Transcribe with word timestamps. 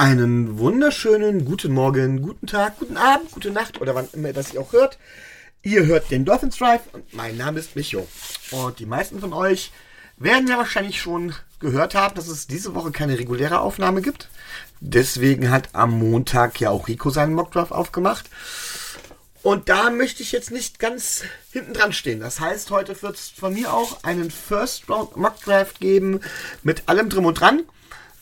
Einen 0.00 0.58
wunderschönen 0.58 1.44
guten 1.44 1.74
Morgen, 1.74 2.22
guten 2.22 2.46
Tag, 2.46 2.78
guten 2.78 2.96
Abend, 2.96 3.30
gute 3.32 3.50
Nacht 3.50 3.82
oder 3.82 3.94
wann 3.94 4.08
immer 4.14 4.32
das 4.32 4.54
ihr 4.54 4.60
auch 4.62 4.72
hört. 4.72 4.98
Ihr 5.62 5.84
hört 5.84 6.10
den 6.10 6.24
Dolphins 6.24 6.56
Drive 6.56 6.80
und 6.92 7.12
mein 7.12 7.36
Name 7.36 7.60
ist 7.60 7.76
Micho. 7.76 8.08
Und 8.50 8.78
die 8.78 8.86
meisten 8.86 9.20
von 9.20 9.34
euch 9.34 9.72
werden 10.16 10.48
ja 10.48 10.56
wahrscheinlich 10.56 10.98
schon 11.00 11.34
gehört 11.60 11.94
haben, 11.94 12.14
dass 12.14 12.28
es 12.28 12.46
diese 12.46 12.74
Woche 12.74 12.90
keine 12.90 13.18
reguläre 13.18 13.60
Aufnahme 13.60 14.02
gibt. 14.02 14.28
Deswegen 14.80 15.50
hat 15.50 15.68
am 15.72 15.98
Montag 15.98 16.60
ja 16.60 16.70
auch 16.70 16.88
Rico 16.88 17.10
seinen 17.10 17.34
Mockdraft 17.34 17.72
aufgemacht. 17.72 18.28
Und 19.42 19.68
da 19.68 19.90
möchte 19.90 20.22
ich 20.22 20.32
jetzt 20.32 20.50
nicht 20.50 20.78
ganz 20.78 21.22
hinten 21.50 21.72
dran 21.72 21.92
stehen. 21.92 22.20
Das 22.20 22.40
heißt, 22.40 22.70
heute 22.70 23.00
wird 23.02 23.16
es 23.16 23.30
von 23.30 23.54
mir 23.54 23.72
auch 23.72 24.04
einen 24.04 24.30
First 24.30 24.88
Round 24.88 25.16
Mockdraft 25.16 25.80
geben 25.80 26.20
mit 26.62 26.88
allem 26.88 27.08
drum 27.08 27.24
und 27.24 27.40
dran. 27.40 27.62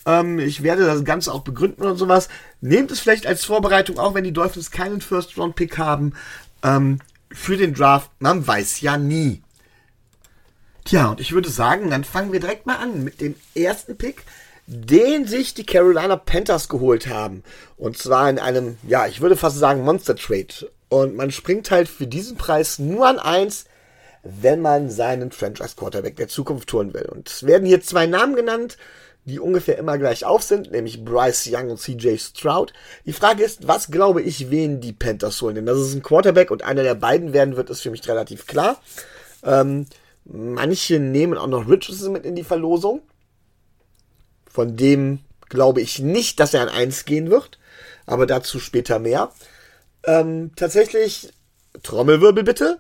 Ähm, 0.07 0.39
ich 0.39 0.63
werde 0.63 0.85
das 0.87 1.05
Ganze 1.05 1.33
auch 1.33 1.43
begründen 1.43 1.83
und 1.83 1.97
sowas. 1.97 2.29
Nehmt 2.61 2.91
es 2.93 3.01
vielleicht 3.01 3.27
als 3.27 3.45
Vorbereitung, 3.45 3.99
auch 3.99 4.15
wenn 4.15 4.25
die 4.25 4.33
Dolphins 4.33 4.71
keinen 4.71 5.01
First 5.01 5.37
Round 5.37 5.57
Pick 5.57 5.77
haben, 5.79 6.13
ähm, 6.63 7.01
für 7.33 7.57
den 7.57 7.75
Draft. 7.75 8.11
Man 8.21 8.47
weiß 8.47 8.81
ja 8.81 8.97
nie. 8.97 9.43
Tja, 10.89 11.11
und 11.11 11.21
ich 11.21 11.33
würde 11.33 11.51
sagen, 11.51 11.91
dann 11.91 12.03
fangen 12.03 12.33
wir 12.33 12.41
direkt 12.41 12.65
mal 12.65 12.77
an 12.77 13.05
mit 13.05 13.21
dem 13.21 13.35
ersten 13.55 13.99
Pick, 13.99 14.23
den 14.67 15.27
sich 15.27 15.53
die 15.53 15.67
Carolina 15.67 16.17
Panthers 16.17 16.71
geholt 16.71 17.09
haben. 17.09 17.45
Und 17.77 17.99
zwar 17.99 18.31
in 18.31 18.39
einem, 18.39 18.79
ja, 18.89 19.07
ich 19.07 19.21
würde 19.21 19.37
fast 19.37 19.59
sagen 19.59 19.85
Monster 19.85 20.17
Trade. 20.17 20.71
Und 20.89 21.15
man 21.15 21.31
springt 21.31 21.71
halt 21.71 21.91
für 21.91 22.07
diesen 22.07 22.39
Preis 22.39 22.79
nur 22.79 23.07
an 23.07 23.19
eins, 23.19 23.67
wenn 24.23 24.63
man 24.63 24.89
seinen 24.89 25.31
Franchise 25.31 25.75
Quarterback 25.77 26.17
der 26.17 26.29
Zukunft 26.29 26.73
holen 26.73 26.95
will. 26.95 27.05
Und 27.05 27.29
es 27.29 27.45
werden 27.45 27.67
hier 27.67 27.83
zwei 27.83 28.07
Namen 28.07 28.35
genannt, 28.35 28.79
die 29.27 29.41
ungefähr 29.41 29.77
immer 29.77 29.99
gleich 29.99 30.25
auf 30.25 30.43
sind, 30.43 30.71
nämlich 30.71 31.05
Bryce 31.05 31.51
Young 31.53 31.69
und 31.69 31.81
CJ 31.81 32.17
Stroud. 32.17 32.73
Die 33.05 33.13
Frage 33.13 33.45
ist, 33.45 33.69
was 33.69 33.91
glaube 33.91 34.23
ich, 34.23 34.51
wen 34.51 34.81
die 34.81 34.95
Panthers 34.95 35.43
holen? 35.43 35.57
Denn 35.57 35.67
das 35.67 35.81
ist 35.81 35.93
ein 35.93 36.03
Quarterback 36.03 36.51
und 36.51 36.65
einer 36.65 36.83
der 36.83 36.95
beiden 36.95 37.35
werden 37.35 37.57
wird, 37.57 37.69
ist 37.69 37.83
für 37.83 37.91
mich 37.91 38.09
relativ 38.09 38.47
klar. 38.47 38.81
Ähm, 39.45 39.85
manche 40.29 41.01
nehmen 41.01 41.39
auch 41.39 41.47
noch 41.47 41.69
Richardson 41.69 42.13
mit 42.13 42.25
in 42.25 42.37
die 42.37 42.45
Verlosung. 42.45 43.03
Von 44.51 44.77
dem 44.77 45.21
glaube 45.49 45.81
ich 45.81 45.99
nicht, 45.99 46.41
dass 46.41 46.55
er 46.55 46.63
an 46.63 46.69
1 46.69 47.05
gehen 47.05 47.31
wird, 47.31 47.59
aber 48.07 48.27
dazu 48.27 48.61
später 48.61 48.99
mehr. 48.99 49.33
Ähm, 50.05 50.53
tatsächlich, 50.57 51.33
Trommelwirbel 51.83 52.45
bitte, 52.45 52.79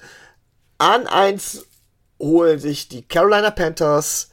an 0.78 1.06
1 1.06 1.66
holen 2.18 2.58
sich 2.58 2.88
die 2.88 3.02
Carolina 3.02 3.50
Panthers 3.50 4.30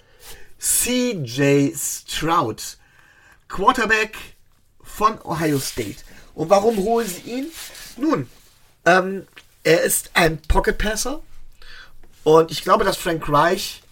CJ 0.59 1.73
Stroud, 1.75 2.77
Quarterback 3.47 4.17
von 4.81 5.21
Ohio 5.23 5.59
State. 5.59 5.97
Und 6.33 6.49
warum 6.49 6.77
holen 6.77 7.07
sie 7.07 7.29
ihn? 7.29 7.47
Nun, 7.97 8.29
ähm, 8.85 9.27
er 9.63 9.83
ist 9.83 10.11
ein 10.13 10.41
Pocket 10.41 10.77
Passer. 10.77 11.21
Und 12.25 12.49
ich 12.49 12.63
glaube, 12.63 12.83
dass 12.83 12.97
Frank 12.97 13.29
Reich 13.29 13.83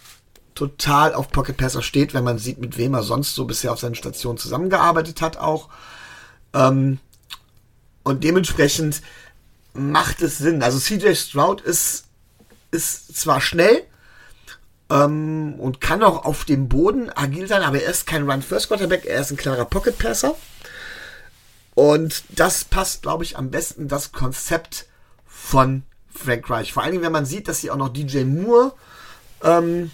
total 0.56 1.14
auf 1.14 1.30
Pocket 1.30 1.56
Passer 1.56 1.82
steht, 1.82 2.14
wenn 2.14 2.24
man 2.24 2.38
sieht, 2.38 2.58
mit 2.58 2.76
wem 2.76 2.92
er 2.92 3.04
sonst 3.04 3.36
so 3.36 3.44
bisher 3.44 3.72
auf 3.72 3.78
seinen 3.78 3.94
Stationen 3.94 4.38
zusammengearbeitet 4.38 5.22
hat 5.22 5.36
auch. 5.36 5.68
Ähm, 6.52 6.98
und 8.02 8.24
dementsprechend 8.24 9.02
macht 9.72 10.20
es 10.20 10.38
Sinn. 10.38 10.64
Also 10.64 10.80
CJ 10.80 11.14
Stroud 11.14 11.60
ist, 11.60 12.06
ist 12.72 13.16
zwar 13.16 13.40
schnell, 13.40 13.84
ähm, 14.90 15.54
und 15.58 15.80
kann 15.80 16.02
auch 16.02 16.24
auf 16.24 16.44
dem 16.44 16.68
Boden 16.68 17.10
agil 17.14 17.46
sein, 17.46 17.62
aber 17.62 17.80
er 17.80 17.90
ist 17.92 18.06
kein 18.06 18.28
Run-First-Quarterback, 18.28 19.06
er 19.06 19.20
ist 19.20 19.30
ein 19.30 19.36
klarer 19.36 19.64
Pocket-Passer. 19.64 20.34
Und 21.74 22.24
das 22.30 22.64
passt, 22.64 23.02
glaube 23.02 23.22
ich, 23.22 23.38
am 23.38 23.50
besten 23.52 23.86
das 23.86 24.10
Konzept 24.10 24.86
von 25.24 25.84
Frank 26.14 26.48
Reich. 26.48 26.72
Vor 26.72 26.82
allen 26.82 26.92
Dingen, 26.92 27.04
wenn 27.04 27.12
man 27.12 27.26
sieht, 27.26 27.48
dass 27.48 27.60
sie 27.60 27.70
auch 27.70 27.76
noch 27.76 27.88
DJ 27.88 28.24
Moore 28.24 28.72
ähm, 29.42 29.90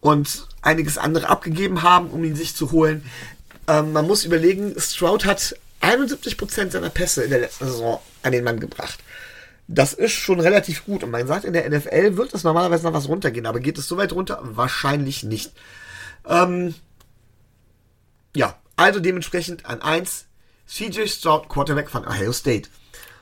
und 0.00 0.46
einiges 0.62 0.98
andere 0.98 1.28
abgegeben 1.28 1.82
haben, 1.82 2.10
um 2.10 2.24
ihn 2.24 2.36
sich 2.36 2.54
zu 2.54 2.70
holen. 2.70 3.04
Ähm, 3.66 3.92
man 3.92 4.06
muss 4.06 4.24
überlegen, 4.24 4.74
Stroud 4.78 5.24
hat 5.24 5.56
71% 5.80 6.70
seiner 6.70 6.90
Pässe 6.90 7.24
in 7.24 7.30
der 7.30 7.40
letzten 7.40 7.66
Saison 7.66 8.00
an 8.22 8.32
den 8.32 8.44
Mann 8.44 8.60
gebracht 8.60 8.98
das 9.72 9.92
ist 9.92 10.12
schon 10.12 10.40
relativ 10.40 10.84
gut. 10.84 11.04
Und 11.04 11.10
man 11.10 11.26
sagt, 11.26 11.44
in 11.44 11.52
der 11.52 11.68
NFL 11.70 12.16
wird 12.16 12.34
das 12.34 12.42
normalerweise 12.42 12.84
noch 12.84 12.92
was 12.92 13.08
runtergehen. 13.08 13.46
Aber 13.46 13.60
geht 13.60 13.78
es 13.78 13.86
so 13.86 13.96
weit 13.96 14.12
runter? 14.12 14.40
Wahrscheinlich 14.42 15.22
nicht. 15.22 15.52
Ähm, 16.26 16.74
ja, 18.34 18.58
also 18.76 18.98
dementsprechend 18.98 19.66
an 19.66 19.80
1 19.80 20.26
CJ 20.66 21.06
Stroud, 21.06 21.48
Quarterback 21.48 21.88
von 21.88 22.06
Ohio 22.06 22.32
State. 22.32 22.68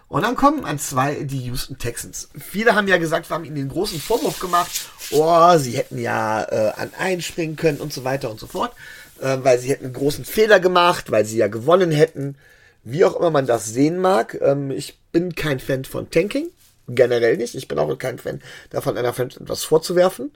Und 0.09 0.23
dann 0.23 0.37
kommen 0.37 0.65
an 0.65 0.79
zwei 0.79 1.23
die 1.23 1.45
Houston 1.45 1.79
Texans. 1.79 2.31
Viele 2.35 2.75
haben 2.75 2.89
ja 2.89 2.97
gesagt, 2.97 3.29
wir 3.29 3.35
haben 3.35 3.45
ihnen 3.45 3.57
den 3.57 3.69
großen 3.69 4.01
Vorwurf 4.01 4.41
gemacht, 4.41 4.71
oh, 5.11 5.57
sie 5.59 5.73
hätten 5.73 5.99
ja 5.99 6.45
äh, 6.45 6.73
an 6.77 6.93
einen 6.99 7.21
springen 7.21 7.57
können 7.57 7.79
und 7.79 7.93
so 7.93 8.05
weiter 8.05 8.31
und 8.31 8.41
so 8.41 8.47
fort, 8.47 8.73
äh, 9.21 9.37
weil 9.43 9.59
sie 9.59 9.69
hätten 9.69 9.85
einen 9.85 9.95
großen 9.95 10.25
Fehler 10.25 10.61
gemacht, 10.61 11.11
weil 11.11 11.27
sie 11.27 11.37
ja 11.37 11.49
gewonnen 11.49 11.91
hätten. 11.91 12.37
Wie 12.85 13.05
auch 13.05 13.17
immer 13.17 13.31
man 13.31 13.47
das 13.47 13.67
sehen 13.67 13.99
mag, 13.99 14.39
ähm, 14.41 14.71
ich 14.71 14.99
bin 15.13 15.35
kein 15.35 15.61
Fan 15.61 15.85
von 15.85 16.11
Tanking. 16.11 16.49
Generell 16.89 17.37
nicht. 17.37 17.55
Ich 17.55 17.69
bin 17.69 17.79
auch 17.79 17.95
kein 17.99 18.19
Fan 18.19 18.41
davon, 18.71 18.97
einer 18.97 19.13
Fan 19.13 19.29
etwas 19.29 19.65
vorzuwerfen. 19.65 20.33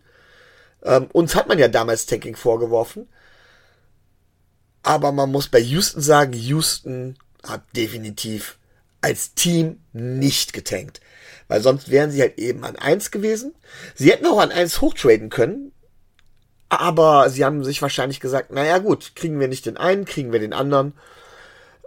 Ähm, 0.85 1.09
uns 1.13 1.35
hat 1.35 1.49
man 1.49 1.59
ja 1.59 1.69
damals 1.69 2.05
Tanking 2.05 2.37
vorgeworfen. 2.37 3.09
Aber 4.83 5.13
man 5.13 5.31
muss 5.31 5.49
bei 5.49 5.61
Houston 5.61 6.03
sagen, 6.03 6.35
Houston 6.35 7.17
hat 7.43 7.63
definitiv 7.75 8.59
als 9.03 9.35
Team 9.35 9.81
nicht 9.93 10.53
getankt. 10.53 11.01
Weil 11.49 11.61
sonst 11.61 11.91
wären 11.91 12.11
sie 12.11 12.23
halt 12.23 12.39
eben 12.39 12.65
an 12.65 12.77
eins 12.77 13.11
gewesen. 13.11 13.55
Sie 13.95 14.11
hätten 14.11 14.27
auch 14.27 14.41
an 14.41 14.53
eins 14.53 14.81
hochtraden 14.81 15.29
können. 15.29 15.73
Aber 16.71 17.29
sie 17.29 17.45
haben 17.45 17.63
sich 17.65 17.83
wahrscheinlich 17.83 18.21
gesagt, 18.21 18.51
naja 18.51 18.79
gut, 18.79 19.15
kriegen 19.15 19.39
wir 19.39 19.49
nicht 19.49 19.67
den 19.67 19.77
einen, 19.77 20.07
kriegen 20.07 20.33
wir 20.33 20.41
den 20.41 20.55
anderen. 20.55 20.95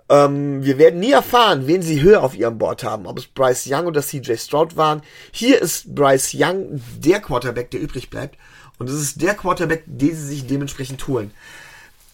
Ähm, 0.10 0.64
wir 0.64 0.78
werden 0.78 1.00
nie 1.00 1.12
erfahren, 1.12 1.66
wen 1.66 1.82
sie 1.82 2.04
höher 2.04 2.22
auf 2.22 2.36
ihrem 2.36 2.60
Board 2.60 2.84
haben, 2.84 3.08
ob 3.08 3.18
es 3.18 3.26
Bryce 3.26 3.66
Young 3.68 3.88
oder 3.88 4.04
CJ 4.04 4.36
Stroud 4.36 4.78
waren. 4.78 5.02
Hier 5.32 5.60
ist 5.60 5.96
Bryce 5.96 6.36
Young 6.36 6.80
der 7.00 7.20
Quarterback, 7.20 7.72
der 7.72 7.82
übrig 7.82 8.12
bleibt. 8.12 8.38
Und 8.78 8.90
es 8.90 9.02
ist 9.02 9.22
der 9.22 9.34
Quarterback, 9.34 9.84
den 9.88 10.16
sie 10.16 10.28
sich 10.28 10.46
dementsprechend 10.46 11.08
holen. 11.08 11.32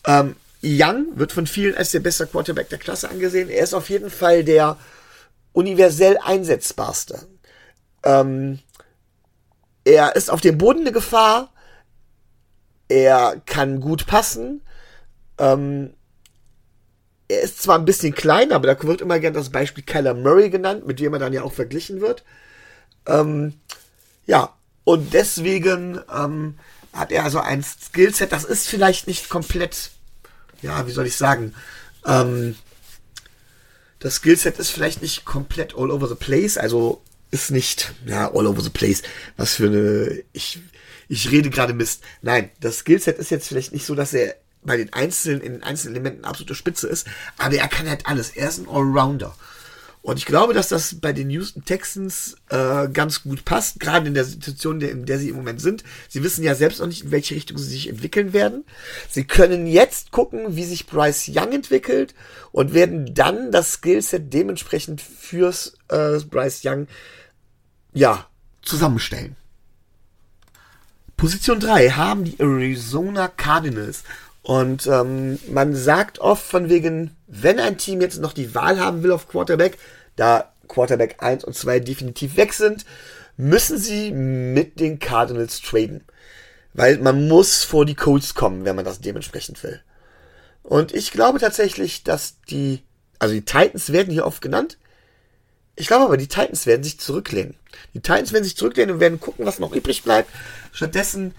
Ähm, 0.05 0.35
Young 0.63 1.07
wird 1.17 1.31
von 1.31 1.47
vielen 1.47 1.75
als 1.75 1.91
der 1.91 1.99
beste 2.01 2.27
Quarterback 2.27 2.69
der 2.69 2.77
Klasse 2.77 3.09
angesehen. 3.09 3.49
Er 3.49 3.63
ist 3.63 3.73
auf 3.73 3.89
jeden 3.89 4.09
Fall 4.09 4.43
der 4.43 4.77
universell 5.53 6.17
einsetzbarste. 6.23 7.27
Ähm, 8.03 8.59
er 9.83 10.15
ist 10.15 10.29
auf 10.29 10.41
dem 10.41 10.57
Boden 10.57 10.81
eine 10.81 10.91
Gefahr. 10.91 11.51
Er 12.87 13.41
kann 13.45 13.79
gut 13.79 14.05
passen. 14.05 14.61
Ähm, 15.37 15.93
er 17.27 17.41
ist 17.41 17.63
zwar 17.63 17.79
ein 17.79 17.85
bisschen 17.85 18.13
klein, 18.13 18.51
aber 18.51 18.67
da 18.67 18.83
wird 18.83 19.01
immer 19.01 19.19
gern 19.19 19.33
das 19.33 19.49
Beispiel 19.49 19.83
Kyler 19.83 20.13
Murray 20.13 20.49
genannt, 20.49 20.85
mit 20.85 20.99
dem 20.99 21.13
er 21.13 21.19
dann 21.19 21.33
ja 21.33 21.43
auch 21.43 21.53
verglichen 21.53 22.01
wird. 22.01 22.23
Ähm, 23.07 23.53
ja, 24.25 24.53
und 24.83 25.13
deswegen 25.13 25.99
ähm, 26.13 26.57
hat 26.93 27.11
er 27.11 27.23
also 27.23 27.39
ein 27.39 27.63
Skillset, 27.63 28.31
das 28.31 28.43
ist 28.43 28.67
vielleicht 28.67 29.07
nicht 29.07 29.29
komplett, 29.29 29.91
ja, 30.61 30.87
wie 30.87 30.91
soll 30.91 31.07
ich 31.07 31.15
sagen, 31.15 31.53
ähm, 32.05 32.55
das 33.99 34.15
Skillset 34.15 34.57
ist 34.57 34.71
vielleicht 34.71 35.01
nicht 35.01 35.25
komplett 35.25 35.75
all 35.75 35.91
over 35.91 36.07
the 36.07 36.15
place, 36.15 36.57
also 36.57 37.01
ist 37.29 37.51
nicht, 37.51 37.93
ja, 38.05 38.33
all 38.33 38.47
over 38.47 38.61
the 38.61 38.69
place, 38.69 39.03
was 39.37 39.55
für 39.55 39.67
eine, 39.67 40.23
ich, 40.33 40.59
ich 41.07 41.31
rede 41.31 41.49
gerade 41.49 41.73
Mist. 41.73 42.03
Nein, 42.21 42.49
das 42.59 42.79
Skillset 42.79 43.17
ist 43.19 43.31
jetzt 43.31 43.47
vielleicht 43.47 43.73
nicht 43.73 43.85
so, 43.85 43.95
dass 43.95 44.13
er 44.13 44.35
bei 44.63 44.77
den 44.77 44.91
einzelnen, 44.93 45.41
in 45.41 45.53
den 45.53 45.63
einzelnen 45.63 45.95
Elementen 45.95 46.25
absolute 46.25 46.55
Spitze 46.55 46.87
ist, 46.87 47.07
aber 47.37 47.55
er 47.55 47.67
kann 47.67 47.89
halt 47.89 48.05
alles. 48.05 48.31
Er 48.31 48.49
ist 48.49 48.59
ein 48.59 48.67
Allrounder. 48.67 49.35
Und 50.03 50.17
ich 50.17 50.25
glaube, 50.25 50.53
dass 50.53 50.69
das 50.69 50.99
bei 50.99 51.13
den 51.13 51.29
Houston 51.29 51.63
Texans 51.63 52.35
äh, 52.49 52.87
ganz 52.87 53.21
gut 53.21 53.45
passt, 53.45 53.79
gerade 53.79 54.07
in 54.07 54.15
der 54.15 54.25
Situation, 54.25 54.81
in 54.81 55.05
der 55.05 55.19
sie 55.19 55.29
im 55.29 55.35
Moment 55.35 55.61
sind. 55.61 55.83
Sie 56.09 56.23
wissen 56.23 56.43
ja 56.43 56.55
selbst 56.55 56.79
noch 56.79 56.87
nicht, 56.87 57.03
in 57.03 57.11
welche 57.11 57.35
Richtung 57.35 57.59
sie 57.59 57.69
sich 57.69 57.87
entwickeln 57.87 58.33
werden. 58.33 58.63
Sie 59.09 59.25
können 59.25 59.67
jetzt 59.67 60.11
gucken, 60.11 60.55
wie 60.55 60.63
sich 60.63 60.87
Bryce 60.87 61.29
Young 61.29 61.51
entwickelt 61.51 62.15
und 62.51 62.73
werden 62.73 63.13
dann 63.13 63.51
das 63.51 63.73
Skillset 63.73 64.33
dementsprechend 64.33 65.01
fürs 65.01 65.73
äh, 65.89 66.17
Bryce 66.19 66.61
Young 66.65 66.87
ja 67.93 68.25
zusammenstellen. 68.63 69.35
Position 71.15 71.59
3 71.59 71.91
haben 71.91 72.23
die 72.23 72.39
Arizona 72.39 73.27
Cardinals. 73.27 74.03
Und 74.41 74.87
ähm, 74.87 75.37
man 75.51 75.75
sagt 75.75 76.17
oft 76.17 76.43
von 76.43 76.69
wegen, 76.69 77.15
wenn 77.33 77.59
ein 77.59 77.77
Team 77.77 78.01
jetzt 78.01 78.19
noch 78.19 78.33
die 78.33 78.53
Wahl 78.53 78.79
haben 78.79 79.03
will 79.03 79.11
auf 79.11 79.29
Quarterback, 79.29 79.77
da 80.17 80.51
Quarterback 80.67 81.23
1 81.23 81.45
und 81.45 81.55
2 81.55 81.79
definitiv 81.79 82.35
weg 82.35 82.53
sind, 82.53 82.85
müssen 83.37 83.77
sie 83.77 84.11
mit 84.11 84.81
den 84.81 84.99
Cardinals 84.99 85.61
traden. 85.61 86.03
Weil 86.73 86.97
man 86.97 87.29
muss 87.29 87.63
vor 87.63 87.85
die 87.85 87.95
Colts 87.95 88.35
kommen, 88.35 88.65
wenn 88.65 88.75
man 88.75 88.85
das 88.85 88.99
dementsprechend 88.99 89.63
will. 89.63 89.81
Und 90.61 90.93
ich 90.93 91.11
glaube 91.11 91.39
tatsächlich, 91.39 92.03
dass 92.03 92.35
die, 92.49 92.83
also 93.17 93.33
die 93.33 93.45
Titans 93.45 93.93
werden 93.93 94.11
hier 94.11 94.25
oft 94.25 94.41
genannt. 94.41 94.77
Ich 95.77 95.87
glaube 95.87 96.05
aber, 96.05 96.17
die 96.17 96.27
Titans 96.27 96.65
werden 96.65 96.83
sich 96.83 96.99
zurücklehnen. 96.99 97.55
Die 97.93 98.01
Titans 98.01 98.33
werden 98.33 98.43
sich 98.43 98.57
zurücklehnen 98.57 98.95
und 98.95 98.99
werden 98.99 99.21
gucken, 99.21 99.45
was 99.45 99.59
noch 99.59 99.73
übrig 99.73 100.03
bleibt. 100.03 100.29
Stattdessen 100.73 101.33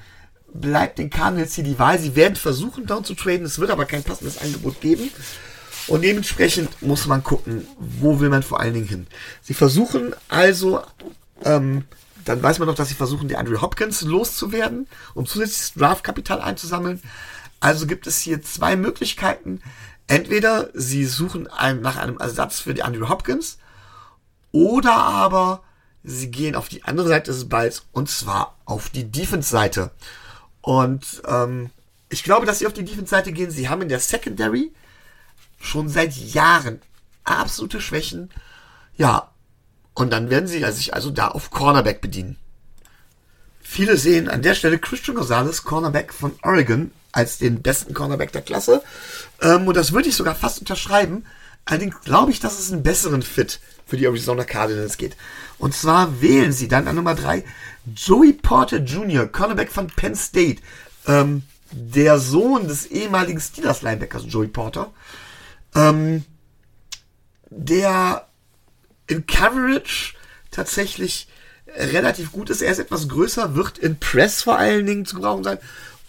bleibt 0.54 0.98
den 0.98 1.10
Cardinals 1.10 1.54
hier 1.54 1.64
die 1.64 1.78
Wahl. 1.78 1.98
Sie 1.98 2.16
werden 2.16 2.36
versuchen, 2.36 2.86
down 2.86 3.04
zu 3.04 3.14
traden. 3.14 3.44
Es 3.44 3.58
wird 3.58 3.70
aber 3.70 3.84
kein 3.84 4.02
passendes 4.02 4.38
Angebot 4.38 4.80
geben. 4.80 5.10
Und 5.88 6.02
dementsprechend 6.02 6.82
muss 6.82 7.06
man 7.06 7.22
gucken, 7.22 7.66
wo 7.78 8.20
will 8.20 8.28
man 8.28 8.42
vor 8.42 8.60
allen 8.60 8.74
Dingen 8.74 8.88
hin. 8.88 9.06
Sie 9.42 9.54
versuchen 9.54 10.14
also, 10.28 10.82
ähm, 11.44 11.84
dann 12.24 12.42
weiß 12.42 12.58
man 12.58 12.68
doch, 12.68 12.74
dass 12.74 12.88
sie 12.88 12.94
versuchen, 12.94 13.28
die 13.28 13.36
Andrew 13.36 13.60
Hopkins 13.60 14.02
loszuwerden, 14.02 14.86
um 15.14 15.26
zusätzliches 15.26 15.74
Draftkapital 15.74 16.40
einzusammeln. 16.40 17.02
Also 17.60 17.86
gibt 17.86 18.06
es 18.06 18.20
hier 18.20 18.42
zwei 18.42 18.76
Möglichkeiten. 18.76 19.60
Entweder 20.06 20.70
sie 20.74 21.04
suchen 21.04 21.46
ein, 21.46 21.80
nach 21.80 21.96
einem 21.96 22.18
Ersatz 22.18 22.60
für 22.60 22.74
die 22.74 22.82
Andrew 22.82 23.08
Hopkins 23.08 23.58
oder 24.50 24.94
aber 24.94 25.62
sie 26.04 26.30
gehen 26.30 26.54
auf 26.54 26.68
die 26.68 26.84
andere 26.84 27.08
Seite 27.08 27.30
des 27.30 27.48
Balls 27.48 27.84
und 27.92 28.08
zwar 28.10 28.58
auf 28.64 28.90
die 28.90 29.10
Defense-Seite. 29.10 29.90
Und 30.60 31.22
ähm, 31.26 31.70
ich 32.08 32.22
glaube, 32.24 32.46
dass 32.46 32.58
sie 32.58 32.66
auf 32.66 32.72
die 32.72 32.84
Defense-Seite 32.84 33.32
gehen. 33.32 33.50
Sie 33.50 33.68
haben 33.68 33.82
in 33.82 33.88
der 33.88 34.00
Secondary 34.00 34.72
schon 35.62 35.88
seit 35.88 36.14
Jahren 36.14 36.80
absolute 37.24 37.80
Schwächen. 37.80 38.30
Ja, 38.96 39.30
und 39.94 40.12
dann 40.12 40.30
werden 40.30 40.46
sie 40.46 40.64
sich 40.72 40.94
also 40.94 41.10
da 41.10 41.28
auf 41.28 41.50
Cornerback 41.50 42.00
bedienen. 42.00 42.36
Viele 43.62 43.96
sehen 43.96 44.28
an 44.28 44.42
der 44.42 44.54
Stelle 44.54 44.78
Christian 44.78 45.16
Gonzalez, 45.16 45.64
Cornerback 45.64 46.12
von 46.12 46.32
Oregon, 46.42 46.90
als 47.12 47.38
den 47.38 47.62
besten 47.62 47.94
Cornerback 47.94 48.32
der 48.32 48.42
Klasse. 48.42 48.82
Ähm, 49.40 49.66
und 49.66 49.76
das 49.76 49.92
würde 49.92 50.08
ich 50.08 50.16
sogar 50.16 50.34
fast 50.34 50.60
unterschreiben. 50.60 51.24
Allerdings 51.64 52.00
glaube 52.00 52.32
ich, 52.32 52.40
dass 52.40 52.58
es 52.58 52.72
einen 52.72 52.82
besseren 52.82 53.22
Fit 53.22 53.60
für 53.86 53.96
die 53.96 54.06
Arizona 54.06 54.44
Cardinals 54.44 54.96
geht. 54.96 55.16
Und 55.58 55.74
zwar 55.74 56.20
wählen 56.20 56.52
sie 56.52 56.68
dann 56.68 56.88
an 56.88 56.96
Nummer 56.96 57.14
3 57.14 57.44
Joey 57.94 58.32
Porter 58.32 58.78
Jr., 58.78 59.26
Cornerback 59.26 59.70
von 59.70 59.86
Penn 59.86 60.16
State. 60.16 60.60
Ähm, 61.06 61.42
der 61.70 62.18
Sohn 62.18 62.68
des 62.68 62.86
ehemaligen 62.86 63.40
Steelers-Linebackers 63.40 64.24
Joey 64.28 64.48
Porter. 64.48 64.90
Ähm, 65.74 66.24
der 67.50 68.26
in 69.06 69.26
Coverage 69.26 70.14
tatsächlich 70.50 71.28
relativ 71.76 72.32
gut 72.32 72.50
ist. 72.50 72.62
Er 72.62 72.72
ist 72.72 72.78
etwas 72.78 73.08
größer, 73.08 73.54
wird 73.54 73.78
in 73.78 73.98
Press 73.98 74.42
vor 74.42 74.58
allen 74.58 74.86
Dingen 74.86 75.06
zu 75.06 75.16
gebrauchen 75.16 75.44
sein 75.44 75.58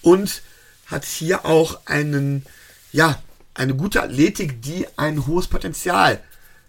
und 0.01 0.41
hat 0.87 1.05
hier 1.05 1.45
auch 1.45 1.79
einen, 1.85 2.45
ja, 2.91 3.21
eine 3.53 3.75
gute 3.75 4.01
Athletik, 4.03 4.61
die 4.61 4.85
ein 4.97 5.25
hohes 5.25 5.47
Potenzial 5.47 6.19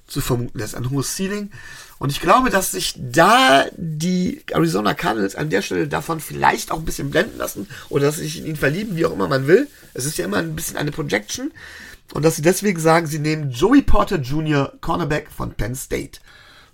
zu 0.06 0.20
vermuten 0.20 0.58
lässt, 0.58 0.74
ein 0.74 0.90
hohes 0.90 1.16
Ceiling. 1.16 1.50
Und 1.98 2.10
ich 2.10 2.20
glaube, 2.20 2.50
dass 2.50 2.72
sich 2.72 2.94
da 2.96 3.64
die 3.76 4.42
Arizona 4.50 4.94
Cardinals 4.94 5.36
an 5.36 5.50
der 5.50 5.62
Stelle 5.62 5.88
davon 5.88 6.20
vielleicht 6.20 6.70
auch 6.70 6.78
ein 6.78 6.84
bisschen 6.84 7.10
blenden 7.10 7.38
lassen 7.38 7.68
oder 7.88 8.06
dass 8.06 8.16
sich 8.16 8.38
in 8.38 8.46
ihn 8.46 8.56
verlieben, 8.56 8.96
wie 8.96 9.06
auch 9.06 9.12
immer 9.12 9.28
man 9.28 9.46
will. 9.46 9.68
Es 9.94 10.04
ist 10.04 10.18
ja 10.18 10.24
immer 10.24 10.38
ein 10.38 10.54
bisschen 10.54 10.76
eine 10.76 10.90
Projection. 10.90 11.52
Und 12.12 12.24
dass 12.24 12.36
sie 12.36 12.42
deswegen 12.42 12.78
sagen, 12.78 13.06
sie 13.06 13.18
nehmen 13.18 13.50
Joey 13.50 13.82
Porter 13.82 14.18
Jr., 14.18 14.72
Cornerback 14.80 15.30
von 15.30 15.54
Penn 15.54 15.74
State. 15.74 16.20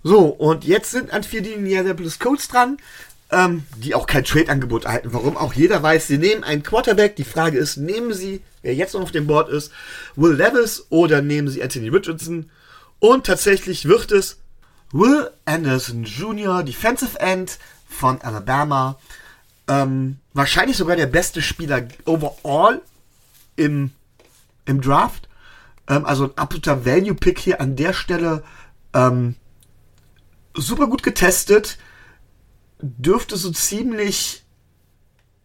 So, 0.03 0.25
und 0.25 0.65
jetzt 0.65 0.91
sind 0.91 1.11
an 1.11 1.23
vier 1.23 1.41
die 1.41 1.51
Indianapolis 1.51 2.19
Colts 2.19 2.47
dran, 2.47 2.77
ähm, 3.31 3.63
die 3.77 3.95
auch 3.95 4.07
kein 4.07 4.23
Trade-Angebot 4.23 4.85
erhalten. 4.85 5.13
Warum 5.13 5.37
auch 5.37 5.53
jeder 5.53 5.81
weiß, 5.81 6.07
sie 6.07 6.17
nehmen 6.17 6.43
einen 6.43 6.63
Quarterback. 6.63 7.15
Die 7.15 7.23
Frage 7.23 7.57
ist, 7.57 7.77
nehmen 7.77 8.13
sie, 8.13 8.41
wer 8.61 8.75
jetzt 8.75 8.93
noch 8.93 9.01
auf 9.01 9.11
dem 9.11 9.27
Board 9.27 9.49
ist, 9.49 9.71
Will 10.15 10.33
Levis 10.33 10.87
oder 10.89 11.21
nehmen 11.21 11.47
sie 11.47 11.63
Anthony 11.63 11.89
Richardson? 11.89 12.49
Und 12.99 13.25
tatsächlich 13.25 13.85
wird 13.85 14.11
es 14.11 14.37
Will 14.91 15.29
Anderson 15.45 16.03
Jr., 16.03 16.63
Defensive 16.63 17.19
End 17.19 17.57
von 17.87 18.21
Alabama. 18.21 18.99
Ähm, 19.67 20.17
wahrscheinlich 20.33 20.77
sogar 20.77 20.95
der 20.95 21.07
beste 21.07 21.41
Spieler 21.41 21.87
overall 22.05 22.81
im 23.55 23.91
im 24.65 24.81
Draft. 24.81 25.29
Ähm, 25.87 26.05
also 26.05 26.25
ein 26.25 26.37
absoluter 26.37 26.85
Value-Pick 26.85 27.39
hier 27.39 27.61
an 27.61 27.75
der 27.75 27.93
Stelle. 27.93 28.43
Ähm, 28.93 29.35
super 30.53 30.87
gut 30.87 31.03
getestet. 31.03 31.77
Dürfte 32.81 33.37
so 33.37 33.51
ziemlich, 33.51 34.43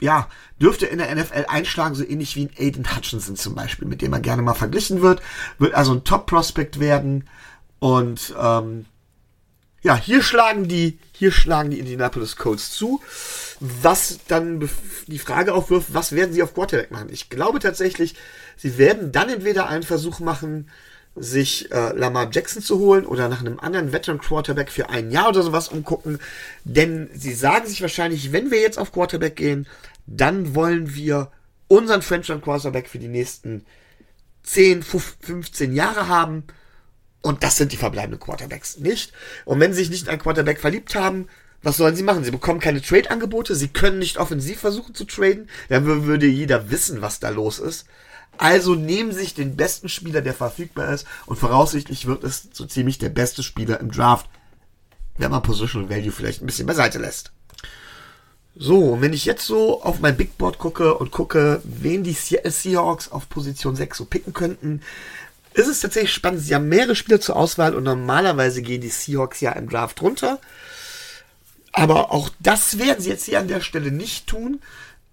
ja, 0.00 0.28
dürfte 0.60 0.86
in 0.86 0.98
der 0.98 1.14
NFL 1.14 1.46
einschlagen, 1.48 1.94
so 1.94 2.04
ähnlich 2.04 2.36
wie 2.36 2.46
ein 2.46 2.54
Aiden 2.58 2.94
Hutchinson 2.94 3.36
zum 3.36 3.54
Beispiel, 3.54 3.86
mit 3.86 4.00
dem 4.00 4.12
er 4.12 4.20
gerne 4.20 4.42
mal 4.42 4.54
verglichen 4.54 5.02
wird. 5.02 5.20
Wird 5.58 5.74
also 5.74 5.92
ein 5.92 6.04
Top-Prospect 6.04 6.80
werden. 6.80 7.28
Und 7.78 8.34
ähm, 8.40 8.86
ja, 9.82 9.96
hier 9.96 10.22
schlagen 10.22 10.66
die, 10.66 10.98
hier 11.18 11.32
schlagen 11.32 11.70
die 11.70 11.78
Indianapolis 11.78 12.36
Colts 12.36 12.72
zu. 12.72 13.00
Was 13.60 14.18
dann 14.28 14.68
die 15.06 15.18
Frage 15.18 15.54
aufwirft, 15.54 15.94
was 15.94 16.12
werden 16.12 16.32
sie 16.32 16.42
auf 16.42 16.54
Quarterback 16.54 16.90
machen? 16.90 17.08
Ich 17.10 17.30
glaube 17.30 17.58
tatsächlich, 17.58 18.14
sie 18.56 18.76
werden 18.76 19.12
dann 19.12 19.30
entweder 19.30 19.68
einen 19.68 19.82
Versuch 19.82 20.20
machen, 20.20 20.68
sich 21.14 21.72
äh, 21.72 21.96
Lamar 21.96 22.28
Jackson 22.30 22.62
zu 22.62 22.78
holen 22.78 23.06
oder 23.06 23.28
nach 23.28 23.40
einem 23.40 23.58
anderen 23.58 23.92
Veteran 23.92 24.20
Quarterback 24.20 24.70
für 24.70 24.90
ein 24.90 25.10
Jahr 25.10 25.30
oder 25.30 25.42
sowas 25.42 25.68
umgucken. 25.68 26.18
Denn 26.64 27.08
sie 27.14 27.32
sagen 27.32 27.66
sich 27.66 27.80
wahrscheinlich, 27.80 28.32
wenn 28.32 28.50
wir 28.50 28.60
jetzt 28.60 28.78
auf 28.78 28.92
Quarterback 28.92 29.36
gehen, 29.36 29.66
dann 30.06 30.54
wollen 30.54 30.94
wir 30.94 31.30
unseren 31.68 32.02
Franchise 32.02 32.40
Quarterback 32.40 32.88
für 32.88 32.98
die 32.98 33.08
nächsten 33.08 33.64
10, 34.42 34.82
15 34.82 35.72
Jahre 35.72 36.08
haben. 36.08 36.44
Und 37.22 37.42
das 37.42 37.56
sind 37.56 37.72
die 37.72 37.76
verbleibenden 37.76 38.20
Quarterbacks 38.20 38.78
nicht. 38.78 39.12
Und 39.44 39.60
wenn 39.60 39.72
sie 39.72 39.80
sich 39.80 39.90
nicht 39.90 40.04
in 40.04 40.08
einen 40.10 40.20
Quarterback 40.20 40.60
verliebt 40.60 40.94
haben, 40.94 41.28
was 41.62 41.78
sollen 41.78 41.96
sie 41.96 42.02
machen? 42.02 42.22
Sie 42.22 42.30
bekommen 42.30 42.60
keine 42.60 42.80
Trade-Angebote, 42.80 43.56
sie 43.56 43.68
können 43.68 43.99
nicht 43.99 44.18
offensiv 44.18 44.61
versuchen 44.61 44.94
zu 44.94 45.04
traden, 45.04 45.49
dann 45.68 45.85
würde 45.85 46.26
jeder 46.26 46.70
wissen, 46.70 47.02
was 47.02 47.18
da 47.18 47.30
los 47.30 47.58
ist. 47.58 47.87
Also 48.38 48.75
nehmen 48.75 49.12
sich 49.12 49.35
den 49.35 49.56
besten 49.56 49.88
Spieler, 49.88 50.20
der 50.20 50.35
verfügbar 50.35 50.92
ist, 50.92 51.06
und 51.25 51.38
voraussichtlich 51.38 52.06
wird 52.06 52.23
es 52.23 52.49
so 52.52 52.66
ziemlich 52.66 52.99
der 52.99 53.08
beste 53.08 53.42
Spieler 53.42 53.80
im 53.80 53.90
Draft, 53.90 54.28
wenn 55.18 55.30
man 55.30 55.42
Positional 55.42 55.88
Value 55.88 56.12
vielleicht 56.12 56.42
ein 56.42 56.46
bisschen 56.46 56.66
beiseite 56.66 56.99
lässt. 56.99 57.32
So, 58.58 58.92
und 58.92 59.02
wenn 59.02 59.12
ich 59.12 59.26
jetzt 59.26 59.44
so 59.46 59.82
auf 59.82 60.00
mein 60.00 60.16
Big 60.16 60.38
Board 60.38 60.58
gucke 60.58 60.94
und 60.94 61.11
gucke, 61.11 61.61
wen 61.64 62.04
die 62.04 62.14
Seahawks 62.14 63.11
auf 63.11 63.28
Position 63.28 63.76
6 63.76 63.99
so 63.99 64.04
picken 64.06 64.32
könnten, 64.32 64.80
ist 65.56 65.68
es 65.68 65.80
tatsächlich 65.80 66.12
spannend. 66.12 66.40
Sie 66.40 66.54
haben 66.54 66.68
mehrere 66.68 66.94
Spieler 66.94 67.20
zur 67.20 67.36
Auswahl 67.36 67.75
und 67.75 67.84
normalerweise 67.84 68.62
gehen 68.62 68.80
die 68.80 68.88
Seahawks 68.88 69.40
ja 69.40 69.52
im 69.52 69.68
Draft 69.68 70.00
runter. 70.02 70.38
Aber 71.72 72.12
auch 72.12 72.30
das 72.40 72.78
werden 72.78 73.02
sie 73.02 73.10
jetzt 73.10 73.25
hier 73.25 73.40
an 73.40 73.48
der 73.48 73.60
Stelle 73.60 73.90
nicht 73.90 74.26
tun. 74.26 74.60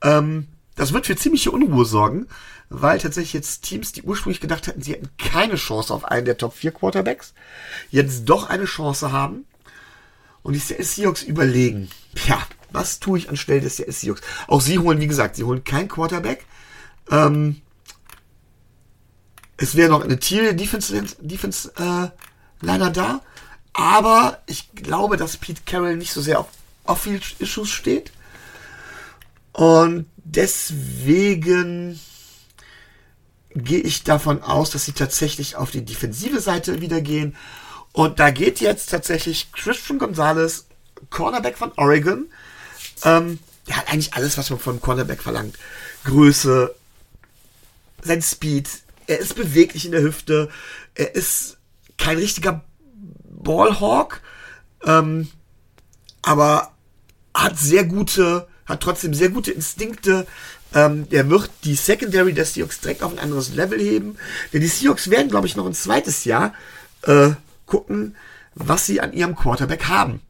Ähm, 0.02 0.48
das 0.76 0.94
wird 0.94 1.06
für 1.06 1.16
ziemliche 1.16 1.52
Unruhe 1.52 1.86
sorgen 1.86 2.28
weil 2.74 3.00
tatsächlich 3.00 3.34
jetzt 3.34 3.62
Teams, 3.64 3.92
die 3.92 4.02
ursprünglich 4.02 4.42
gedacht 4.42 4.66
hätten, 4.66 4.82
sie 4.82 4.94
hätten 4.94 5.10
keine 5.20 5.56
Chance 5.56 5.94
auf 5.94 6.06
einen 6.06 6.26
der 6.26 6.38
Top 6.38 6.54
4 6.56 6.72
Quarterbacks, 6.72 7.34
jetzt 7.92 8.26
doch 8.26 8.50
eine 8.50 8.66
Chance 8.66 9.12
haben. 9.12 9.46
Und 10.42 10.54
die 10.54 10.60
Seahawks 10.60 11.24
überlegen, 11.24 11.90
ja, 12.28 12.42
was 12.72 13.00
tue 13.00 13.18
ich 13.18 13.30
anstelle 13.30 13.62
des 13.62 13.78
Seahawks? 13.78 14.22
Auch 14.48 14.60
sie 14.60 14.80
holen, 14.80 15.00
wie 15.00 15.08
gesagt, 15.08 15.36
sie 15.36 15.44
holen 15.44 15.64
kein 15.64 15.88
Quarterback. 15.88 16.46
Ähm, 17.10 17.62
es 19.58 19.76
wäre 19.76 19.90
noch 19.90 20.04
eine 20.04 20.20
Tier 20.20 20.54
Defense, 20.54 21.06
Defense 21.20 21.72
äh, 21.78 22.10
Liner 22.66 22.90
da. 22.90 23.22
Aber 23.74 24.42
ich 24.46 24.72
glaube, 24.76 25.18
dass 25.18 25.38
Pete 25.38 25.62
Carroll 25.66 25.98
nicht 25.98 26.14
so 26.14 26.22
sehr 26.22 26.40
auf 26.40 26.48
Off-Field-Issues 26.86 27.70
steht. 27.70 28.12
Und 29.52 30.06
deswegen 30.18 32.00
gehe 33.56 33.80
ich 33.80 34.04
davon 34.04 34.42
aus, 34.42 34.72
dass 34.72 34.86
sie 34.86 34.94
tatsächlich 34.94 35.56
auf 35.56 35.72
die 35.72 35.86
defensive 35.86 36.40
Seite 36.40 36.82
wieder 36.82 37.02
gehen. 37.02 37.36
Und 37.92 38.20
da 38.20 38.32
geht 38.32 38.60
jetzt 38.60 38.90
tatsächlich 38.90 39.52
Christian 39.52 40.00
Gonzalez, 40.00 40.66
Cornerback 41.10 41.58
von 41.58 41.72
Oregon. 41.76 42.26
Ähm, 43.04 43.40
der 43.68 43.78
hat 43.78 43.92
eigentlich 43.92 44.14
alles, 44.16 44.38
was 44.38 44.50
man 44.50 44.60
von 44.60 44.82
Cornerback 44.82 45.22
verlangt. 45.22 45.58
Größe, 46.04 46.74
sein 48.02 48.22
Speed, 48.22 48.68
er 49.14 49.20
ist 49.20 49.36
beweglich 49.36 49.86
in 49.86 49.92
der 49.92 50.02
Hüfte, 50.02 50.50
er 50.96 51.16
ist 51.16 51.58
kein 51.98 52.18
richtiger 52.18 52.64
Ballhawk, 53.30 54.22
ähm, 54.84 55.30
aber 56.22 56.72
hat 57.34 57.58
sehr 57.58 57.86
gute 57.86 58.48
hat 58.66 58.82
trotzdem 58.82 59.14
sehr 59.14 59.30
gute 59.30 59.52
Instinkte. 59.52 60.26
Ähm, 60.74 61.08
der 61.10 61.30
wird 61.30 61.50
die 61.64 61.76
Secondary 61.76 62.34
der 62.34 62.46
Seahawks 62.46 62.80
direkt 62.80 63.04
auf 63.04 63.12
ein 63.12 63.20
anderes 63.20 63.54
Level 63.54 63.80
heben. 63.80 64.18
Denn 64.52 64.62
die 64.62 64.68
Seahawks 64.68 65.10
werden, 65.10 65.30
glaube 65.30 65.48
ich, 65.48 65.56
noch 65.56 65.66
ein 65.66 65.74
zweites 65.74 66.26
Jahr 66.26 66.54
äh, 67.04 67.32
gucken, 67.66 68.16
was 68.56 68.86
sie 68.86 69.02
an 69.02 69.14
ihrem 69.14 69.36
Quarterback 69.36 69.88
haben. 69.88 70.22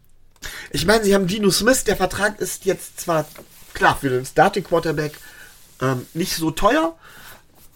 Ich 0.71 0.85
meine, 0.85 1.03
sie 1.03 1.15
haben 1.15 1.27
Geno 1.27 1.51
Smith, 1.51 1.85
der 1.85 1.95
Vertrag 1.95 2.39
ist 2.39 2.65
jetzt 2.65 2.99
zwar 2.99 3.25
klar 3.73 3.97
für 3.99 4.09
den 4.09 4.25
Starting 4.25 4.63
Quarterback 4.63 5.13
ähm, 5.81 6.05
nicht 6.13 6.35
so 6.35 6.51
teuer. 6.51 6.97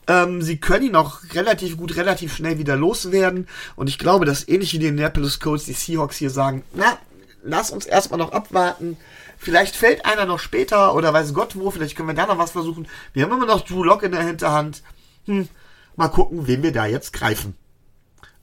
Ähm, 0.08 0.42
sie 0.42 0.58
können 0.58 0.88
ihn 0.88 0.96
auch 0.96 1.20
relativ 1.34 1.78
gut, 1.78 1.96
relativ 1.96 2.36
schnell 2.36 2.58
wieder 2.58 2.76
loswerden. 2.76 3.48
Und 3.76 3.88
ich 3.88 4.00
glaube, 4.00 4.26
dass 4.26 4.48
ähnlich 4.48 4.74
wie 4.74 4.80
die 4.80 4.88
Indianapolis 4.88 5.40
Colts 5.40 5.66
die 5.66 5.74
Seahawks 5.74 6.18
hier 6.18 6.30
sagen, 6.30 6.64
na, 6.74 6.98
lass 7.44 7.72
uns 7.72 7.86
erstmal 7.86 8.20
noch 8.20 8.32
abwarten. 8.32 8.98
Vielleicht 9.38 9.76
fällt 9.76 10.06
einer 10.06 10.26
noch 10.26 10.40
später 10.40 10.96
oder 10.96 11.14
weiß 11.14 11.34
Gott 11.34 11.56
wo, 11.56 11.70
vielleicht 11.70 11.96
können 11.96 12.08
wir 12.08 12.16
da 12.16 12.26
noch 12.26 12.38
was 12.38 12.52
versuchen. 12.52 12.88
Wir 13.14 13.24
haben 13.24 13.34
immer 13.34 13.46
noch 13.46 13.62
Drew 13.62 13.84
Lock 13.84 14.04
in 14.04 14.12
der 14.12 14.24
Hinterhand. 14.24 14.82
Hm, 15.26 15.48
mal 15.96 16.08
gucken, 16.08 16.48
wen 16.48 16.64
wir 16.64 16.72
da 16.72 16.86
jetzt 16.86 17.14
greifen. 17.14 17.56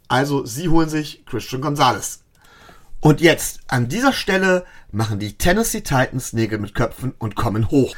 Also, 0.07 0.45
sie 0.45 0.69
holen 0.69 0.89
sich 0.89 1.25
Christian 1.27 1.63
Gonzalez. 1.63 2.21
Und 3.01 3.21
jetzt, 3.21 3.61
an 3.69 3.89
dieser 3.89 4.13
Stelle, 4.13 4.65
machen 4.93 5.19
die 5.19 5.37
Tennessee 5.37 5.81
Titans 5.81 6.33
Nägel 6.33 6.59
mit 6.59 6.75
Köpfen 6.75 7.15
und 7.19 7.35
kommen 7.35 7.71
hoch. 7.71 7.95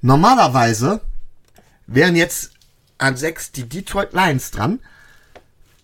Normalerweise 0.00 1.00
wären 1.86 2.16
jetzt 2.16 2.52
an 3.00 3.16
6 3.16 3.52
die 3.52 3.68
Detroit 3.68 4.12
Lions 4.12 4.50
dran. 4.50 4.80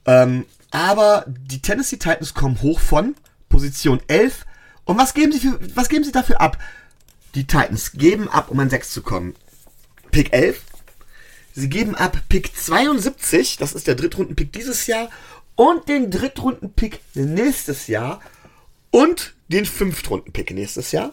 Ähm, 0.05 0.47
aber 0.71 1.25
die 1.27 1.63
Tennessee 1.63 1.97
Titans 1.97 2.35
kommen 2.35 2.61
hoch 2.63 2.81
von 2.81 3.15
Position 3.49 4.01
11. 4.09 4.45
Und 4.85 4.99
was 4.99 5.15
geben 5.15 5.33
sie, 5.33 5.41
für, 5.41 5.59
was 5.75 5.89
geben 5.89 6.05
sie 6.05 6.13
dafür 6.13 6.41
ab? 6.41 6.59
Die 7.35 7.47
Titans 7.47 7.93
geben 7.93 8.29
ab, 8.29 8.51
um 8.51 8.61
an 8.61 8.71
6 8.71 8.91
zu 8.91 9.03
kommen. 9.03 9.35
Pick 10.11 10.33
11. 10.33 10.63
Sie 11.55 11.69
geben 11.71 11.95
ab 11.95 12.19
Pick 12.29 12.55
72, 12.55 13.57
das 13.57 13.73
ist 13.73 13.87
der 13.87 13.95
Drittrunden-Pick 13.95 14.53
dieses 14.53 14.87
Jahr, 14.87 15.09
und 15.55 15.89
den 15.89 16.11
Drittrunden-Pick 16.11 17.01
nächstes 17.15 17.87
Jahr 17.87 18.21
und 18.91 19.35
den 19.49 19.65
Fünftrunden-Pick 19.65 20.51
nächstes 20.51 20.93
Jahr. 20.93 21.11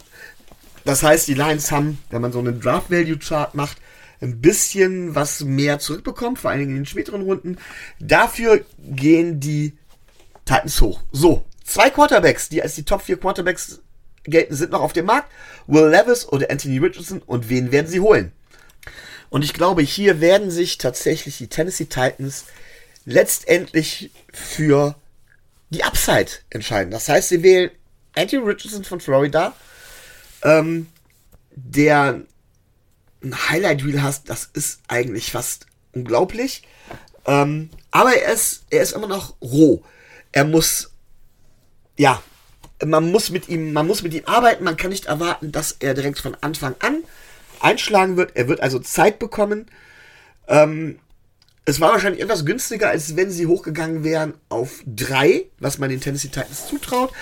Das 0.84 1.02
heißt, 1.02 1.28
die 1.28 1.34
Lions 1.34 1.72
haben, 1.72 1.98
wenn 2.10 2.20
man 2.20 2.32
so 2.32 2.40
einen 2.40 2.60
Draft-Value-Chart 2.60 3.54
macht, 3.54 3.78
ein 4.24 4.40
bisschen 4.40 5.14
was 5.14 5.44
mehr 5.44 5.78
zurückbekommen, 5.78 6.36
vor 6.36 6.50
allen 6.50 6.60
Dingen 6.60 6.72
in 6.72 6.76
den 6.78 6.86
späteren 6.86 7.22
Runden. 7.22 7.58
Dafür 8.00 8.64
gehen 8.78 9.40
die 9.40 9.74
Titans 10.44 10.80
hoch. 10.80 11.00
So, 11.12 11.44
zwei 11.64 11.90
Quarterbacks, 11.90 12.48
die 12.48 12.62
als 12.62 12.74
die 12.74 12.84
Top 12.84 13.02
4 13.02 13.18
Quarterbacks 13.18 13.80
gelten, 14.24 14.54
sind 14.54 14.72
noch 14.72 14.80
auf 14.80 14.92
dem 14.92 15.06
Markt. 15.06 15.30
Will 15.66 15.88
Levis 15.88 16.26
oder 16.26 16.50
Anthony 16.50 16.78
Richardson. 16.78 17.22
Und 17.24 17.48
wen 17.48 17.72
werden 17.72 17.86
sie 17.86 18.00
holen? 18.00 18.32
Und 19.30 19.44
ich 19.44 19.52
glaube, 19.52 19.82
hier 19.82 20.20
werden 20.20 20.50
sich 20.50 20.78
tatsächlich 20.78 21.38
die 21.38 21.48
Tennessee 21.48 21.86
Titans 21.86 22.44
letztendlich 23.04 24.10
für 24.32 24.96
die 25.70 25.84
Upside 25.84 26.30
entscheiden. 26.50 26.90
Das 26.90 27.08
heißt, 27.08 27.30
sie 27.30 27.42
wählen 27.42 27.70
Anthony 28.14 28.46
Richardson 28.46 28.84
von 28.84 29.00
Florida, 29.00 29.54
ähm, 30.42 30.86
der 31.56 32.22
ein 33.24 33.48
Highlight 33.48 33.84
Reel 33.84 34.02
hast, 34.02 34.28
das 34.30 34.48
ist 34.52 34.80
eigentlich 34.88 35.32
fast 35.32 35.66
unglaublich. 35.92 36.62
Ähm, 37.26 37.70
aber 37.90 38.14
er 38.14 38.32
ist, 38.32 38.64
er 38.70 38.82
ist 38.82 38.92
immer 38.92 39.06
noch 39.06 39.34
roh. 39.40 39.82
Er 40.32 40.44
muss, 40.44 40.90
ja, 41.96 42.22
man 42.84 43.10
muss 43.10 43.30
mit 43.30 43.48
ihm, 43.48 43.72
man 43.72 43.86
muss 43.86 44.02
mit 44.02 44.14
ihm 44.14 44.24
arbeiten. 44.26 44.64
Man 44.64 44.76
kann 44.76 44.90
nicht 44.90 45.06
erwarten, 45.06 45.52
dass 45.52 45.76
er 45.78 45.94
direkt 45.94 46.18
von 46.18 46.36
Anfang 46.40 46.74
an 46.80 47.02
einschlagen 47.60 48.16
wird. 48.16 48.36
Er 48.36 48.48
wird 48.48 48.60
also 48.60 48.78
Zeit 48.78 49.18
bekommen. 49.18 49.66
Ähm, 50.48 50.98
es 51.64 51.80
war 51.80 51.92
wahrscheinlich 51.92 52.22
etwas 52.22 52.44
günstiger, 52.44 52.90
als 52.90 53.16
wenn 53.16 53.30
sie 53.30 53.46
hochgegangen 53.46 54.04
wären 54.04 54.34
auf 54.50 54.82
drei, 54.86 55.46
was 55.58 55.78
man 55.78 55.88
den 55.88 56.00
Tennessee 56.00 56.28
Titans 56.28 56.68
zutraut. 56.68 57.12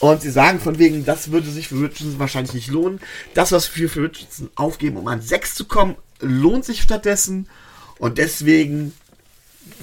Und 0.00 0.22
sie 0.22 0.30
sagen 0.30 0.60
von 0.60 0.78
wegen, 0.78 1.04
das 1.04 1.30
würde 1.30 1.50
sich 1.50 1.68
für 1.68 1.76
Richardson 1.76 2.18
wahrscheinlich 2.18 2.54
nicht 2.54 2.68
lohnen. 2.68 3.00
Das, 3.34 3.52
was 3.52 3.76
wir 3.76 3.88
für 3.88 4.02
Richardson 4.04 4.50
aufgeben, 4.54 4.96
um 4.96 5.06
an 5.06 5.20
6 5.20 5.54
zu 5.54 5.66
kommen, 5.66 5.94
lohnt 6.20 6.64
sich 6.64 6.80
stattdessen. 6.80 7.48
Und 7.98 8.16
deswegen 8.16 8.94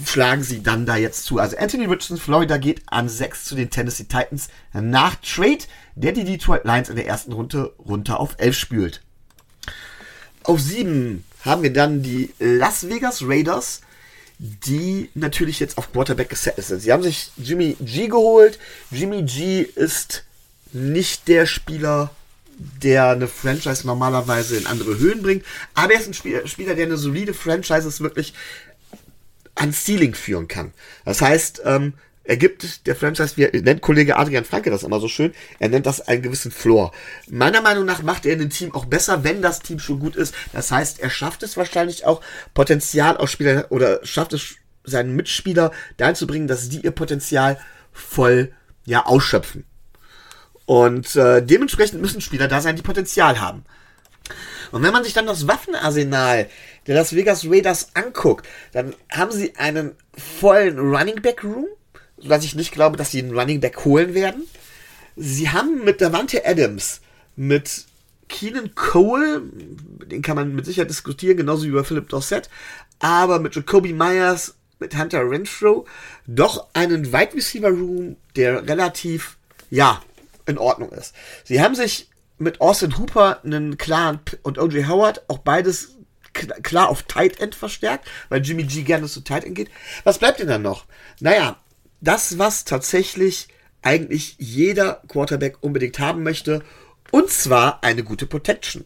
schlagen 0.06 0.44
sie 0.44 0.64
dann 0.64 0.88
da 0.88 0.96
jetzt 0.98 1.26
zu. 1.26 1.38
Also 1.38 1.56
Anthony 1.58 1.86
Richardson, 1.86 2.18
Florida 2.18 2.58
geht 2.58 2.82
an 2.88 3.08
6 3.08 3.46
zu 3.46 3.56
den 3.56 3.70
Tennessee 3.70 4.06
Titans 4.06 4.50
nach 4.74 5.16
Trade, 5.16 5.60
der 5.96 6.12
die 6.14 6.24
Detroit 6.24 6.66
Lions 6.66 6.90
in 6.90 6.96
der 6.96 7.08
ersten 7.08 7.32
Runde 7.32 7.74
runter 7.78 8.20
auf 8.20 8.36
11 8.40 8.58
spült. 8.58 9.02
Auf 10.44 10.60
7 10.60 11.24
haben 11.42 11.62
wir 11.62 11.74
dann 11.74 12.02
die 12.02 12.34
Las 12.40 12.90
Vegas 12.90 13.22
Raiders 13.24 13.82
die 14.40 15.10
natürlich 15.16 15.60
jetzt 15.60 15.78
auf 15.78 15.92
Quarterback 15.92 16.30
gesetzt 16.30 16.68
sind. 16.68 16.82
Sie 16.82 16.92
haben 16.92 17.04
sich 17.04 17.32
Jimmy 17.38 17.76
G 17.80 18.08
geholt. 18.08 18.60
Jimmy 18.92 19.24
G 19.24 19.62
ist 19.62 20.26
nicht 20.74 21.28
der 21.28 21.46
Spieler, 21.46 22.12
der 22.58 23.10
eine 23.10 23.28
Franchise 23.28 23.86
normalerweise 23.86 24.58
in 24.58 24.68
andere 24.68 24.98
Höhen 24.98 25.22
bringt, 25.22 25.46
aber 25.74 25.94
er 25.94 26.00
ist 26.00 26.08
ein 26.08 26.48
Spieler, 26.48 26.76
der 26.76 26.86
eine 26.86 26.98
solide 26.98 27.34
Franchise 27.34 28.00
wirklich 28.00 28.34
ans 29.56 29.86
Ceiling 29.86 30.14
führen 30.14 30.48
kann. 30.48 30.74
Das 31.06 31.22
heißt, 31.22 31.62
ähm, 31.66 31.94
er 32.28 32.36
gibt 32.36 32.86
der 32.88 32.96
Franchise, 32.96 33.38
wie 33.38 33.62
nennt 33.62 33.82
Kollege 33.82 34.18
Adrian 34.18 34.44
Franke 34.44 34.70
das 34.70 34.84
immer 34.84 35.00
so 35.00 35.08
schön, 35.08 35.34
er 35.60 35.70
nennt 35.70 35.86
das 35.86 36.02
einen 36.02 36.22
gewissen 36.22 36.52
Floor. 36.52 36.92
Meiner 37.30 37.62
Meinung 37.62 37.86
nach 37.86 38.04
macht 38.04 38.26
er 38.26 38.34
in 38.34 38.40
dem 38.40 38.50
Team 38.50 38.76
auch 38.76 38.86
besser, 38.86 39.24
wenn 39.24 39.42
das 39.42 39.60
Team 39.60 39.80
schon 39.80 40.00
gut 40.00 40.18
ist. 40.18 40.36
Das 40.52 40.70
heißt, 40.70 41.00
er 41.00 41.10
schafft 41.10 41.42
es 41.44 41.56
wahrscheinlich 41.56 42.06
auch, 42.06 42.22
Potenzial 42.54 43.16
aus 43.16 43.32
Spielern 43.32 43.64
oder 43.70 44.06
schafft 44.06 44.34
es 44.34 44.56
seinen 44.84 45.16
Mitspieler 45.16 45.72
dahin 45.96 46.16
zu 46.16 46.28
bringen, 46.28 46.48
dass 46.48 46.68
die 46.68 46.82
ihr 46.82 46.92
Potenzial 46.92 47.58
voll 47.94 48.52
ja 48.86 49.06
ausschöpfen. 49.06 49.66
Und 50.66 51.16
äh, 51.16 51.42
dementsprechend 51.42 52.02
müssen 52.02 52.20
Spieler 52.20 52.50
da 52.50 52.60
sein, 52.60 52.76
die 52.76 52.82
Potenzial 52.82 53.40
haben. 53.40 53.64
Und 54.74 54.84
wenn 54.84 54.92
man 54.92 55.06
sich 55.06 55.14
dann 55.14 55.28
das 55.28 55.48
Waffenarsenal 55.48 56.50
der 56.88 56.96
Las 56.96 57.16
Vegas 57.16 57.46
Raiders 57.46 57.92
anguckt, 57.94 58.46
dann 58.74 58.94
haben 59.10 59.32
sie 59.32 59.56
einen 59.56 59.96
vollen 60.14 60.78
Running 60.78 61.22
Back 61.22 61.46
Room 61.46 61.68
dass 62.24 62.44
ich 62.44 62.56
nicht 62.56 62.72
glaube, 62.72 62.98
dass 62.98 63.12
sie 63.12 63.20
einen 63.20 63.38
Running 63.38 63.60
Back 63.60 63.86
holen 63.86 64.14
werden. 64.14 64.44
Sie 65.16 65.50
haben 65.50 65.84
mit 65.84 66.02
Davante 66.02 66.46
Adams, 66.46 67.02
mit 67.36 67.86
Keenan 68.30 68.76
Cole, 68.76 69.42
den 70.06 70.22
kann 70.22 70.36
man 70.36 70.54
mit 70.54 70.66
Sicherheit 70.66 70.90
diskutieren, 70.90 71.38
genauso 71.38 71.66
wie 71.66 71.72
bei 71.72 71.84
Philip 71.84 72.10
Dorset, 72.10 72.50
aber 73.00 73.40
mit 73.40 73.56
Jacoby 73.56 73.94
Myers, 73.94 74.56
mit 74.80 74.98
Hunter 74.98 75.28
Renfro, 75.30 75.86
doch 76.28 76.68
einen 76.74 77.12
Wide 77.12 77.34
Receiver 77.34 77.70
Room, 77.70 78.18
der 78.36 78.68
relativ, 78.68 79.38
ja, 79.70 80.02
in 80.46 80.58
Ordnung 80.58 80.92
ist. 80.92 81.16
Sie 81.44 81.62
haben 81.62 81.76
sich 81.76 82.10
mit 82.38 82.62
Austin 82.62 82.98
Hooper 82.98 83.44
einen 83.44 83.78
klaren 83.78 84.20
und 84.44 84.60
OJ 84.60 84.86
Howard 84.86 85.30
auch 85.30 85.40
beides 85.40 85.98
klar 86.34 86.90
auf 86.90 87.04
Tight 87.04 87.40
End 87.40 87.56
verstärkt, 87.56 88.08
weil 88.30 88.42
Jimmy 88.42 88.64
G 88.64 88.84
gerne 88.84 89.08
zu 89.08 89.22
Tight 89.22 89.44
End 89.44 89.56
geht. 89.56 89.70
Was 90.04 90.20
bleibt 90.20 90.40
denn 90.40 90.48
dann 90.48 90.62
noch? 90.62 90.86
Naja, 91.20 91.58
das, 92.08 92.40
was 92.40 92.64
tatsächlich 92.64 93.50
eigentlich 93.82 94.36
jeder 94.40 95.02
Quarterback 95.08 95.58
unbedingt 95.62 96.00
haben 96.00 96.24
möchte, 96.24 96.64
und 97.12 97.30
zwar 97.30 97.84
eine 97.84 98.04
gute 98.04 98.26
Protection. 98.26 98.86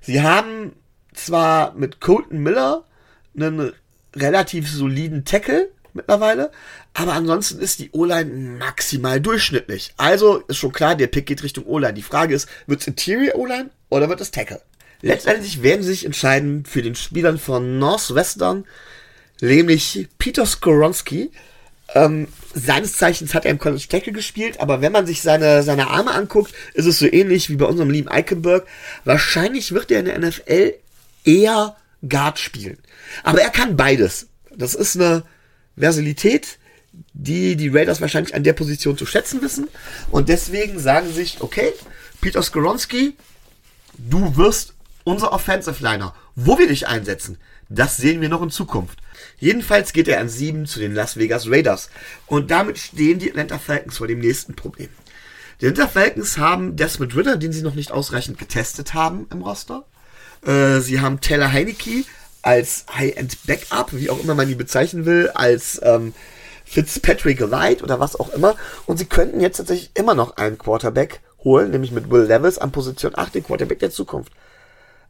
Sie 0.00 0.22
haben 0.22 0.72
zwar 1.12 1.74
mit 1.74 2.00
Colton 2.00 2.38
Miller 2.38 2.84
einen 3.36 3.72
relativ 4.14 4.70
soliden 4.70 5.24
Tackle 5.24 5.70
mittlerweile, 5.92 6.50
aber 6.94 7.12
ansonsten 7.12 7.60
ist 7.60 7.80
die 7.80 7.90
O-Line 7.92 8.58
maximal 8.58 9.20
durchschnittlich. 9.20 9.92
Also 9.96 10.38
ist 10.38 10.58
schon 10.58 10.72
klar, 10.72 10.94
der 10.94 11.08
Pick 11.08 11.26
geht 11.26 11.42
Richtung 11.42 11.66
O-Line. 11.66 11.94
Die 11.94 12.02
Frage 12.02 12.34
ist, 12.34 12.48
wird 12.66 12.80
es 12.80 12.86
Interior 12.86 13.34
O-Line 13.36 13.70
oder 13.88 14.08
wird 14.08 14.20
es 14.20 14.30
Tackle? 14.30 14.60
Letztendlich 15.02 15.62
werden 15.62 15.82
sie 15.82 15.90
sich 15.90 16.04
entscheiden 16.04 16.64
für 16.64 16.82
den 16.82 16.94
Spielern 16.94 17.38
von 17.38 17.78
Northwestern, 17.78 18.64
nämlich 19.40 20.08
Peter 20.18 20.44
Skoronski, 20.44 21.30
ähm, 21.94 22.28
seines 22.54 22.94
Zeichens 22.96 23.34
hat 23.34 23.44
er 23.44 23.52
im 23.52 23.58
College 23.58 23.86
Tackle 23.88 24.12
gespielt, 24.12 24.60
aber 24.60 24.80
wenn 24.80 24.92
man 24.92 25.06
sich 25.06 25.22
seine, 25.22 25.62
seine 25.62 25.88
Arme 25.88 26.12
anguckt, 26.12 26.52
ist 26.74 26.86
es 26.86 26.98
so 26.98 27.06
ähnlich 27.06 27.48
wie 27.48 27.56
bei 27.56 27.66
unserem 27.66 27.90
lieben 27.90 28.08
Eichenberg. 28.08 28.66
Wahrscheinlich 29.04 29.72
wird 29.72 29.90
er 29.90 30.00
in 30.00 30.06
der 30.06 30.18
NFL 30.18 30.74
eher 31.24 31.76
Guard 32.08 32.38
spielen. 32.38 32.78
Aber 33.22 33.40
er 33.40 33.50
kann 33.50 33.76
beides. 33.76 34.28
Das 34.56 34.74
ist 34.74 34.96
eine 34.96 35.22
Versilität, 35.78 36.58
die 37.12 37.56
die 37.56 37.68
Raiders 37.68 38.00
wahrscheinlich 38.00 38.34
an 38.34 38.44
der 38.44 38.52
Position 38.52 38.96
zu 38.96 39.06
schätzen 39.06 39.42
wissen. 39.42 39.68
Und 40.10 40.28
deswegen 40.28 40.78
sagen 40.78 41.12
sich, 41.12 41.40
okay, 41.40 41.72
Peter 42.20 42.42
Skoronski, 42.42 43.16
du 43.96 44.36
wirst 44.36 44.74
unser 45.04 45.32
Offensive 45.32 45.82
Liner. 45.82 46.14
Wo 46.34 46.58
wir 46.58 46.68
dich 46.68 46.86
einsetzen, 46.86 47.38
das 47.68 47.96
sehen 47.96 48.20
wir 48.20 48.28
noch 48.28 48.42
in 48.42 48.50
Zukunft. 48.50 48.98
Jedenfalls 49.40 49.92
geht 49.92 50.06
er 50.06 50.20
an 50.20 50.28
7 50.28 50.66
zu 50.66 50.78
den 50.78 50.94
Las 50.94 51.16
Vegas 51.16 51.48
Raiders. 51.48 51.90
Und 52.26 52.50
damit 52.50 52.78
stehen 52.78 53.18
die 53.18 53.30
Atlanta 53.30 53.58
Falcons 53.58 53.98
vor 53.98 54.06
dem 54.06 54.20
nächsten 54.20 54.54
Problem. 54.54 54.90
Die 55.60 55.66
Atlanta 55.66 55.90
Falcons 55.90 56.38
haben 56.38 56.76
Desmond 56.76 57.16
Ritter, 57.16 57.36
den 57.36 57.52
sie 57.52 57.62
noch 57.62 57.74
nicht 57.74 57.90
ausreichend 57.90 58.38
getestet 58.38 58.94
haben 58.94 59.26
im 59.32 59.42
Roster. 59.42 59.84
Äh, 60.46 60.80
sie 60.80 61.00
haben 61.00 61.20
Taylor 61.20 61.52
Heineke 61.52 62.04
als 62.42 62.84
High-End-Backup, 62.94 63.92
wie 63.92 64.10
auch 64.10 64.22
immer 64.22 64.34
man 64.34 64.48
die 64.48 64.54
bezeichnen 64.54 65.04
will, 65.04 65.30
als 65.34 65.80
ähm, 65.82 66.14
Fitzpatrick 66.64 67.40
Light 67.40 67.82
oder 67.82 67.98
was 67.98 68.16
auch 68.16 68.30
immer. 68.30 68.56
Und 68.86 68.98
sie 68.98 69.06
könnten 69.06 69.40
jetzt 69.40 69.56
tatsächlich 69.56 69.90
immer 69.94 70.14
noch 70.14 70.36
einen 70.36 70.58
Quarterback 70.58 71.20
holen, 71.44 71.70
nämlich 71.70 71.92
mit 71.92 72.10
Will 72.10 72.22
Levis 72.22 72.58
an 72.58 72.72
Position 72.72 73.12
8, 73.14 73.34
den 73.34 73.44
Quarterback 73.44 73.78
der 73.78 73.90
Zukunft. 73.90 74.32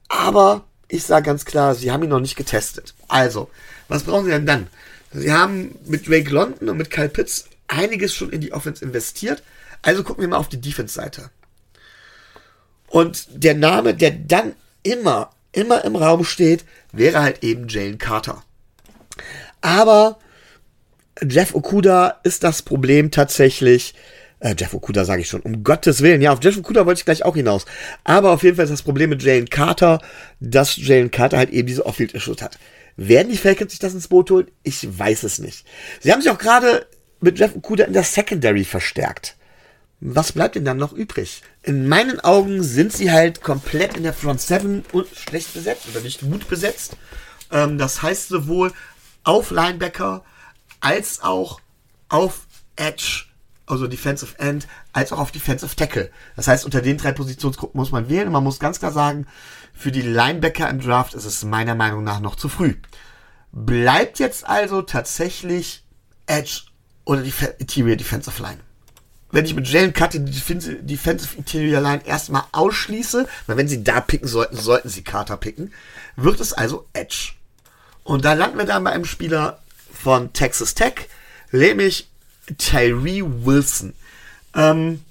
Aber 0.08 0.64
ich 0.88 1.04
sage 1.04 1.26
ganz 1.26 1.44
klar, 1.44 1.74
sie 1.74 1.92
haben 1.92 2.02
ihn 2.02 2.10
noch 2.10 2.20
nicht 2.20 2.36
getestet. 2.36 2.94
Also, 3.08 3.48
was 3.90 4.04
brauchen 4.04 4.24
sie 4.24 4.30
denn 4.30 4.46
dann? 4.46 4.68
Sie 5.12 5.32
haben 5.32 5.76
mit 5.86 6.08
Drake 6.08 6.30
London 6.30 6.68
und 6.68 6.76
mit 6.76 6.90
Kyle 6.90 7.08
Pitts 7.08 7.46
einiges 7.68 8.14
schon 8.14 8.30
in 8.30 8.40
die 8.40 8.52
Offense 8.52 8.84
investiert. 8.84 9.42
Also 9.82 10.02
gucken 10.04 10.22
wir 10.22 10.28
mal 10.28 10.36
auf 10.36 10.48
die 10.48 10.60
Defense-Seite. 10.60 11.30
Und 12.88 13.26
der 13.30 13.54
Name, 13.54 13.94
der 13.94 14.10
dann 14.10 14.54
immer, 14.82 15.30
immer 15.52 15.84
im 15.84 15.96
Raum 15.96 16.24
steht, 16.24 16.64
wäre 16.92 17.20
halt 17.20 17.42
eben 17.42 17.68
Jalen 17.68 17.98
Carter. 17.98 18.42
Aber 19.60 20.18
Jeff 21.22 21.54
Okuda 21.54 22.20
ist 22.22 22.44
das 22.44 22.62
Problem 22.62 23.10
tatsächlich. 23.10 23.94
Äh, 24.40 24.54
Jeff 24.58 24.74
Okuda 24.74 25.04
sage 25.04 25.22
ich 25.22 25.28
schon, 25.28 25.42
um 25.42 25.62
Gottes 25.64 26.02
Willen. 26.02 26.22
Ja, 26.22 26.32
auf 26.32 26.42
Jeff 26.42 26.56
Okuda 26.56 26.86
wollte 26.86 27.00
ich 27.00 27.04
gleich 27.04 27.24
auch 27.24 27.36
hinaus. 27.36 27.66
Aber 28.04 28.32
auf 28.32 28.42
jeden 28.42 28.56
Fall 28.56 28.64
ist 28.64 28.72
das 28.72 28.82
Problem 28.82 29.10
mit 29.10 29.22
Jalen 29.22 29.50
Carter, 29.50 30.00
dass 30.40 30.76
Jalen 30.76 31.10
Carter 31.10 31.38
halt 31.38 31.50
eben 31.50 31.68
diese 31.68 31.86
Off-Field-Issues 31.86 32.42
hat. 32.42 32.58
Werden 32.96 33.30
die 33.30 33.38
Falcons 33.38 33.72
sich 33.72 33.80
das 33.80 33.94
ins 33.94 34.08
Boot 34.08 34.30
holen? 34.30 34.50
Ich 34.62 34.86
weiß 34.98 35.22
es 35.22 35.38
nicht. 35.38 35.66
Sie 36.00 36.12
haben 36.12 36.20
sich 36.20 36.30
auch 36.30 36.38
gerade 36.38 36.86
mit 37.20 37.38
Jeff 37.38 37.54
Okuda 37.54 37.84
in 37.84 37.92
der 37.92 38.02
Secondary 38.02 38.64
verstärkt. 38.64 39.36
Was 40.00 40.32
bleibt 40.32 40.54
denn 40.54 40.64
dann 40.64 40.78
noch 40.78 40.94
übrig? 40.94 41.42
In 41.62 41.86
meinen 41.86 42.20
Augen 42.20 42.62
sind 42.62 42.92
sie 42.92 43.12
halt 43.12 43.42
komplett 43.42 43.96
in 43.96 44.02
der 44.02 44.14
Front 44.14 44.40
7 44.40 44.84
schlecht 45.14 45.52
besetzt 45.52 45.86
oder 45.90 46.00
nicht 46.00 46.22
gut 46.22 46.48
besetzt. 46.48 46.96
Ähm, 47.50 47.76
das 47.76 48.00
heißt 48.00 48.28
sowohl 48.28 48.72
auf 49.24 49.50
Linebacker 49.50 50.24
als 50.80 51.22
auch 51.22 51.60
auf 52.08 52.46
Edge, 52.76 53.24
also 53.66 53.86
Defensive 53.86 54.38
End, 54.38 54.66
als 54.94 55.12
auch 55.12 55.18
auf 55.18 55.32
Defensive 55.32 55.76
Tackle. 55.76 56.10
Das 56.34 56.48
heißt, 56.48 56.64
unter 56.64 56.80
den 56.80 56.96
drei 56.96 57.12
Positionsgruppen 57.12 57.78
muss 57.78 57.92
man 57.92 58.08
wählen. 58.08 58.26
Und 58.26 58.32
man 58.32 58.44
muss 58.44 58.58
ganz 58.58 58.78
klar 58.78 58.92
sagen, 58.92 59.26
für 59.80 59.90
die 59.90 60.02
Linebacker 60.02 60.68
im 60.68 60.78
Draft 60.78 61.14
ist 61.14 61.24
es 61.24 61.42
meiner 61.42 61.74
Meinung 61.74 62.04
nach 62.04 62.20
noch 62.20 62.36
zu 62.36 62.50
früh. 62.50 62.74
Bleibt 63.50 64.18
jetzt 64.18 64.46
also 64.46 64.82
tatsächlich 64.82 65.82
Edge 66.26 66.64
oder 67.06 67.22
die 67.22 67.32
Interior 67.58 67.96
Defensive 67.96 68.42
Line. 68.42 68.60
Wenn 69.30 69.46
ich 69.46 69.54
mit 69.54 69.66
Jalen 69.66 69.94
Cut 69.94 70.12
die 70.12 70.22
Defensive 70.22 71.34
Interior 71.34 71.80
Line 71.80 72.02
erstmal 72.04 72.42
ausschließe, 72.52 73.26
weil 73.46 73.56
wenn 73.56 73.68
sie 73.68 73.82
da 73.82 74.02
picken 74.02 74.28
sollten, 74.28 74.58
sollten 74.58 74.90
sie 74.90 75.02
Carter 75.02 75.38
picken, 75.38 75.72
wird 76.14 76.40
es 76.40 76.52
also 76.52 76.86
Edge. 76.92 77.32
Und 78.04 78.26
da 78.26 78.34
landen 78.34 78.58
wir 78.58 78.66
dann 78.66 78.84
bei 78.84 78.90
einem 78.90 79.06
Spieler 79.06 79.62
von 79.94 80.34
Texas 80.34 80.74
Tech, 80.74 81.08
nämlich 81.52 82.10
Tyree 82.58 83.22
Wilson. 83.24 83.94
Ähm, 84.54 85.02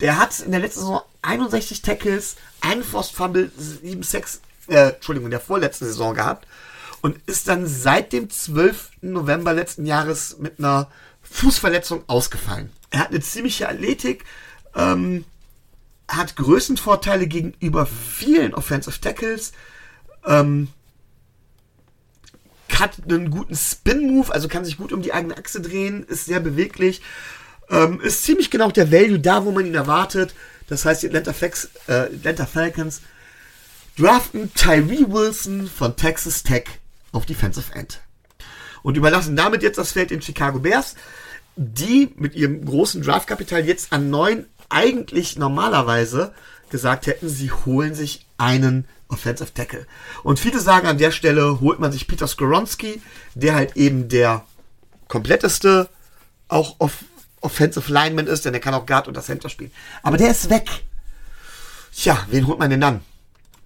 der 0.00 0.18
hat 0.18 0.40
in 0.40 0.52
der 0.52 0.60
letzten 0.60 0.80
Saison 0.80 1.02
61 1.26 1.82
Tackles, 1.82 2.36
einen 2.60 2.82
Forced 2.82 3.14
Fumble, 3.14 3.50
7 3.56 4.02
Sacks, 4.02 4.40
äh, 4.68 4.92
Entschuldigung, 4.92 5.26
in 5.26 5.32
der 5.32 5.40
vorletzten 5.40 5.86
Saison 5.86 6.14
gehabt 6.14 6.46
und 7.02 7.18
ist 7.26 7.48
dann 7.48 7.66
seit 7.66 8.12
dem 8.12 8.30
12. 8.30 8.90
November 9.02 9.52
letzten 9.52 9.86
Jahres 9.86 10.38
mit 10.38 10.58
einer 10.58 10.88
Fußverletzung 11.22 12.04
ausgefallen. 12.06 12.70
Er 12.90 13.00
hat 13.00 13.10
eine 13.10 13.20
ziemliche 13.20 13.68
Athletik, 13.68 14.24
ähm, 14.74 15.24
hat 16.08 16.36
Größenvorteile 16.36 17.26
gegenüber 17.26 17.86
vielen 17.86 18.54
Offensive 18.54 19.00
Tackles, 19.00 19.52
ähm, 20.24 20.68
hat 22.72 22.98
einen 23.08 23.30
guten 23.30 23.56
Spin-Move, 23.56 24.32
also 24.32 24.48
kann 24.48 24.64
sich 24.64 24.76
gut 24.76 24.92
um 24.92 25.02
die 25.02 25.12
eigene 25.12 25.36
Achse 25.36 25.60
drehen, 25.60 26.04
ist 26.04 26.26
sehr 26.26 26.40
beweglich, 26.40 27.02
ähm, 27.70 28.00
ist 28.00 28.24
ziemlich 28.24 28.50
genau 28.50 28.70
der 28.70 28.92
Value 28.92 29.18
da, 29.18 29.44
wo 29.44 29.50
man 29.50 29.66
ihn 29.66 29.74
erwartet. 29.74 30.34
Das 30.68 30.84
heißt, 30.84 31.02
die 31.02 31.06
Atlanta, 31.08 31.32
Flex, 31.32 31.70
äh, 31.86 31.92
Atlanta 31.92 32.46
Falcons 32.46 33.02
draften 33.98 34.52
Tyree 34.54 35.06
Wilson 35.08 35.68
von 35.68 35.96
Texas 35.96 36.42
Tech 36.42 36.64
auf 37.12 37.26
Defensive 37.26 37.72
End. 37.74 38.00
Und 38.82 38.96
überlassen 38.96 39.36
damit 39.36 39.62
jetzt 39.62 39.78
das 39.78 39.92
Feld 39.92 40.10
den 40.10 40.22
Chicago 40.22 40.58
Bears, 40.58 40.94
die 41.56 42.12
mit 42.16 42.34
ihrem 42.34 42.64
großen 42.64 43.02
Draftkapital 43.02 43.64
jetzt 43.64 43.92
an 43.92 44.10
neun 44.10 44.46
eigentlich 44.68 45.38
normalerweise 45.38 46.34
gesagt 46.70 47.06
hätten, 47.06 47.28
sie 47.28 47.50
holen 47.50 47.94
sich 47.94 48.26
einen 48.36 48.86
Offensive 49.08 49.54
Tackle. 49.54 49.86
Und 50.22 50.40
viele 50.40 50.60
sagen 50.60 50.86
an 50.88 50.98
der 50.98 51.12
Stelle, 51.12 51.60
holt 51.60 51.78
man 51.78 51.92
sich 51.92 52.08
Peter 52.08 52.26
Skoronski, 52.26 53.00
der 53.34 53.54
halt 53.54 53.76
eben 53.76 54.08
der 54.08 54.44
kompletteste 55.08 55.88
auch 56.48 56.76
off 56.78 57.04
Offensive 57.46 57.92
Lineman 57.92 58.26
ist, 58.26 58.44
denn 58.44 58.52
der 58.52 58.60
kann 58.60 58.74
auch 58.74 58.86
Guard 58.86 59.08
und 59.08 59.16
das 59.16 59.26
Center 59.26 59.48
spielen. 59.48 59.70
Aber 60.02 60.16
der 60.16 60.30
ist 60.30 60.50
weg. 60.50 60.68
Tja, 61.94 62.26
wen 62.30 62.46
holt 62.46 62.58
man 62.58 62.70
denn 62.70 62.80
dann? 62.80 63.00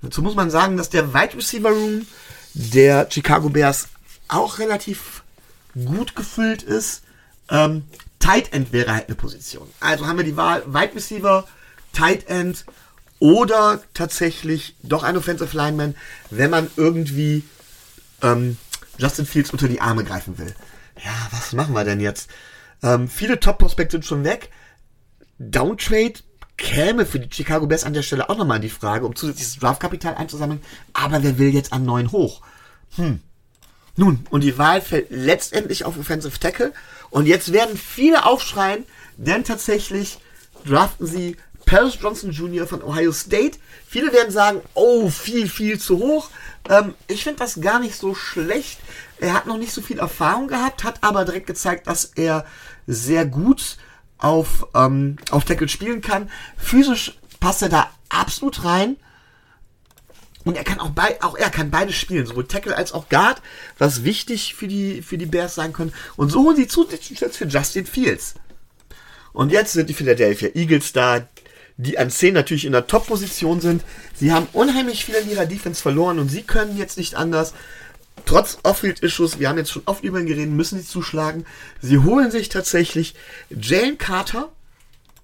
Dazu 0.03 0.23
muss 0.23 0.35
man 0.35 0.51
sagen, 0.51 0.77
dass 0.77 0.89
der 0.89 1.13
Wide 1.13 1.37
Receiver 1.37 1.71
Room 1.71 2.07
der 2.55 3.09
Chicago 3.11 3.49
Bears 3.49 3.89
auch 4.29 4.59
relativ 4.59 5.23
gut 5.75 6.15
gefüllt 6.17 6.63
ist. 6.63 7.03
Ähm, 7.49 7.85
Tight 8.19 8.53
End 8.53 8.73
wäre 8.73 8.95
halt 8.95 9.09
eine 9.09 9.17
Position. 9.17 9.69
Also 9.81 10.07
haben 10.07 10.19
wir 10.19 10.25
die 10.25 10.37
Wahl 10.37 10.63
Wide 10.67 10.95
Receiver, 10.95 11.47
Tight 11.93 12.29
End 12.29 12.65
oder 13.19 13.83
tatsächlich 13.95 14.75
doch 14.83 15.03
ein 15.03 15.17
Offensive 15.17 15.57
Lineman, 15.57 15.95
wenn 16.31 16.51
man 16.51 16.71
irgendwie 16.77 17.45
ähm, 18.23 18.57
Justin 18.99 19.27
Fields 19.27 19.51
unter 19.51 19.69
die 19.69 19.81
Arme 19.81 20.05
greifen 20.05 20.39
will. 20.39 20.55
Ja, 21.05 21.29
was 21.31 21.53
machen 21.53 21.75
wir 21.75 21.85
denn 21.85 22.01
jetzt? 22.01 22.31
Ähm, 22.83 23.09
viele 23.09 23.41
Top-Prospekte 23.41 23.97
sind 23.97 24.07
schon 24.07 24.25
weg. 24.25 24.51
Downtrade 25.39 26.15
käme 26.57 27.07
für 27.07 27.19
die 27.19 27.35
Chicago 27.35 27.67
Bears 27.67 27.85
an 27.85 27.95
der 27.95 28.03
Stelle 28.03 28.29
auch 28.29 28.37
nochmal 28.37 28.57
in 28.57 28.63
die 28.63 28.69
Frage, 28.69 29.07
um 29.07 29.17
zusätzliches 29.17 29.59
Draftkapital 29.59 30.15
einzusammeln. 30.15 30.61
Aber 30.93 31.23
wer 31.23 31.39
will 31.39 31.55
jetzt 31.55 31.73
an 31.73 31.85
neun 31.85 32.13
hoch? 32.13 32.43
Hm. 32.97 33.21
Nun, 33.97 34.25
und 34.31 34.45
die 34.45 34.57
Wahl 34.59 34.81
fällt 34.81 35.11
letztendlich 35.11 35.85
auf 35.85 35.99
Offensive 35.99 36.39
Tackle. 36.39 36.73
Und 37.11 37.27
jetzt 37.27 37.53
werden 37.53 37.77
viele 37.77 38.25
aufschreien, 38.25 38.85
denn 39.17 39.45
tatsächlich 39.45 40.19
draften 40.65 41.07
sie 41.07 41.37
Paris 41.67 41.99
Johnson 42.01 42.31
Jr. 42.31 42.67
von 42.67 42.83
Ohio 42.83 43.13
State. 43.13 43.59
Viele 43.87 44.13
werden 44.13 44.31
sagen, 44.31 44.61
oh, 44.75 45.09
viel, 45.09 45.49
viel 45.49 45.79
zu 45.79 45.99
hoch. 45.99 46.31
Ähm, 46.69 46.95
ich 47.09 47.25
finde 47.25 47.39
das 47.39 47.61
gar 47.61 47.81
nicht 47.81 47.97
so 47.97 48.15
schlecht. 48.15 48.81
Er 49.21 49.35
hat 49.35 49.47
noch 49.47 49.59
nicht 49.59 49.73
so 49.73 49.83
viel 49.83 49.99
Erfahrung 49.99 50.49
gehabt, 50.49 50.83
hat 50.83 51.03
aber 51.03 51.25
direkt 51.25 51.47
gezeigt, 51.47 51.87
dass 51.87 52.07
er 52.07 52.47
sehr 52.87 53.27
gut 53.27 53.77
auf, 54.19 54.67
ähm, 54.75 55.17
auf 55.31 55.45
Tackle 55.45 55.69
spielen 55.69 56.01
kann. 56.01 56.31
Physisch 56.57 57.19
passt 57.39 57.63
er 57.63 57.69
da 57.69 57.91
absolut 58.09 58.65
rein. 58.65 58.97
Und 60.45 60.57
er 60.57 60.65
kann 60.65 60.81
auch, 60.81 60.91
bei, 60.91 61.23
auch 61.23 61.37
er 61.37 61.51
kann 61.51 61.71
beide 61.71 61.93
spielen, 61.93 62.25
sowohl 62.25 62.47
Tackle 62.47 62.75
als 62.75 62.93
auch 62.93 63.11
Guard, 63.11 63.43
was 63.77 64.05
wichtig 64.05 64.55
für 64.55 64.69
die, 64.69 65.03
für 65.03 65.19
die 65.19 65.27
Bears 65.27 65.55
sein 65.55 65.75
können. 65.75 65.93
Und 66.17 66.31
so 66.31 66.43
holen 66.43 66.57
sie 66.57 66.67
zusätzlich 66.67 67.19
für 67.19 67.45
Justin 67.47 67.85
Fields. 67.85 68.35
Und 69.35 69.53
jetzt 69.53 69.75
sind 69.75 69.91
die 69.91 69.95
Philadelphia 69.95 70.49
Eagles 70.55 70.95
da, 70.95 71.29
die 71.77 71.99
an 71.99 72.11
10 72.11 72.35
natürlich 72.35 72.65
in 72.65 72.73
der 72.73 72.87
Top-Position 72.87 73.61
sind. 73.61 73.85
Sie 74.15 74.33
haben 74.33 74.49
unheimlich 74.53 75.05
viel 75.05 75.15
in 75.17 75.31
ihrer 75.31 75.47
Defense 75.47 75.81
verloren 75.81 76.19
und 76.19 76.31
sie 76.31 76.43
können 76.43 76.77
jetzt 76.79 76.97
nicht 76.97 77.15
anders. 77.15 77.53
Trotz 78.25 78.59
Off-Field-Issues, 78.63 79.39
wir 79.39 79.49
haben 79.49 79.59
jetzt 79.59 79.71
schon 79.71 79.83
oft 79.87 80.05
über 80.05 80.21
ihn 80.21 80.27
geredet, 80.27 80.51
müssen 80.51 80.79
sie 80.79 80.87
zuschlagen. 80.87 81.47
Sie 81.81 81.99
holen 81.99 82.31
sich 82.31 82.49
tatsächlich 82.49 83.15
Jalen 83.51 83.99
Carter, 83.99 84.51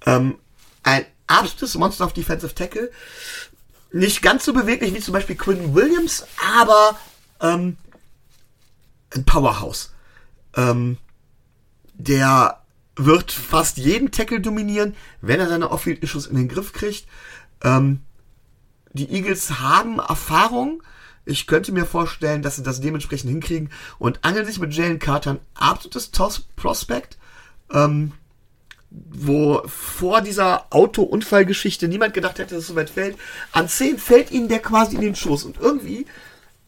ähm, 0.05 0.37
ein 0.83 1.05
absolutes 1.27 1.75
Monster 1.77 2.05
auf 2.05 2.13
Defensive 2.13 2.55
Tackle. 2.55 2.91
Nicht 3.93 4.23
ganz 4.23 4.45
so 4.45 4.53
beweglich 4.53 4.95
wie 4.95 5.01
zum 5.01 5.13
Beispiel 5.13 5.37
Quinn 5.37 5.75
Williams, 5.75 6.27
aber 6.59 6.99
ähm, 7.41 7.77
ein 9.15 9.25
Powerhouse. 9.25 9.93
Ähm, 10.55 10.99
der 11.95 12.63
wird 12.97 13.33
fast 13.33 13.77
jeden 13.77 14.11
Tackle 14.11 14.41
dominieren, 14.41 14.95
wenn 15.21 15.41
er 15.41 15.49
seine 15.49 15.71
Off-Field-Issues 15.71 16.27
in 16.27 16.37
den 16.37 16.49
Griff 16.49 16.73
kriegt. 16.73 17.07
Ähm, 17.63 18.01
die 18.93 19.11
Eagles 19.11 19.61
haben 19.61 19.99
Erfahrung. 19.99 20.83
Ich 21.27 21.47
könnte 21.47 21.73
mir 21.73 21.85
vorstellen, 21.85 22.41
dass 22.41 22.57
sie 22.57 22.62
das 22.62 22.81
dementsprechend 22.81 23.31
hinkriegen 23.31 23.71
und 23.99 24.25
angeln 24.25 24.47
sich 24.47 24.59
mit 24.59 24.73
Jalen 24.73 24.99
Carter 24.99 25.33
ein 25.33 25.41
absolutes 25.55 26.12
Toss-Prospect. 26.12 27.19
Ähm, 27.73 28.12
wo 28.91 29.62
vor 29.67 30.21
dieser 30.21 30.67
Auto-Unfallgeschichte 30.71 31.89
niemand 31.89 32.15
gedacht 32.15 32.39
hätte, 32.39 32.55
dass 32.55 32.62
es 32.62 32.69
so 32.69 32.77
weit 32.77 32.91
fällt. 32.91 33.17
An 33.53 33.69
10 33.69 33.99
fällt 33.99 34.31
ihnen 34.31 34.49
der 34.49 34.61
quasi 34.61 34.95
in 34.95 35.03
den 35.03 35.17
Schoß. 35.17 35.45
Und 35.45 35.59
irgendwie 35.59 36.07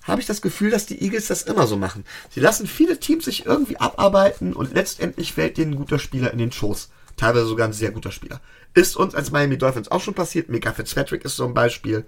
habe 0.03 0.21
ich 0.21 0.27
das 0.27 0.43
Gefühl, 0.43 0.71
dass 0.71 0.87
die 0.87 1.03
Eagles 1.03 1.29
das 1.29 1.43
immer 1.43 1.67
so 1.67 1.77
machen. 1.77 2.05
Sie 2.31 2.41
lassen 2.41 2.67
viele 2.67 2.99
Teams 2.99 3.27
sich 3.27 3.47
irgendwie 3.47 3.79
abarbeiten 3.79 4.53
und 4.53 4.75
letztendlich 4.75 5.33
fällt 5.35 5.59
denen 5.59 5.73
ein 5.75 5.79
guter 5.79 5.99
Spieler 5.99 6.33
in 6.33 6.39
den 6.39 6.53
Schoß. 6.53 6.91
teilweise 7.17 7.47
sogar 7.47 7.67
ein 7.67 7.73
sehr 7.73 7.91
guter 7.91 8.13
Spieler. 8.13 8.41
Ist 8.75 8.97
uns 8.97 9.15
als 9.15 9.33
Miami 9.33 9.59
Dolphins 9.59 9.91
auch 9.91 10.01
schon 10.01 10.15
passiert. 10.15 10.49
Mika 10.49 10.73
Fitzpatrick 10.73 11.25
ist 11.25 11.37
so 11.37 11.45
ein 11.45 11.55
Beispiel 11.55 12.05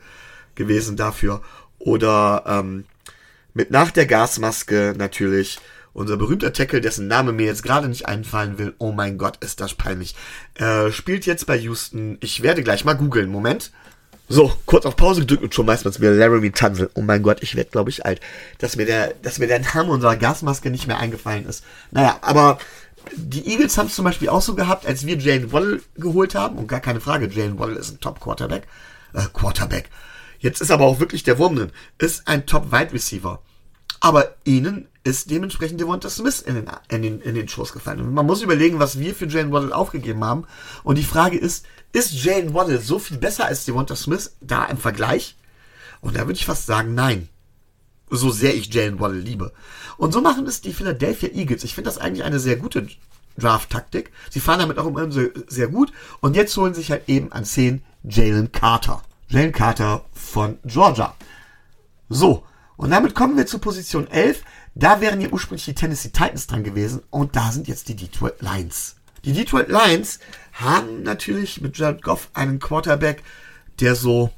gewesen 0.54 0.96
dafür. 0.96 1.42
Oder 1.80 2.44
ähm, 2.46 2.84
mit 3.52 3.70
nach 3.70 3.90
der 3.90 4.06
Gasmaske 4.06 4.94
natürlich 4.96 5.58
unser 5.92 6.16
berühmter 6.16 6.52
Tackle, 6.52 6.80
dessen 6.80 7.08
Name 7.08 7.32
mir 7.32 7.46
jetzt 7.46 7.62
gerade 7.62 7.88
nicht 7.88 8.06
einfallen 8.06 8.58
will. 8.58 8.74
Oh 8.78 8.92
mein 8.92 9.18
Gott, 9.18 9.38
ist 9.38 9.60
das 9.60 9.74
peinlich. 9.74 10.14
Äh, 10.54 10.92
spielt 10.92 11.26
jetzt 11.26 11.46
bei 11.46 11.56
Houston. 11.56 12.16
Ich 12.20 12.42
werde 12.42 12.62
gleich 12.62 12.84
mal 12.84 12.94
googeln. 12.94 13.28
Moment. 13.28 13.72
So, 14.28 14.52
kurz 14.64 14.86
auf 14.86 14.94
Pause 14.94 15.22
gedrückt 15.22 15.42
und 15.42 15.54
schon 15.54 15.66
weiß 15.66 15.82
man 15.84 15.90
es 15.90 15.98
mir. 15.98 16.12
Laramie 16.12 16.52
Tunzel. 16.52 16.90
Oh 16.94 17.02
mein 17.02 17.22
Gott, 17.22 17.38
ich 17.42 17.56
werde, 17.56 17.70
glaube 17.70 17.90
ich, 17.90 18.06
alt. 18.06 18.20
Dass 18.58 18.76
mir, 18.76 18.86
der, 18.86 19.14
dass 19.22 19.40
mir 19.40 19.48
der 19.48 19.58
Name 19.58 19.90
unserer 19.90 20.16
Gasmaske 20.16 20.70
nicht 20.70 20.86
mehr 20.86 20.98
eingefallen 20.98 21.46
ist. 21.46 21.64
Naja, 21.90 22.18
aber 22.22 22.58
die 23.16 23.50
Eagles 23.50 23.76
haben 23.76 23.86
es 23.86 23.96
zum 23.96 24.04
Beispiel 24.04 24.28
auch 24.28 24.42
so 24.42 24.54
gehabt, 24.54 24.86
als 24.86 25.04
wir 25.04 25.16
Jalen 25.16 25.50
Waddle 25.50 25.80
geholt 25.96 26.36
haben. 26.36 26.58
Und 26.58 26.68
gar 26.68 26.80
keine 26.80 27.00
Frage, 27.00 27.28
Jalen 27.28 27.58
Waddle 27.58 27.76
ist 27.76 27.90
ein 27.90 28.00
Top-Quarterback. 28.00 28.68
Äh, 29.14 29.22
Quarterback. 29.32 29.88
Jetzt 30.40 30.60
ist 30.60 30.70
aber 30.70 30.86
auch 30.86 31.00
wirklich 31.00 31.22
der 31.22 31.38
Wurm 31.38 31.56
drin. 31.56 31.70
Ist 31.98 32.26
ein 32.26 32.46
Top-Wide 32.46 32.92
Receiver. 32.92 33.40
Aber 34.00 34.34
ihnen 34.44 34.88
ist 35.04 35.30
dementsprechend 35.30 35.80
Devonta 35.80 36.08
Smith 36.08 36.40
in 36.40 36.54
den, 36.54 36.70
in, 36.88 37.02
den, 37.02 37.20
in 37.20 37.34
den 37.34 37.48
Schoß 37.48 37.72
gefallen. 37.72 38.00
Und 38.00 38.14
man 38.14 38.26
muss 38.26 38.42
überlegen, 38.42 38.78
was 38.78 38.98
wir 38.98 39.14
für 39.14 39.26
Jalen 39.26 39.52
Waddle 39.52 39.74
aufgegeben 39.76 40.24
haben. 40.24 40.46
Und 40.82 40.96
die 40.96 41.04
Frage 41.04 41.38
ist, 41.38 41.66
ist 41.92 42.24
Jalen 42.24 42.54
Waddle 42.54 42.80
so 42.80 42.98
viel 42.98 43.18
besser 43.18 43.44
als 43.46 43.64
Devonta 43.66 43.96
Smith 43.96 44.36
da 44.40 44.64
im 44.64 44.78
Vergleich? 44.78 45.36
Und 46.00 46.16
da 46.16 46.20
würde 46.20 46.32
ich 46.32 46.46
fast 46.46 46.66
sagen, 46.66 46.94
nein. 46.94 47.28
So 48.10 48.30
sehr 48.30 48.54
ich 48.54 48.72
Jalen 48.72 48.98
Waddle 48.98 49.20
liebe. 49.20 49.52
Und 49.96 50.12
so 50.12 50.20
machen 50.20 50.46
es 50.46 50.62
die 50.62 50.72
Philadelphia 50.72 51.28
Eagles. 51.28 51.64
Ich 51.64 51.74
finde 51.74 51.90
das 51.90 51.98
eigentlich 51.98 52.24
eine 52.24 52.40
sehr 52.40 52.56
gute 52.56 52.88
Draft-Taktik. 53.38 54.10
Sie 54.30 54.40
fahren 54.40 54.60
damit 54.60 54.78
auch 54.78 54.86
immer 54.86 55.10
sehr, 55.12 55.30
sehr 55.46 55.68
gut. 55.68 55.92
Und 56.20 56.36
jetzt 56.36 56.56
holen 56.56 56.74
sich 56.74 56.90
halt 56.90 57.08
eben 57.08 57.30
an 57.32 57.44
10 57.44 57.82
Jalen 58.02 58.50
Carter. 58.50 59.02
Jalen 59.30 59.52
Carter 59.52 60.04
von 60.12 60.58
Georgia. 60.64 61.14
So, 62.08 62.44
und 62.76 62.90
damit 62.90 63.14
kommen 63.14 63.36
wir 63.36 63.46
zur 63.46 63.60
Position 63.60 64.08
11. 64.08 64.42
Da 64.74 65.00
wären 65.00 65.20
ja 65.20 65.28
ursprünglich 65.28 65.66
die 65.66 65.74
Tennessee 65.74 66.08
Titans 66.08 66.48
dran 66.48 66.64
gewesen 66.64 67.02
und 67.10 67.36
da 67.36 67.52
sind 67.52 67.68
jetzt 67.68 67.88
die 67.88 67.94
Detroit 67.94 68.42
Lions. 68.42 68.96
Die 69.24 69.32
Detroit 69.32 69.68
Lions 69.68 70.18
haben 70.54 71.04
natürlich 71.04 71.60
mit 71.60 71.78
Jared 71.78 72.02
Goff 72.02 72.28
einen 72.34 72.58
Quarterback, 72.58 73.22
der 73.78 73.94
so 73.94 74.30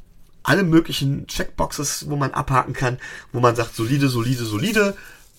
alle 0.42 0.62
möglichen 0.62 1.26
Checkboxes, 1.26 2.11
wo 2.11 2.16
man 2.16 2.33
abhaken 2.33 2.74
kann, 2.74 2.98
wo 3.33 3.40
man 3.40 3.57
sagt, 3.57 3.74
solide, 3.74 4.09
solide, 4.09 4.44
solide. 4.44 4.94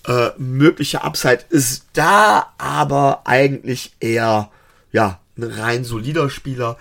Äh, 0.07 0.29
mögliche 0.39 1.03
Upside 1.03 1.45
ist 1.49 1.85
da, 1.93 2.53
aber 2.57 3.21
eigentlich 3.25 3.93
eher, 3.99 4.49
ja, 4.91 5.19
ein 5.37 5.43
rein 5.43 5.83
solider 5.83 6.31
Spieler, 6.31 6.77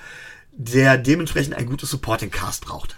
der 0.52 0.98
dementsprechend 0.98 1.54
ein 1.54 1.66
gutes 1.66 1.90
Supporting 1.90 2.30
Cast 2.30 2.66
braucht. 2.66 2.96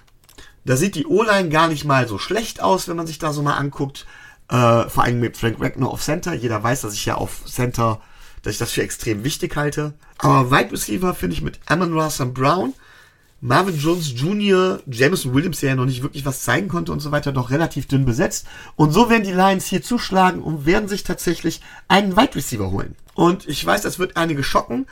Da 0.65 0.77
sieht 0.77 0.95
die 0.95 1.07
O-Line 1.07 1.51
gar 1.51 1.69
nicht 1.69 1.85
mal 1.85 2.09
so 2.09 2.19
schlecht 2.19 2.63
aus, 2.63 2.89
wenn 2.89 2.97
man 2.97 3.07
sich 3.07 3.19
da 3.19 3.33
so 3.33 3.43
mal 3.43 3.57
anguckt. 3.57 4.07
Äh, 4.49 4.89
vor 4.89 5.05
allem 5.05 5.21
mit 5.21 5.37
Frank 5.37 5.61
Wagner 5.61 5.89
auf 5.89 6.03
Center. 6.03 6.35
Jeder 6.35 6.63
weiß, 6.63 6.83
dass 6.83 6.95
ich 6.95 7.07
ja 7.07 7.15
auf 7.15 7.45
Center, 7.47 8.01
dass 8.43 8.55
ich 8.55 8.59
das 8.59 8.73
für 8.73 8.83
extrem 8.83 9.25
wichtig 9.25 9.57
halte. 9.57 9.95
Aber 10.19 10.51
Wide 10.51 10.73
Receiver 10.73 11.15
finde 11.15 11.35
ich 11.35 11.43
mit 11.43 11.61
Amon 11.67 11.99
Russell 11.99 12.27
Brown, 12.27 12.75
Marvin 13.41 13.79
Jones 13.79 14.13
Jr., 14.19 14.81
Jameson 14.87 15.35
Williams, 15.35 15.61
der 15.61 15.71
ja 15.71 15.75
noch 15.77 15.85
nicht 15.85 16.03
wirklich 16.03 16.25
was 16.25 16.43
zeigen 16.43 16.69
konnte 16.69 16.93
und 16.93 17.01
so 17.01 17.13
weiter, 17.13 17.31
doch 17.31 17.51
relativ 17.51 17.87
dünn 17.87 18.07
besetzt. 18.07 18.47
Und 18.75 18.93
so 18.93 19.11
werden 19.11 19.25
die 19.25 19.33
Lions 19.33 19.67
hier 19.67 19.83
zuschlagen 19.83 20.43
und 20.43 20.65
werden 20.65 20.89
sich 20.89 21.05
tatsächlich 21.05 21.61
einen 21.89 22.17
Wide 22.17 22.35
Receiver 22.35 22.71
holen. 22.71 22.97
Und 23.15 23.47
ich 23.47 23.65
weiß, 23.65 23.83
das 23.83 23.99
wird 23.99 24.17
einige 24.17 24.43
schocken, 24.43 24.87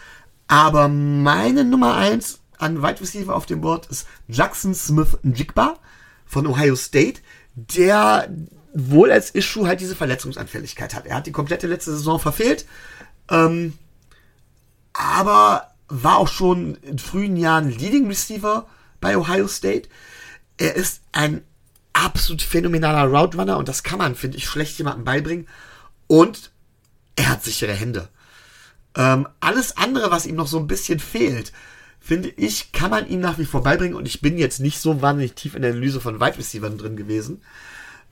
aber 0.48 0.88
meine 0.88 1.64
Nummer 1.64 1.96
eins 1.96 2.41
an 2.58 2.82
Wide 2.82 3.00
Receiver 3.00 3.34
auf 3.34 3.46
dem 3.46 3.60
Board 3.60 3.86
ist 3.86 4.06
Jackson 4.28 4.74
Smith 4.74 5.18
Njigba 5.22 5.78
von 6.24 6.46
Ohio 6.46 6.76
State, 6.76 7.20
der 7.54 8.32
wohl 8.74 9.10
als 9.10 9.30
Issue 9.30 9.66
halt 9.66 9.80
diese 9.80 9.96
Verletzungsanfälligkeit 9.96 10.94
hat. 10.94 11.06
Er 11.06 11.16
hat 11.16 11.26
die 11.26 11.32
komplette 11.32 11.66
letzte 11.66 11.92
Saison 11.92 12.18
verfehlt, 12.18 12.66
ähm, 13.28 13.74
aber 14.92 15.74
war 15.88 16.16
auch 16.18 16.28
schon 16.28 16.76
in 16.76 16.98
frühen 16.98 17.36
Jahren 17.36 17.70
Leading 17.70 18.06
Receiver 18.06 18.66
bei 19.00 19.16
Ohio 19.16 19.46
State. 19.46 19.88
Er 20.56 20.74
ist 20.74 21.02
ein 21.12 21.42
absolut 21.92 22.40
phänomenaler 22.40 23.04
Route 23.04 23.36
Runner 23.36 23.58
und 23.58 23.68
das 23.68 23.82
kann 23.82 23.98
man, 23.98 24.14
finde 24.14 24.38
ich, 24.38 24.46
schlecht 24.46 24.78
jemandem 24.78 25.04
beibringen. 25.04 25.48
Und 26.06 26.50
er 27.16 27.30
hat 27.30 27.44
sichere 27.44 27.74
Hände. 27.74 28.08
Ähm, 28.96 29.28
alles 29.40 29.76
andere, 29.76 30.10
was 30.10 30.26
ihm 30.26 30.36
noch 30.36 30.46
so 30.46 30.58
ein 30.58 30.66
bisschen 30.66 30.98
fehlt, 30.98 31.52
finde 32.02 32.28
ich, 32.28 32.72
kann 32.72 32.90
man 32.90 33.08
ihm 33.08 33.20
nach 33.20 33.38
wie 33.38 33.44
vor 33.44 33.62
beibringen. 33.62 33.96
Und 33.96 34.06
ich 34.06 34.20
bin 34.20 34.36
jetzt 34.36 34.60
nicht 34.60 34.80
so 34.80 35.00
wahnsinnig 35.00 35.34
tief 35.34 35.54
in 35.54 35.62
der 35.62 35.70
Analyse 35.70 36.00
von 36.00 36.20
Wide 36.20 36.36
Receivers 36.36 36.76
drin 36.76 36.96
gewesen, 36.96 37.42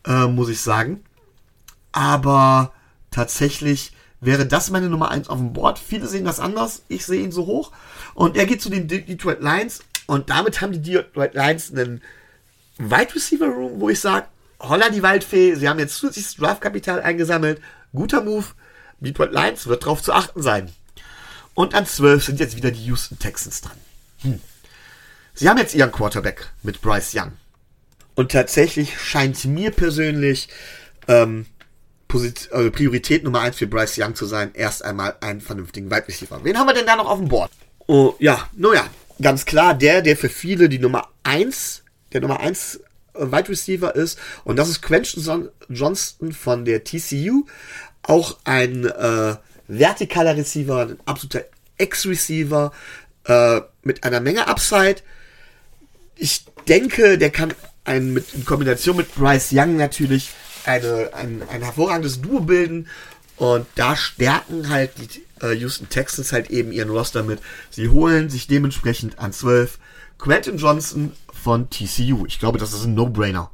äh, 0.06 0.26
muss 0.26 0.48
ich 0.48 0.60
sagen. 0.60 1.02
Aber 1.92 2.72
tatsächlich 3.10 3.92
wäre 4.20 4.46
das 4.46 4.70
meine 4.70 4.88
Nummer 4.88 5.10
1 5.10 5.28
auf 5.28 5.38
dem 5.38 5.52
Board. 5.52 5.78
Viele 5.78 6.06
sehen 6.06 6.24
das 6.24 6.38
anders. 6.38 6.82
Ich 6.88 7.04
sehe 7.04 7.22
ihn 7.22 7.32
so 7.32 7.46
hoch. 7.46 7.72
Und 8.14 8.36
er 8.36 8.46
geht 8.46 8.62
zu 8.62 8.70
den 8.70 8.86
Detroit 8.86 9.42
Lions. 9.42 9.80
Und 10.06 10.30
damit 10.30 10.60
haben 10.60 10.72
die 10.72 10.80
Detroit 10.80 11.34
Lions 11.34 11.72
einen 11.72 12.00
Wide 12.78 13.14
Receiver 13.14 13.46
Room, 13.46 13.80
wo 13.80 13.90
ich 13.90 14.00
sage, 14.00 14.26
holla 14.60 14.88
die 14.90 15.02
Waldfee, 15.02 15.54
sie 15.54 15.68
haben 15.68 15.78
jetzt 15.78 15.96
zusätzliches 15.96 16.36
Draftkapital 16.36 17.02
eingesammelt. 17.02 17.60
Guter 17.92 18.22
Move. 18.22 18.46
Detroit 19.00 19.32
Lions 19.32 19.66
wird 19.66 19.82
darauf 19.82 20.02
zu 20.02 20.12
achten 20.12 20.42
sein. 20.42 20.70
Und 21.54 21.74
an 21.74 21.86
12 21.86 22.24
sind 22.24 22.40
jetzt 22.40 22.56
wieder 22.56 22.70
die 22.70 22.84
Houston 22.84 23.18
Texans 23.18 23.60
dran. 23.60 23.76
Hm. 24.22 24.40
Sie 25.34 25.48
haben 25.48 25.58
jetzt 25.58 25.74
ihren 25.74 25.92
Quarterback 25.92 26.50
mit 26.62 26.80
Bryce 26.80 27.14
Young. 27.14 27.32
Und 28.14 28.32
tatsächlich 28.32 29.00
scheint 29.00 29.44
mir 29.44 29.70
persönlich 29.70 30.48
ähm, 31.08 31.46
Posit 32.08 32.50
also 32.52 32.70
Priorität 32.70 33.24
Nummer 33.24 33.40
1 33.40 33.56
für 33.56 33.66
Bryce 33.66 33.98
Young 33.98 34.14
zu 34.14 34.26
sein, 34.26 34.50
erst 34.52 34.84
einmal 34.84 35.16
einen 35.20 35.40
vernünftigen 35.40 35.90
Wide 35.90 36.08
Receiver. 36.08 36.42
Wen 36.42 36.58
haben 36.58 36.66
wir 36.66 36.74
denn 36.74 36.86
da 36.86 36.96
noch 36.96 37.08
auf 37.08 37.18
dem 37.18 37.28
Board? 37.28 37.50
Oh, 37.86 38.14
ja, 38.18 38.48
naja, 38.52 38.84
ganz 39.22 39.46
klar, 39.46 39.74
der, 39.74 40.02
der 40.02 40.16
für 40.16 40.28
viele 40.28 40.68
die 40.68 40.78
Nummer 40.78 41.08
1, 41.22 41.82
der 42.12 42.20
Nummer 42.20 42.40
1 42.40 42.80
äh, 43.14 43.26
Wide 43.26 43.48
Receiver 43.48 43.94
ist. 43.94 44.18
Und 44.44 44.56
das 44.56 44.68
ist 44.68 44.82
Quentin 44.82 45.48
Johnston 45.68 46.32
von 46.32 46.64
der 46.64 46.84
TCU. 46.84 47.46
Auch 48.02 48.38
ein 48.44 48.86
äh, 48.86 49.36
vertikaler 49.78 50.36
Receiver, 50.36 50.82
ein 50.82 50.98
absoluter 51.06 51.44
Ex-Receiver 51.78 52.72
äh, 53.24 53.60
mit 53.82 54.04
einer 54.04 54.20
Menge 54.20 54.46
Upside. 54.48 54.96
Ich 56.16 56.44
denke, 56.68 57.18
der 57.18 57.30
kann 57.30 57.54
ein, 57.84 58.12
mit, 58.12 58.34
in 58.34 58.44
Kombination 58.44 58.96
mit 58.96 59.14
Bryce 59.14 59.50
Young 59.52 59.76
natürlich 59.76 60.30
eine, 60.64 61.10
ein, 61.14 61.42
ein 61.48 61.62
hervorragendes 61.62 62.20
Duo 62.20 62.40
bilden. 62.40 62.88
Und 63.36 63.66
da 63.74 63.96
stärken 63.96 64.68
halt 64.68 64.92
die 64.98 65.24
äh, 65.42 65.54
Houston 65.54 65.88
Texans 65.88 66.32
halt 66.32 66.50
eben 66.50 66.72
ihren 66.72 66.90
Roster 66.90 67.22
mit. 67.22 67.40
Sie 67.70 67.88
holen 67.88 68.28
sich 68.28 68.46
dementsprechend 68.46 69.18
an 69.18 69.32
12 69.32 69.78
Quentin 70.18 70.58
Johnson 70.58 71.12
von 71.32 71.70
TCU. 71.70 72.26
Ich 72.26 72.38
glaube, 72.38 72.58
das 72.58 72.74
ist 72.74 72.84
ein 72.84 72.94
No-Brainer. 72.94 73.50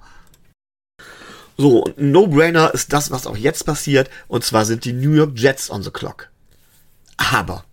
So, 1.56 1.84
und 1.84 1.98
ein 1.98 2.12
No-Brainer 2.12 2.74
ist 2.74 2.92
das, 2.92 3.10
was 3.10 3.26
auch 3.26 3.36
jetzt 3.36 3.64
passiert. 3.64 4.10
Und 4.28 4.44
zwar 4.44 4.64
sind 4.64 4.84
die 4.84 4.92
New 4.92 5.12
York 5.12 5.32
Jets 5.36 5.70
on 5.70 5.82
the 5.82 5.90
clock. 5.90 6.28
Aber 7.16 7.64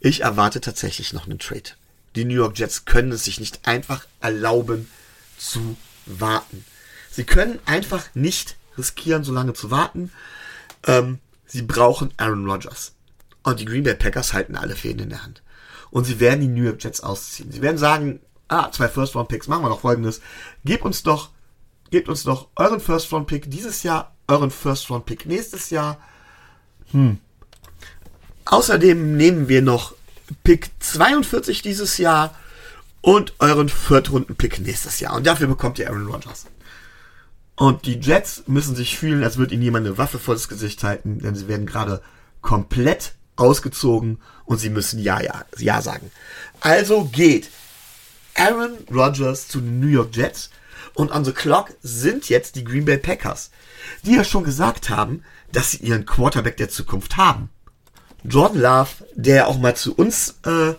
ich 0.00 0.22
erwarte 0.22 0.60
tatsächlich 0.60 1.12
noch 1.12 1.26
einen 1.26 1.38
Trade. 1.38 1.70
Die 2.16 2.24
New 2.24 2.34
York 2.34 2.58
Jets 2.58 2.84
können 2.84 3.12
es 3.12 3.24
sich 3.24 3.38
nicht 3.38 3.66
einfach 3.66 4.06
erlauben 4.20 4.88
zu 5.36 5.76
warten. 6.06 6.64
Sie 7.10 7.24
können 7.24 7.58
einfach 7.66 8.06
nicht 8.14 8.56
riskieren, 8.78 9.24
so 9.24 9.32
lange 9.32 9.52
zu 9.52 9.70
warten. 9.70 10.10
Ähm, 10.86 11.18
sie 11.46 11.62
brauchen 11.62 12.12
Aaron 12.16 12.48
Rodgers. 12.48 12.92
Und 13.42 13.60
die 13.60 13.64
Green 13.66 13.84
Bay 13.84 13.94
Packers 13.94 14.32
halten 14.32 14.56
alle 14.56 14.76
Fäden 14.76 15.02
in 15.02 15.10
der 15.10 15.22
Hand. 15.22 15.42
Und 15.90 16.04
sie 16.04 16.20
werden 16.20 16.40
die 16.40 16.48
New 16.48 16.62
York 16.62 16.82
Jets 16.82 17.00
ausziehen. 17.00 17.52
Sie 17.52 17.62
werden 17.62 17.78
sagen, 17.78 18.20
ah, 18.48 18.70
zwei 18.70 18.88
First-Round-Picks, 18.88 19.48
machen 19.48 19.64
wir 19.64 19.68
doch 19.68 19.80
folgendes. 19.80 20.20
Gebt 20.64 20.84
uns 20.84 21.02
doch 21.02 21.30
gebt 21.90 22.08
uns 22.08 22.24
doch 22.24 22.48
euren 22.56 22.80
First 22.80 23.12
Round 23.12 23.26
Pick 23.26 23.50
dieses 23.50 23.82
Jahr, 23.82 24.14
euren 24.26 24.50
First 24.50 24.90
Round 24.90 25.06
Pick 25.06 25.26
nächstes 25.26 25.70
Jahr. 25.70 25.98
Hm. 26.92 27.18
Außerdem 28.44 29.16
nehmen 29.16 29.48
wir 29.48 29.62
noch 29.62 29.94
Pick 30.44 30.70
42 30.80 31.62
dieses 31.62 31.98
Jahr 31.98 32.34
und 33.00 33.34
euren 33.38 33.68
Viertrunden-Pick 33.68 34.60
nächstes 34.60 35.00
Jahr. 35.00 35.14
Und 35.14 35.26
dafür 35.26 35.46
bekommt 35.46 35.78
ihr 35.78 35.88
Aaron 35.88 36.06
Rodgers. 36.06 36.46
Und 37.56 37.86
die 37.86 37.98
Jets 37.98 38.44
müssen 38.46 38.76
sich 38.76 38.98
fühlen, 38.98 39.24
als 39.24 39.36
würde 39.36 39.54
ihnen 39.54 39.62
jemand 39.62 39.86
eine 39.86 39.98
Waffe 39.98 40.18
vor 40.18 40.34
das 40.34 40.48
Gesicht 40.48 40.84
halten, 40.84 41.18
denn 41.18 41.34
sie 41.34 41.48
werden 41.48 41.66
gerade 41.66 42.02
komplett 42.40 43.14
ausgezogen 43.36 44.18
und 44.44 44.58
sie 44.58 44.70
müssen 44.70 45.00
Ja, 45.00 45.20
Ja, 45.20 45.44
Ja 45.58 45.82
sagen. 45.82 46.10
Also 46.60 47.04
geht 47.04 47.50
Aaron 48.34 48.78
Rodgers 48.92 49.48
zu 49.48 49.60
den 49.60 49.80
New 49.80 49.88
York 49.88 50.14
Jets 50.14 50.50
und 50.98 51.12
on 51.12 51.24
the 51.24 51.32
clock 51.32 51.74
sind 51.80 52.28
jetzt 52.28 52.56
die 52.56 52.64
Green 52.64 52.84
Bay 52.84 52.98
Packers, 52.98 53.50
die 54.02 54.16
ja 54.16 54.24
schon 54.24 54.42
gesagt 54.42 54.90
haben, 54.90 55.22
dass 55.52 55.70
sie 55.70 55.76
ihren 55.78 56.06
Quarterback 56.06 56.56
der 56.56 56.70
Zukunft 56.70 57.16
haben. 57.16 57.50
Jordan 58.24 58.60
Love, 58.60 58.90
der 59.14 59.46
auch 59.46 59.58
mal 59.58 59.76
zu 59.76 59.94
uns, 59.94 60.40
äh, 60.44 60.74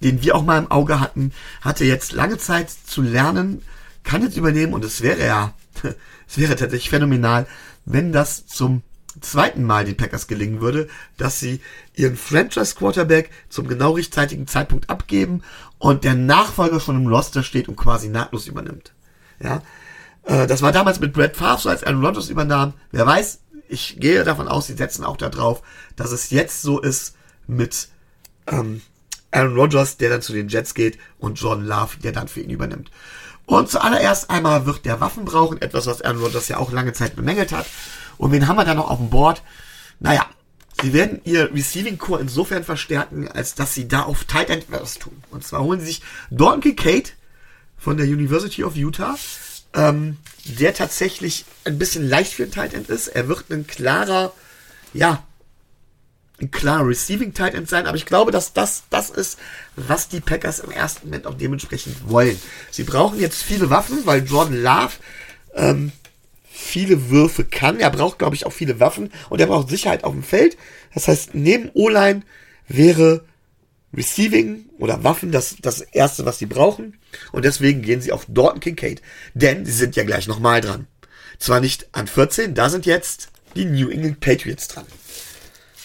den 0.00 0.20
wir 0.22 0.34
auch 0.34 0.44
mal 0.44 0.58
im 0.58 0.70
Auge 0.70 1.00
hatten, 1.00 1.32
hatte 1.62 1.86
jetzt 1.86 2.12
lange 2.12 2.36
Zeit 2.36 2.68
zu 2.70 3.00
lernen, 3.00 3.62
kann 4.04 4.20
jetzt 4.20 4.36
übernehmen 4.36 4.74
und 4.74 4.84
es 4.84 5.00
wäre 5.00 5.24
ja, 5.24 5.54
es 6.28 6.36
wäre 6.36 6.54
tatsächlich 6.54 6.90
phänomenal, 6.90 7.46
wenn 7.86 8.12
das 8.12 8.46
zum 8.46 8.82
zweiten 9.18 9.64
Mal 9.64 9.86
den 9.86 9.96
Packers 9.96 10.26
gelingen 10.26 10.60
würde, 10.60 10.88
dass 11.16 11.40
sie 11.40 11.62
ihren 11.94 12.18
Franchise 12.18 12.74
Quarterback 12.74 13.30
zum 13.48 13.66
genau 13.66 13.92
rechtzeitigen 13.92 14.46
Zeitpunkt 14.46 14.90
abgeben 14.90 15.42
und 15.78 16.04
der 16.04 16.16
Nachfolger 16.16 16.80
schon 16.80 16.96
im 16.96 17.06
Roster 17.06 17.42
steht 17.42 17.68
und 17.68 17.76
quasi 17.76 18.10
nahtlos 18.10 18.46
übernimmt. 18.46 18.92
Ja, 19.42 19.62
äh, 20.24 20.46
das 20.46 20.62
war 20.62 20.72
damals 20.72 21.00
mit 21.00 21.12
Brad 21.12 21.36
Favre 21.36 21.60
so, 21.60 21.68
als 21.68 21.84
Aaron 21.84 22.04
Rodgers 22.04 22.28
übernahm. 22.28 22.74
Wer 22.90 23.06
weiß, 23.06 23.40
ich 23.68 23.98
gehe 23.98 24.24
davon 24.24 24.48
aus, 24.48 24.66
sie 24.66 24.74
setzen 24.74 25.04
auch 25.04 25.16
darauf, 25.16 25.62
dass 25.96 26.12
es 26.12 26.30
jetzt 26.30 26.62
so 26.62 26.80
ist 26.80 27.16
mit 27.46 27.88
ähm, 28.46 28.82
Aaron 29.30 29.56
Rodgers, 29.56 29.96
der 29.96 30.10
dann 30.10 30.22
zu 30.22 30.32
den 30.32 30.48
Jets 30.48 30.74
geht 30.74 30.98
und 31.18 31.40
Jordan 31.40 31.66
Love, 31.66 31.96
der 32.02 32.12
dann 32.12 32.28
für 32.28 32.40
ihn 32.40 32.50
übernimmt. 32.50 32.90
Und 33.46 33.70
zuallererst 33.70 34.30
einmal 34.30 34.66
wird 34.66 34.84
der 34.84 35.00
Waffen 35.00 35.24
brauchen, 35.24 35.60
etwas, 35.60 35.86
was 35.86 36.02
Aaron 36.02 36.22
Rodgers 36.22 36.48
ja 36.48 36.58
auch 36.58 36.70
lange 36.70 36.92
Zeit 36.92 37.16
bemängelt 37.16 37.52
hat. 37.52 37.66
Und 38.18 38.30
wen 38.30 38.46
haben 38.46 38.56
wir 38.56 38.64
da 38.64 38.74
noch 38.74 38.90
auf 38.90 38.98
dem 38.98 39.10
Board? 39.10 39.42
Naja, 39.98 40.26
sie 40.80 40.92
werden 40.92 41.20
ihr 41.24 41.52
Receiving 41.52 41.98
Core 41.98 42.20
insofern 42.20 42.62
verstärken, 42.62 43.28
als 43.28 43.54
dass 43.54 43.74
sie 43.74 43.88
da 43.88 44.02
auf 44.02 44.24
Tight 44.24 44.50
End 44.50 44.66
was 44.68 44.98
tun. 44.98 45.22
Und 45.30 45.44
zwar 45.44 45.62
holen 45.62 45.80
sie 45.80 45.86
sich 45.86 46.02
Dalton 46.30 46.60
Kincaid 46.60 47.14
von 47.82 47.96
der 47.96 48.06
University 48.06 48.62
of 48.62 48.76
Utah, 48.76 49.16
ähm, 49.74 50.16
der 50.44 50.72
tatsächlich 50.72 51.44
ein 51.64 51.78
bisschen 51.78 52.08
leicht 52.08 52.34
für 52.34 52.44
ein 52.44 52.52
Tight 52.52 52.74
End 52.74 52.88
ist. 52.88 53.08
Er 53.08 53.28
wird 53.28 53.50
ein 53.50 53.66
klarer, 53.66 54.32
ja, 54.94 55.24
ein 56.40 56.50
klarer 56.50 56.86
Receiving 56.88 57.34
Tight 57.34 57.54
End 57.54 57.68
sein, 57.68 57.86
aber 57.86 57.96
ich 57.96 58.06
glaube, 58.06 58.30
dass 58.30 58.52
das 58.52 58.84
das 58.90 59.10
ist, 59.10 59.38
was 59.76 60.08
die 60.08 60.20
Packers 60.20 60.60
im 60.60 60.70
ersten 60.70 61.08
Moment 61.08 61.26
auch 61.26 61.34
dementsprechend 61.34 62.08
wollen. 62.08 62.40
Sie 62.70 62.84
brauchen 62.84 63.18
jetzt 63.18 63.42
viele 63.42 63.68
Waffen, 63.68 64.06
weil 64.06 64.24
Jordan 64.24 64.62
Love 64.62 64.92
ähm, 65.54 65.92
viele 66.44 67.10
Würfe 67.10 67.44
kann. 67.44 67.80
Er 67.80 67.90
braucht, 67.90 68.18
glaube 68.18 68.36
ich, 68.36 68.46
auch 68.46 68.52
viele 68.52 68.78
Waffen 68.78 69.10
und 69.28 69.40
er 69.40 69.46
braucht 69.48 69.68
Sicherheit 69.68 70.04
auf 70.04 70.12
dem 70.12 70.22
Feld. 70.22 70.56
Das 70.94 71.08
heißt, 71.08 71.34
neben 71.34 71.70
O-Line 71.74 72.22
wäre 72.68 73.24
Receiving 73.94 74.66
oder 74.78 75.04
Waffen 75.04 75.32
das, 75.32 75.56
das 75.60 75.80
erste, 75.80 76.24
was 76.24 76.38
sie 76.38 76.46
brauchen. 76.46 76.98
Und 77.30 77.44
deswegen 77.44 77.82
gehen 77.82 78.00
sie 78.00 78.12
auf 78.12 78.26
Dorton 78.28 78.60
Kincaid. 78.60 79.02
Denn 79.34 79.64
sie 79.66 79.72
sind 79.72 79.96
ja 79.96 80.04
gleich 80.04 80.26
nochmal 80.26 80.60
dran. 80.60 80.86
Zwar 81.38 81.60
nicht 81.60 81.88
an 81.92 82.06
14, 82.06 82.54
da 82.54 82.70
sind 82.70 82.86
jetzt 82.86 83.28
die 83.54 83.64
New 83.64 83.90
England 83.90 84.20
Patriots 84.20 84.68
dran. 84.68 84.86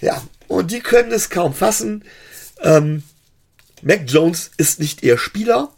Ja, 0.02 0.22
und 0.48 0.72
die 0.72 0.80
können 0.80 1.12
es 1.12 1.30
kaum 1.30 1.54
fassen. 1.54 2.04
Ähm, 2.62 3.04
Mac 3.82 4.04
Jones 4.08 4.52
ist 4.58 4.80
nicht 4.80 5.04
ihr 5.04 5.17
Spieler. 5.17 5.74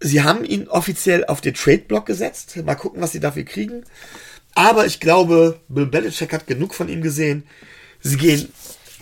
Sie 0.00 0.22
haben 0.22 0.44
ihn 0.44 0.68
offiziell 0.68 1.24
auf 1.26 1.40
den 1.40 1.54
Trade-Block 1.54 2.06
gesetzt. 2.06 2.56
Mal 2.64 2.74
gucken, 2.74 3.02
was 3.02 3.12
sie 3.12 3.20
dafür 3.20 3.44
kriegen. 3.44 3.84
Aber 4.54 4.86
ich 4.86 5.00
glaube, 5.00 5.60
Bill 5.68 5.86
Belichick 5.86 6.32
hat 6.32 6.46
genug 6.46 6.74
von 6.74 6.88
ihm 6.88 7.02
gesehen. 7.02 7.44
Sie 8.00 8.16
gehen 8.16 8.52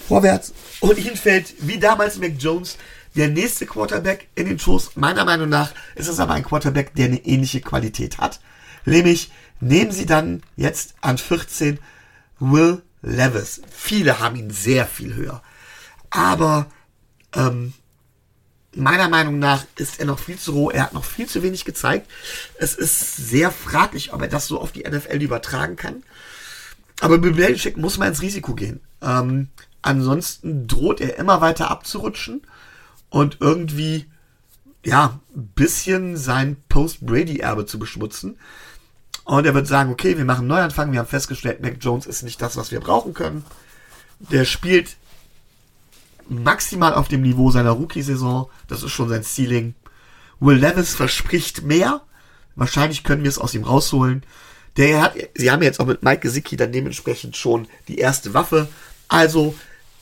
vorwärts 0.09 0.53
und 0.81 0.99
ihnen 0.99 1.17
fällt, 1.17 1.55
wie 1.61 1.79
damals 1.79 2.19
Mac 2.19 2.33
Jones, 2.39 2.79
der 3.15 3.29
nächste 3.29 3.67
Quarterback 3.67 4.29
in 4.35 4.47
den 4.47 4.59
Schoß. 4.59 4.97
Meiner 4.97 5.25
Meinung 5.25 5.49
nach 5.49 5.73
ist 5.95 6.09
es 6.09 6.21
aber 6.21 6.35
ein 6.35 6.45
Quarterback, 6.45 6.95
der 6.95 7.07
eine 7.07 7.25
ähnliche 7.25 7.61
Qualität 7.61 8.19
hat. 8.19 8.41
Nämlich 8.85 9.31
nehmen 9.61 9.93
sie 9.93 10.07
dann 10.07 10.43
jetzt 10.57 10.95
an 11.01 11.19
14 11.19 11.79
Will 12.41 12.83
Levis. 13.03 13.63
Viele 13.71 14.19
haben 14.19 14.37
ihn 14.37 14.51
sehr 14.51 14.87
viel 14.87 15.15
höher. 15.15 15.43
Aber 16.11 16.67
ähm, 17.35 17.75
meiner 18.75 19.09
Meinung 19.09 19.39
nach 19.39 19.65
ist 19.77 20.01
er 20.01 20.07
noch 20.07 20.19
viel 20.19 20.39
zu 20.39 20.53
roh. 20.53 20.71
Er 20.71 20.85
hat 20.85 20.95
noch 20.95 21.05
viel 21.05 21.27
zu 21.27 21.43
wenig 21.43 21.65
gezeigt. 21.65 22.09
Es 22.59 22.75
ist 22.75 23.17
sehr 23.17 23.51
fraglich, 23.51 24.13
ob 24.13 24.23
er 24.23 24.29
das 24.29 24.47
so 24.47 24.61
auf 24.61 24.73
die 24.73 24.89
NFL 24.89 25.23
übertragen 25.23 25.77
kann. 25.77 26.03
Aber 27.01 27.19
bei 27.19 27.31
Belichick 27.31 27.77
muss 27.77 27.99
man 27.99 28.09
ins 28.09 28.23
Risiko 28.23 28.55
gehen. 28.55 28.81
Ähm, 29.03 29.49
ansonsten 29.83 30.67
droht 30.67 31.01
er 31.01 31.17
immer 31.19 31.41
weiter 31.41 31.71
abzurutschen 31.71 32.43
und 33.11 33.39
irgendwie, 33.41 34.07
ja, 34.85 35.21
ein 35.35 35.49
bisschen 35.55 36.17
sein 36.17 36.57
Post-Brady-Erbe 36.69 37.67
zu 37.67 37.79
beschmutzen. 37.79 38.39
Und 39.25 39.45
er 39.45 39.55
wird 39.55 39.67
sagen, 39.67 39.93
okay, 39.93 40.17
wir 40.17 40.25
machen 40.25 40.41
einen 40.41 40.49
Neuanfang. 40.49 40.93
Wir 40.93 41.01
haben 41.01 41.07
festgestellt, 41.07 41.61
Mac 41.61 41.77
Jones 41.81 42.07
ist 42.07 42.23
nicht 42.23 42.41
das, 42.41 42.57
was 42.57 42.71
wir 42.71 42.81
brauchen 42.81 43.13
können. 43.13 43.45
Der 44.21 44.45
spielt 44.45 44.97
maximal 46.29 46.95
auf 46.95 47.09
dem 47.09 47.23
Niveau 47.23 47.51
seiner 47.51 47.73
Rookie-Saison. 47.73 48.49
Das 48.69 48.83
ist 48.83 48.93
schon 48.93 49.09
sein 49.09 49.23
Ceiling. 49.23 49.75
Will 50.41 50.57
Levis 50.57 50.95
verspricht 50.95 51.63
mehr. 51.63 52.01
Wahrscheinlich 52.57 53.05
können 53.05 53.23
wir 53.23 53.29
es 53.29 53.39
aus 53.39 53.55
ihm 53.55 53.65
rausholen. 53.65 54.23
Der 54.77 55.03
hat, 55.03 55.15
sie 55.35 55.51
haben 55.51 55.63
jetzt 55.63 55.81
auch 55.81 55.87
mit 55.87 56.03
Mike 56.03 56.21
Gesicki 56.21 56.57
dann 56.57 56.73
dementsprechend 56.73 57.37
schon 57.37 57.67
die 57.89 57.99
erste 57.99 58.35
Waffe. 58.35 58.69
Also 59.09 59.55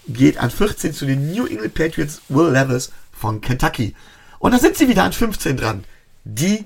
geht 0.09 0.39
an 0.39 0.51
14 0.51 0.93
zu 0.93 1.07
den 1.07 1.33
New 1.33 1.47
England 1.47 1.75
Patriots 1.75 2.21
Will 2.29 2.51
Levis 2.51 2.93
von 3.13 3.41
Kentucky. 3.41 3.95
Und 4.39 4.53
da 4.53 4.59
sind 4.59 4.77
sie 4.77 4.89
wieder 4.89 5.05
an 5.05 5.13
15 5.13 5.57
dran. 5.57 5.85
Die 6.25 6.65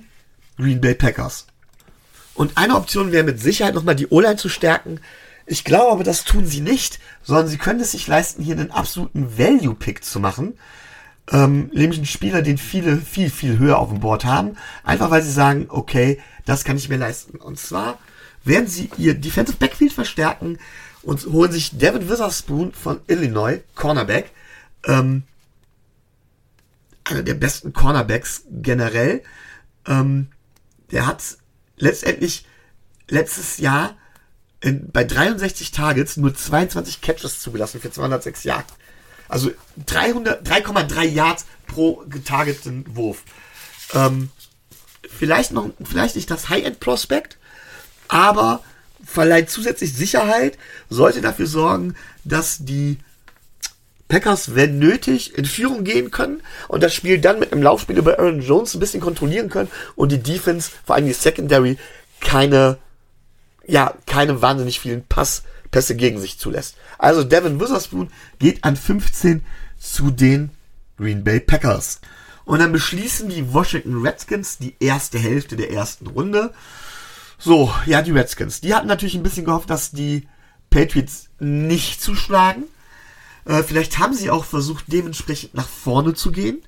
Green 0.56 0.80
Bay 0.80 0.94
Packers. 0.94 1.46
Und 2.34 2.56
eine 2.56 2.76
Option 2.76 3.12
wäre 3.12 3.24
mit 3.24 3.40
Sicherheit 3.40 3.74
nochmal 3.74 3.96
die 3.96 4.08
O-Line 4.08 4.36
zu 4.36 4.48
stärken. 4.48 5.00
Ich 5.46 5.64
glaube 5.64 5.92
aber, 5.92 6.04
das 6.04 6.24
tun 6.24 6.46
sie 6.46 6.60
nicht, 6.60 7.00
sondern 7.22 7.48
sie 7.48 7.58
können 7.58 7.80
es 7.80 7.92
sich 7.92 8.06
leisten, 8.06 8.42
hier 8.42 8.54
einen 8.54 8.70
absoluten 8.70 9.36
Value-Pick 9.38 10.04
zu 10.04 10.20
machen. 10.20 10.54
Ähm, 11.30 11.70
nämlich 11.74 11.98
einen 11.98 12.06
Spieler, 12.06 12.42
den 12.42 12.58
viele 12.58 12.98
viel, 12.98 13.30
viel 13.30 13.58
höher 13.58 13.78
auf 13.78 13.90
dem 13.90 14.00
Board 14.00 14.24
haben. 14.24 14.56
Einfach 14.84 15.10
weil 15.10 15.22
sie 15.22 15.32
sagen, 15.32 15.66
okay, 15.68 16.20
das 16.44 16.64
kann 16.64 16.76
ich 16.76 16.88
mir 16.88 16.96
leisten. 16.96 17.38
Und 17.38 17.58
zwar 17.58 17.98
werden 18.44 18.68
sie 18.68 18.90
ihr 18.96 19.14
Defensive 19.14 19.58
Backfield 19.58 19.92
verstärken 19.92 20.58
und 21.02 21.24
holen 21.26 21.52
sich 21.52 21.78
Devin 21.78 22.08
Witherspoon 22.08 22.72
von 22.72 23.00
Illinois, 23.06 23.60
Cornerback. 23.74 24.30
Ähm, 24.84 25.22
einer 27.04 27.22
der 27.22 27.34
besten 27.34 27.72
Cornerbacks 27.72 28.42
generell. 28.50 29.22
Ähm, 29.86 30.28
der 30.90 31.06
hat 31.06 31.22
letztendlich 31.76 32.46
letztes 33.08 33.58
Jahr 33.58 33.96
in, 34.60 34.90
bei 34.90 35.04
63 35.04 35.70
Targets 35.70 36.16
nur 36.16 36.34
22 36.34 37.00
Catches 37.00 37.40
zugelassen 37.40 37.80
für 37.80 37.90
206 37.90 38.44
Yards. 38.44 38.74
Also 39.28 39.50
3,3 39.86 41.02
Yards 41.04 41.46
pro 41.66 42.04
getargeteten 42.08 42.84
Wurf. 42.96 43.22
Ähm, 43.94 44.30
vielleicht 45.08 45.52
noch, 45.52 45.70
vielleicht 45.82 46.16
nicht 46.16 46.30
das 46.30 46.48
High-End-Prospect, 46.48 47.38
aber 48.08 48.62
verleiht 49.04 49.50
zusätzlich 49.50 49.94
Sicherheit, 49.94 50.58
sollte 50.88 51.20
dafür 51.20 51.46
sorgen, 51.46 51.94
dass 52.24 52.58
die 52.60 52.98
Packers, 54.08 54.54
wenn 54.54 54.78
nötig, 54.78 55.38
in 55.38 55.44
Führung 55.44 55.84
gehen 55.84 56.10
können 56.10 56.42
und 56.68 56.82
das 56.82 56.94
Spiel 56.94 57.18
dann 57.18 57.38
mit 57.38 57.52
einem 57.52 57.62
Laufspiel 57.62 57.96
über 57.96 58.18
Aaron 58.18 58.42
Jones 58.42 58.74
ein 58.74 58.80
bisschen 58.80 59.00
kontrollieren 59.00 59.48
können 59.48 59.70
und 59.94 60.10
die 60.10 60.22
Defense, 60.22 60.70
vor 60.84 60.96
allem 60.96 61.06
die 61.06 61.12
Secondary, 61.12 61.78
keine 62.20 62.78
ja, 63.70 63.94
keine 64.06 64.42
wahnsinnig 64.42 64.80
vielen 64.80 65.04
Pass, 65.04 65.44
Pässe 65.70 65.94
gegen 65.94 66.20
sich 66.20 66.38
zulässt. 66.38 66.76
Also 66.98 67.24
Devin 67.24 67.60
Witherspoon 67.60 68.10
geht 68.38 68.64
an 68.64 68.76
15 68.76 69.44
zu 69.78 70.10
den 70.10 70.50
Green 70.96 71.24
Bay 71.24 71.40
Packers. 71.40 72.00
Und 72.44 72.58
dann 72.58 72.72
beschließen 72.72 73.28
die 73.28 73.52
Washington 73.52 74.02
Redskins 74.02 74.58
die 74.58 74.74
erste 74.80 75.18
Hälfte 75.18 75.56
der 75.56 75.70
ersten 75.70 76.08
Runde. 76.08 76.52
So, 77.42 77.72
ja, 77.86 78.02
die 78.02 78.10
Redskins. 78.10 78.60
Die 78.60 78.74
hatten 78.74 78.86
natürlich 78.86 79.14
ein 79.14 79.22
bisschen 79.22 79.46
gehofft, 79.46 79.70
dass 79.70 79.92
die 79.92 80.28
Patriots 80.68 81.30
nicht 81.38 82.02
zuschlagen. 82.02 82.64
Äh, 83.46 83.62
vielleicht 83.62 83.98
haben 83.98 84.12
sie 84.12 84.30
auch 84.30 84.44
versucht, 84.44 84.84
dementsprechend 84.88 85.54
nach 85.54 85.66
vorne 85.66 86.12
zu 86.12 86.32
gehen. 86.32 86.62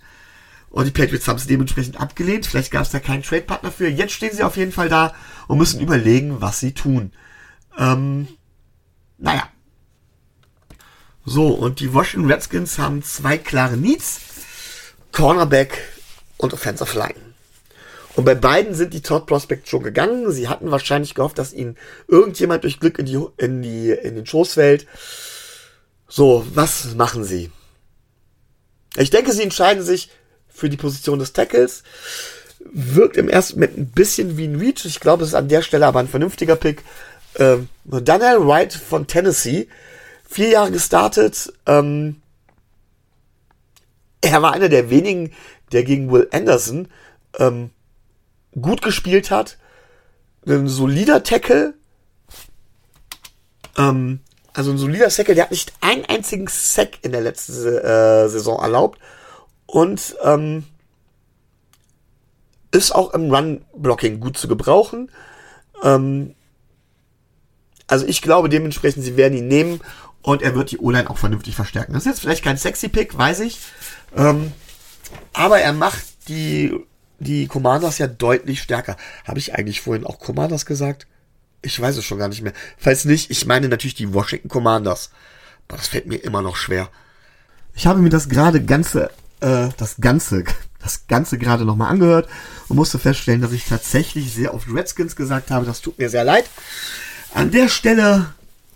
Und 0.70 0.86
die 0.86 0.90
Patriots 0.90 1.28
haben 1.28 1.36
es 1.36 1.46
dementsprechend 1.46 2.00
abgelehnt. 2.00 2.46
Vielleicht 2.46 2.70
gab 2.70 2.82
es 2.82 2.90
da 2.90 3.00
keinen 3.00 3.22
Trade-Partner 3.22 3.70
für. 3.70 3.86
Jetzt 3.88 4.14
stehen 4.14 4.34
sie 4.34 4.42
auf 4.42 4.56
jeden 4.56 4.72
Fall 4.72 4.88
da 4.88 5.14
und 5.46 5.58
müssen 5.58 5.80
überlegen, 5.80 6.40
was 6.40 6.60
sie 6.60 6.72
tun. 6.72 7.12
Ähm, 7.78 8.26
naja. 9.18 9.46
So, 11.26 11.48
und 11.48 11.80
die 11.80 11.92
Washington 11.92 12.30
Redskins 12.30 12.78
haben 12.78 13.02
zwei 13.02 13.36
klare 13.36 13.76
Needs. 13.76 14.22
Cornerback 15.12 15.78
und 16.38 16.54
Offensive 16.54 16.98
Line. 16.98 17.31
Und 18.14 18.24
bei 18.24 18.34
beiden 18.34 18.74
sind 18.74 18.92
die 18.92 19.00
Top 19.00 19.26
Prospects 19.26 19.70
schon 19.70 19.82
gegangen. 19.82 20.30
Sie 20.30 20.48
hatten 20.48 20.70
wahrscheinlich 20.70 21.14
gehofft, 21.14 21.38
dass 21.38 21.52
ihnen 21.52 21.76
irgendjemand 22.08 22.64
durch 22.64 22.78
Glück 22.78 22.98
in, 22.98 23.06
die, 23.06 23.18
in, 23.38 23.62
die, 23.62 23.90
in 23.90 24.14
den 24.14 24.26
Schoß 24.26 24.54
fällt. 24.54 24.86
So, 26.08 26.44
was 26.54 26.94
machen 26.94 27.24
sie? 27.24 27.50
Ich 28.96 29.10
denke, 29.10 29.32
sie 29.32 29.42
entscheiden 29.42 29.82
sich 29.82 30.10
für 30.48 30.68
die 30.68 30.76
Position 30.76 31.18
des 31.18 31.32
Tackles. 31.32 31.82
Wirkt 32.60 33.16
im 33.16 33.30
ersten 33.30 33.54
Moment 33.54 33.78
ein 33.78 33.86
bisschen 33.86 34.36
wie 34.36 34.46
ein 34.46 34.56
Reach. 34.56 34.84
Ich 34.84 35.00
glaube, 35.00 35.22
es 35.22 35.30
ist 35.30 35.34
an 35.34 35.48
der 35.48 35.62
Stelle 35.62 35.86
aber 35.86 36.00
ein 36.00 36.08
vernünftiger 36.08 36.56
Pick. 36.56 36.82
Ähm, 37.36 37.68
Daniel 37.84 38.46
Wright 38.46 38.74
von 38.74 39.06
Tennessee 39.06 39.68
vier 40.28 40.48
Jahre 40.50 40.70
gestartet. 40.70 41.52
Ähm, 41.66 42.20
er 44.20 44.42
war 44.42 44.52
einer 44.52 44.68
der 44.68 44.90
wenigen, 44.90 45.32
der 45.72 45.82
gegen 45.82 46.12
Will 46.12 46.28
Anderson 46.30 46.88
ähm, 47.38 47.70
gut 48.60 48.82
gespielt 48.82 49.30
hat. 49.30 49.58
Ein 50.46 50.68
solider 50.68 51.22
Tackle. 51.22 51.74
Ähm, 53.78 54.20
also 54.52 54.70
ein 54.70 54.78
solider 54.78 55.08
Tackle, 55.08 55.34
der 55.34 55.44
hat 55.44 55.50
nicht 55.50 55.72
einen 55.80 56.04
einzigen 56.04 56.46
Sack 56.48 56.98
in 57.02 57.12
der 57.12 57.20
letzten 57.20 57.52
äh, 57.52 58.28
Saison 58.28 58.60
erlaubt. 58.60 58.98
Und 59.66 60.16
ähm, 60.22 60.64
ist 62.72 62.94
auch 62.94 63.14
im 63.14 63.32
Run-Blocking 63.32 64.20
gut 64.20 64.36
zu 64.36 64.48
gebrauchen. 64.48 65.10
Ähm, 65.82 66.34
also 67.86 68.06
ich 68.06 68.22
glaube 68.22 68.48
dementsprechend, 68.48 69.04
sie 69.04 69.16
werden 69.16 69.36
ihn 69.36 69.48
nehmen 69.48 69.80
und 70.22 70.42
er 70.42 70.54
wird 70.54 70.70
die 70.70 70.78
O-Line 70.78 71.10
auch 71.10 71.18
vernünftig 71.18 71.54
verstärken. 71.54 71.92
Das 71.92 72.04
ist 72.04 72.12
jetzt 72.12 72.20
vielleicht 72.20 72.44
kein 72.44 72.56
sexy 72.56 72.88
Pick, 72.88 73.16
weiß 73.16 73.40
ich. 73.40 73.58
Ähm, 74.16 74.52
aber 75.32 75.60
er 75.60 75.72
macht 75.72 76.28
die, 76.28 76.74
die 77.22 77.46
Commanders 77.46 77.98
ja 77.98 78.06
deutlich 78.06 78.62
stärker. 78.62 78.96
Habe 79.24 79.38
ich 79.38 79.54
eigentlich 79.54 79.80
vorhin 79.80 80.04
auch 80.06 80.18
Commanders 80.18 80.66
gesagt? 80.66 81.06
Ich 81.62 81.80
weiß 81.80 81.96
es 81.96 82.04
schon 82.04 82.18
gar 82.18 82.28
nicht 82.28 82.42
mehr. 82.42 82.52
Falls 82.76 83.04
nicht, 83.04 83.30
ich 83.30 83.46
meine 83.46 83.68
natürlich 83.68 83.94
die 83.94 84.12
Washington 84.12 84.48
Commanders. 84.48 85.10
Aber 85.68 85.78
das 85.78 85.88
fällt 85.88 86.06
mir 86.06 86.16
immer 86.16 86.42
noch 86.42 86.56
schwer. 86.56 86.88
Ich 87.74 87.86
habe 87.86 88.00
mir 88.00 88.10
das 88.10 88.28
gerade 88.28 88.62
ganze, 88.62 89.10
äh, 89.40 89.68
das 89.76 89.96
ganze, 90.00 90.44
das 90.82 91.06
ganze 91.06 91.38
gerade 91.38 91.64
nochmal 91.64 91.90
angehört 91.90 92.28
und 92.68 92.76
musste 92.76 92.98
feststellen, 92.98 93.40
dass 93.40 93.52
ich 93.52 93.64
tatsächlich 93.64 94.34
sehr 94.34 94.54
oft 94.54 94.68
Redskins 94.72 95.16
gesagt 95.16 95.50
habe. 95.50 95.64
Das 95.64 95.80
tut 95.80 95.98
mir 95.98 96.10
sehr 96.10 96.24
leid. 96.24 96.50
An 97.32 97.50
der 97.50 97.68
Stelle 97.68 98.34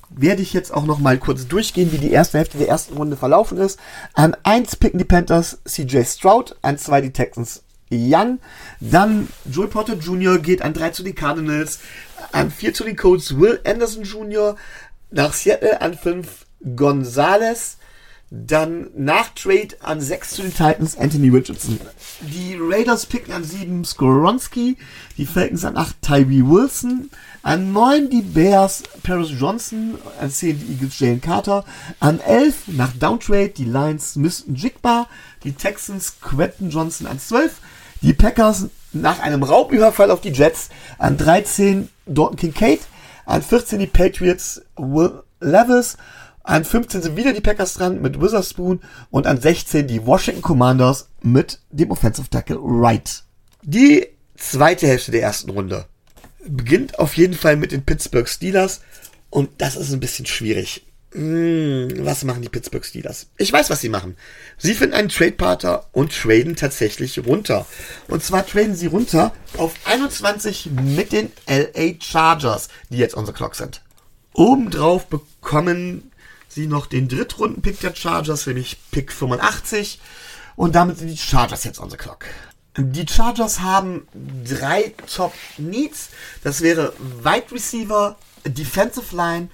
werde 0.08 0.42
ich 0.42 0.52
jetzt 0.52 0.72
auch 0.72 0.86
noch 0.86 0.98
mal 0.98 1.18
kurz 1.18 1.46
durchgehen, 1.48 1.92
wie 1.92 1.98
die 1.98 2.12
erste 2.12 2.38
Hälfte 2.38 2.58
der 2.58 2.68
ersten 2.68 2.96
Runde 2.96 3.16
verlaufen 3.16 3.58
ist. 3.58 3.78
An 4.14 4.36
1 4.44 4.76
picken 4.76 4.98
die 4.98 5.04
Panthers 5.04 5.58
CJ 5.66 6.04
Stroud, 6.04 6.56
an 6.62 6.78
2 6.78 7.00
die 7.02 7.12
Texans 7.12 7.62
Young, 7.90 8.38
dann 8.80 9.28
Joey 9.44 9.68
Potter 9.68 9.94
Jr. 9.94 10.38
geht 10.38 10.62
an 10.62 10.74
3 10.74 10.90
zu 10.90 11.02
den 11.02 11.14
Cardinals, 11.14 11.80
an 12.32 12.50
4 12.50 12.74
zu 12.74 12.84
den 12.84 12.96
Colts 12.96 13.38
Will 13.38 13.60
Anderson 13.64 14.02
Jr., 14.02 14.56
nach 15.10 15.32
Seattle 15.32 15.80
an 15.80 15.94
5 15.94 16.46
Gonzalez, 16.74 17.76
dann 18.30 18.90
nach 18.96 19.28
Trade 19.34 19.76
an 19.80 20.00
6 20.00 20.30
zu 20.30 20.42
den 20.42 20.52
Titans 20.52 20.98
Anthony 20.98 21.28
Richardson. 21.28 21.78
Die 22.22 22.56
Raiders 22.58 23.06
picken 23.06 23.32
an 23.32 23.44
7 23.44 23.84
Skoronski, 23.84 24.76
die 25.16 25.26
Falcons 25.26 25.64
an 25.64 25.76
8 25.76 26.02
Tyree 26.02 26.42
Wilson, 26.44 27.10
an 27.42 27.72
9 27.72 28.10
die 28.10 28.22
Bears 28.22 28.82
Paris 29.04 29.30
Johnson, 29.38 29.96
an 30.20 30.30
10 30.30 30.58
die 30.58 30.72
Eagles 30.72 30.98
Jalen 30.98 31.20
Carter, 31.20 31.64
an 32.00 32.18
11 32.18 32.68
nach 32.68 32.92
Downtrade 32.98 33.50
die 33.50 33.64
Lions 33.64 34.14
Smith 34.14 34.44
Jigba, 34.52 35.08
die 35.44 35.52
Texans 35.52 36.16
Quentin 36.20 36.70
Johnson 36.70 37.06
an 37.06 37.20
12, 37.20 37.60
die 38.06 38.14
Packers 38.14 38.68
nach 38.92 39.18
einem 39.18 39.42
Raubüberfall 39.42 40.12
auf 40.12 40.20
die 40.20 40.30
Jets 40.30 40.68
an 40.96 41.18
13 41.18 41.88
Dalton 42.06 42.36
Kincaid, 42.36 42.80
an 43.24 43.42
14 43.42 43.80
die 43.80 43.88
Patriots 43.88 44.62
Will 44.76 45.24
Levis, 45.40 45.96
an 46.44 46.64
15 46.64 47.02
sind 47.02 47.16
wieder 47.16 47.32
die 47.32 47.40
Packers 47.40 47.74
dran 47.74 48.00
mit 48.00 48.20
Witherspoon 48.20 48.80
und 49.10 49.26
an 49.26 49.40
16 49.40 49.88
die 49.88 50.06
Washington 50.06 50.40
Commanders 50.40 51.08
mit 51.20 51.58
dem 51.70 51.90
Offensive 51.90 52.30
Tackle 52.30 52.60
Wright. 52.60 53.24
Die 53.62 54.06
zweite 54.36 54.86
Hälfte 54.86 55.10
der 55.10 55.22
ersten 55.22 55.50
Runde 55.50 55.86
beginnt 56.46 57.00
auf 57.00 57.16
jeden 57.16 57.34
Fall 57.34 57.56
mit 57.56 57.72
den 57.72 57.84
Pittsburgh 57.84 58.28
Steelers 58.28 58.82
und 59.30 59.50
das 59.58 59.74
ist 59.74 59.92
ein 59.92 59.98
bisschen 59.98 60.26
schwierig. 60.26 60.85
Hm, 61.16 62.04
was 62.04 62.24
machen 62.24 62.42
die 62.42 62.50
Pittsburgh 62.50 62.84
Steelers? 62.84 63.28
Ich 63.38 63.50
weiß, 63.50 63.70
was 63.70 63.80
sie 63.80 63.88
machen. 63.88 64.18
Sie 64.58 64.74
finden 64.74 64.94
einen 64.94 65.08
Trade-Partner 65.08 65.86
und 65.92 66.12
traden 66.12 66.56
tatsächlich 66.56 67.24
runter. 67.24 67.64
Und 68.08 68.22
zwar 68.22 68.46
traden 68.46 68.76
sie 68.76 68.88
runter 68.88 69.32
auf 69.56 69.72
21 69.86 70.68
mit 70.72 71.12
den 71.12 71.32
LA 71.48 71.94
Chargers, 72.00 72.68
die 72.90 72.98
jetzt 72.98 73.16
the 73.16 73.32
clock 73.32 73.54
sind. 73.54 73.80
Obendrauf 74.34 75.06
bekommen 75.06 76.12
sie 76.48 76.66
noch 76.66 76.84
den 76.84 77.08
Drittrunden-Pick 77.08 77.80
der 77.80 77.96
Chargers, 77.96 78.46
nämlich 78.46 78.76
Pick 78.90 79.10
85. 79.10 79.98
Und 80.54 80.74
damit 80.74 80.98
sind 80.98 81.08
die 81.08 81.16
Chargers 81.16 81.64
jetzt 81.64 81.80
the 81.88 81.96
clock. 81.96 82.26
Die 82.76 83.06
Chargers 83.08 83.60
haben 83.60 84.06
drei 84.44 84.92
Top 85.10 85.32
Needs. 85.56 86.10
Das 86.44 86.60
wäre 86.60 86.92
Wide 87.22 87.52
Receiver, 87.52 88.18
Defensive 88.44 89.16
Line 89.16 89.48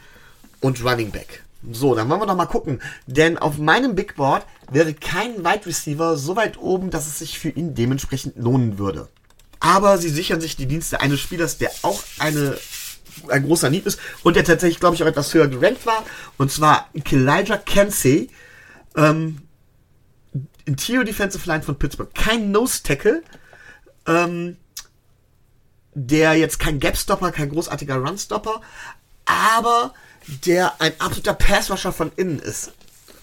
und 0.60 0.82
Running 0.82 1.12
Back. 1.12 1.41
So, 1.70 1.94
dann 1.94 2.08
wollen 2.08 2.20
wir 2.20 2.26
doch 2.26 2.36
mal 2.36 2.46
gucken. 2.46 2.80
Denn 3.06 3.38
auf 3.38 3.58
meinem 3.58 3.94
Big 3.94 4.16
Board 4.16 4.44
wäre 4.70 4.94
kein 4.94 5.44
Wide 5.44 5.66
Receiver 5.66 6.16
so 6.16 6.34
weit 6.34 6.58
oben, 6.58 6.90
dass 6.90 7.06
es 7.06 7.18
sich 7.18 7.38
für 7.38 7.50
ihn 7.50 7.74
dementsprechend 7.74 8.36
lohnen 8.36 8.78
würde. 8.78 9.08
Aber 9.60 9.98
sie 9.98 10.08
sichern 10.08 10.40
sich 10.40 10.56
die 10.56 10.66
Dienste 10.66 11.00
eines 11.00 11.20
Spielers, 11.20 11.58
der 11.58 11.70
auch 11.82 12.02
eine 12.18 12.58
ein 13.28 13.44
großer 13.44 13.70
Need 13.70 13.86
ist 13.86 14.00
und 14.22 14.36
der 14.36 14.44
tatsächlich, 14.44 14.80
glaube 14.80 14.96
ich, 14.96 15.02
auch 15.02 15.06
etwas 15.06 15.34
höher 15.34 15.48
gerankt 15.48 15.84
war. 15.86 16.04
Und 16.38 16.50
zwar 16.50 16.88
Elijah 16.94 17.58
Kensey, 17.58 18.30
ähm, 18.96 19.42
Interior 20.64 21.04
Defensive 21.04 21.46
Line 21.48 21.62
von 21.62 21.78
Pittsburgh. 21.78 22.12
Kein 22.14 22.50
Nose 22.50 22.82
Tackle, 22.82 23.22
ähm, 24.06 24.56
der 25.94 26.34
jetzt 26.34 26.58
kein 26.58 26.80
Gap 26.80 26.96
Stopper, 26.96 27.32
kein 27.32 27.50
großartiger 27.50 27.96
Run 27.96 28.18
Stopper, 28.18 28.60
aber 29.26 29.92
der 30.26 30.80
ein 30.80 30.92
absoluter 30.98 31.34
Passwasher 31.34 31.92
von 31.92 32.12
innen 32.16 32.38
ist. 32.38 32.72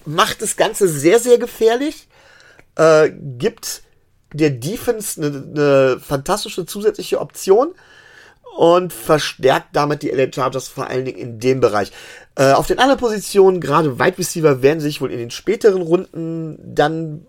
Macht 0.06 0.42
das 0.42 0.58
Ganze 0.58 0.88
sehr, 0.88 1.20
sehr 1.20 1.38
gefährlich, 1.38 2.08
äh, 2.76 3.12
gibt 3.12 3.84
der 4.34 4.52
Defense 4.52 5.22
eine, 5.22 5.38
eine 5.38 6.00
fantastische 6.00 6.66
zusätzliche 6.66 7.20
Option 7.20 7.74
und 8.58 8.94
verstärkt 8.94 9.70
damit 9.74 10.04
die 10.04 10.10
LA 10.10 10.32
Chargers 10.34 10.68
vor 10.68 10.88
allen 10.88 11.06
Dingen 11.06 11.18
in 11.18 11.40
dem 11.40 11.60
Bereich. 11.60 11.92
Äh, 12.36 12.52
auf 12.52 12.68
den 12.68 12.80
anderen 12.80 13.00
Positionen, 13.00 13.62
gerade 13.62 14.00
Wide 14.00 14.18
Receiver, 14.18 14.62
werden 14.62 14.80
sich 14.80 15.02
wohl 15.02 15.12
in 15.12 15.20
den 15.20 15.32
späteren 15.32 15.82
Runden 15.82 16.60
dann 16.64 17.26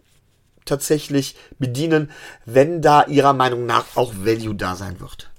tatsächlich 0.65 1.37
bedienen, 1.59 2.11
wenn 2.45 2.83
da 2.83 3.05
ihrer 3.05 3.33
Meinung 3.33 3.67
nach 3.67 3.97
auch 3.97 4.13
Value 4.17 4.55
da 4.55 4.77
sein 4.77 5.01
wird. 5.01 5.30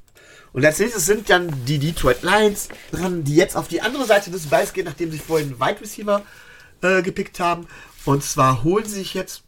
Und 0.53 0.65
als 0.65 0.79
nächstes 0.79 1.05
sind 1.05 1.29
dann 1.29 1.65
die 1.65 1.79
Detroit 1.79 2.23
Lions 2.23 2.69
dran, 2.91 3.23
die 3.23 3.35
jetzt 3.35 3.55
auf 3.55 3.67
die 3.67 3.81
andere 3.81 4.05
Seite 4.05 4.31
des 4.31 4.47
Balls 4.47 4.73
gehen, 4.73 4.85
nachdem 4.85 5.11
sie 5.11 5.19
vorhin 5.19 5.59
Wide 5.59 5.81
Receiver 5.81 6.23
äh, 6.81 7.01
gepickt 7.01 7.39
haben. 7.39 7.67
Und 8.05 8.23
zwar 8.23 8.63
holen 8.63 8.85
sie 8.85 8.95
sich 8.95 9.13
jetzt, 9.13 9.43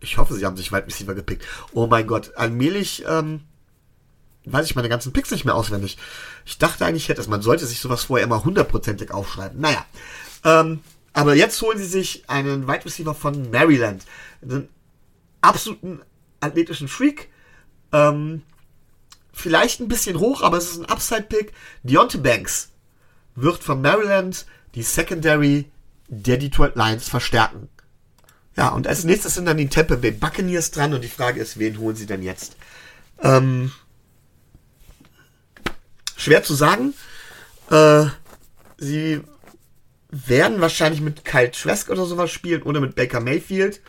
ich 0.00 0.18
hoffe, 0.18 0.34
sie 0.34 0.46
haben 0.46 0.56
sich 0.56 0.70
Wide 0.70 0.86
Receiver 0.86 1.14
gepickt. 1.14 1.44
Oh 1.72 1.86
mein 1.86 2.06
Gott, 2.06 2.32
allmählich 2.36 3.04
ähm, 3.08 3.40
weiß 4.44 4.66
ich 4.66 4.76
meine 4.76 4.88
ganzen 4.88 5.12
Picks 5.12 5.30
nicht 5.30 5.44
mehr 5.44 5.54
auswendig. 5.54 5.98
Ich 6.44 6.58
dachte 6.58 6.84
eigentlich, 6.84 7.08
hätte 7.08 7.28
man 7.28 7.42
sollte 7.42 7.66
sich 7.66 7.80
sowas 7.80 8.04
vorher 8.04 8.26
immer 8.26 8.44
hundertprozentig 8.44 9.10
aufschreiben. 9.10 9.60
Naja. 9.60 9.84
Ähm, 10.44 10.80
aber 11.12 11.34
jetzt 11.34 11.60
holen 11.62 11.78
sie 11.78 11.86
sich 11.86 12.28
einen 12.28 12.68
Wide 12.68 12.84
Receiver 12.84 13.14
von 13.14 13.50
Maryland. 13.50 14.04
Einen 14.42 14.68
absoluten 15.40 16.00
athletischen 16.40 16.88
Freak. 16.88 17.28
Ähm, 17.92 18.42
vielleicht 19.34 19.80
ein 19.80 19.88
bisschen 19.88 20.18
hoch, 20.18 20.42
aber 20.42 20.56
es 20.56 20.70
ist 20.70 20.78
ein 20.78 20.86
Upside-Pick. 20.86 21.52
Deontay 21.82 22.18
Banks 22.18 22.70
wird 23.34 23.62
von 23.62 23.82
Maryland 23.82 24.46
die 24.74 24.82
Secondary 24.82 25.70
der 26.08 26.38
Detroit 26.38 26.76
Lions 26.76 27.08
verstärken. 27.08 27.68
Ja, 28.56 28.68
und 28.68 28.86
als 28.86 29.04
nächstes 29.04 29.34
sind 29.34 29.46
dann 29.46 29.56
die 29.56 29.68
Tampa 29.68 29.96
Bay 29.96 30.12
Buccaneers 30.12 30.70
dran 30.70 30.94
und 30.94 31.02
die 31.02 31.08
Frage 31.08 31.40
ist, 31.40 31.58
wen 31.58 31.78
holen 31.78 31.96
sie 31.96 32.06
denn 32.06 32.22
jetzt? 32.22 32.56
Ähm, 33.20 33.72
Schwer 36.16 36.44
zu 36.44 36.54
sagen. 36.54 36.94
Äh, 37.70 38.06
sie 38.78 39.20
werden 40.10 40.60
wahrscheinlich 40.60 41.00
mit 41.00 41.24
Kyle 41.24 41.50
Trask 41.50 41.90
oder 41.90 42.04
sowas 42.04 42.30
spielen 42.30 42.62
oder 42.62 42.80
mit 42.80 42.94
Baker 42.94 43.20
Mayfield. 43.20 43.80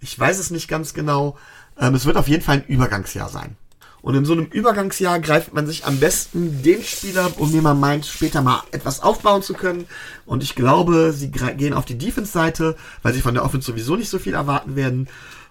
Ich 0.00 0.18
weiß 0.18 0.38
es 0.38 0.50
nicht 0.50 0.68
ganz 0.68 0.92
genau. 0.92 1.38
Ähm, 1.78 1.94
es 1.94 2.04
wird 2.04 2.18
auf 2.18 2.28
jeden 2.28 2.42
Fall 2.42 2.56
ein 2.56 2.66
Übergangsjahr 2.66 3.30
sein. 3.30 3.56
Und 4.02 4.14
in 4.14 4.24
so 4.24 4.32
einem 4.32 4.46
Übergangsjahr 4.46 5.20
greift 5.20 5.52
man 5.52 5.66
sich 5.66 5.84
am 5.84 6.00
besten 6.00 6.62
den 6.62 6.82
Spieler, 6.82 7.30
um 7.36 7.52
den 7.52 7.62
man 7.62 7.78
meint, 7.78 8.06
später 8.06 8.42
mal 8.42 8.62
etwas 8.72 9.00
aufbauen 9.00 9.42
zu 9.42 9.54
können. 9.54 9.86
Und 10.24 10.42
ich 10.42 10.54
glaube, 10.54 11.12
sie 11.12 11.30
gehen 11.30 11.74
auf 11.74 11.84
die 11.84 11.98
Defense-Seite, 11.98 12.76
weil 13.02 13.12
sie 13.12 13.20
von 13.20 13.34
der 13.34 13.44
Offense 13.44 13.66
sowieso 13.66 13.96
nicht 13.96 14.08
so 14.08 14.18
viel 14.18 14.34
erwarten 14.34 14.74
werden, 14.76 15.08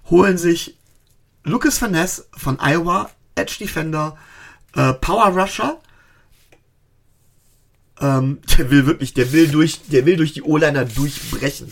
holen 0.10 0.38
sich 0.38 0.78
Lucas 1.44 1.82
Vaness 1.82 2.28
von 2.36 2.60
Iowa, 2.60 3.10
Edge 3.36 3.58
Defender, 3.60 4.18
äh, 4.76 4.94
Power 4.94 5.28
Rusher, 5.28 5.78
ähm, 8.02 8.40
der 8.58 8.72
will 8.72 8.86
wirklich, 8.86 9.14
der 9.14 9.32
will 9.32 9.48
durch, 9.48 9.82
der 9.88 10.06
will 10.06 10.18
durch 10.18 10.34
die 10.34 10.44
O-Liner 10.44 10.86
durchbrechen. 10.86 11.72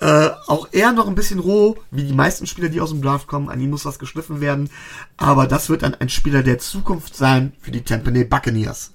Äh, 0.00 0.30
auch 0.46 0.68
er 0.72 0.92
noch 0.92 1.08
ein 1.08 1.14
bisschen 1.14 1.38
roh, 1.38 1.76
wie 1.90 2.04
die 2.04 2.12
meisten 2.12 2.46
Spieler, 2.46 2.68
die 2.68 2.80
aus 2.80 2.90
dem 2.90 3.02
Draft 3.02 3.26
kommen. 3.26 3.48
An 3.48 3.60
ihm 3.60 3.70
muss 3.70 3.84
was 3.84 3.98
geschliffen 3.98 4.40
werden. 4.40 4.70
Aber 5.16 5.46
das 5.46 5.68
wird 5.68 5.82
dann 5.82 5.94
ein 5.94 6.08
Spieler 6.08 6.42
der 6.42 6.58
Zukunft 6.58 7.16
sein 7.16 7.52
für 7.60 7.70
die 7.70 7.82
Tampa 7.82 8.10
Bay 8.10 8.24
Buccaneers. 8.24 8.92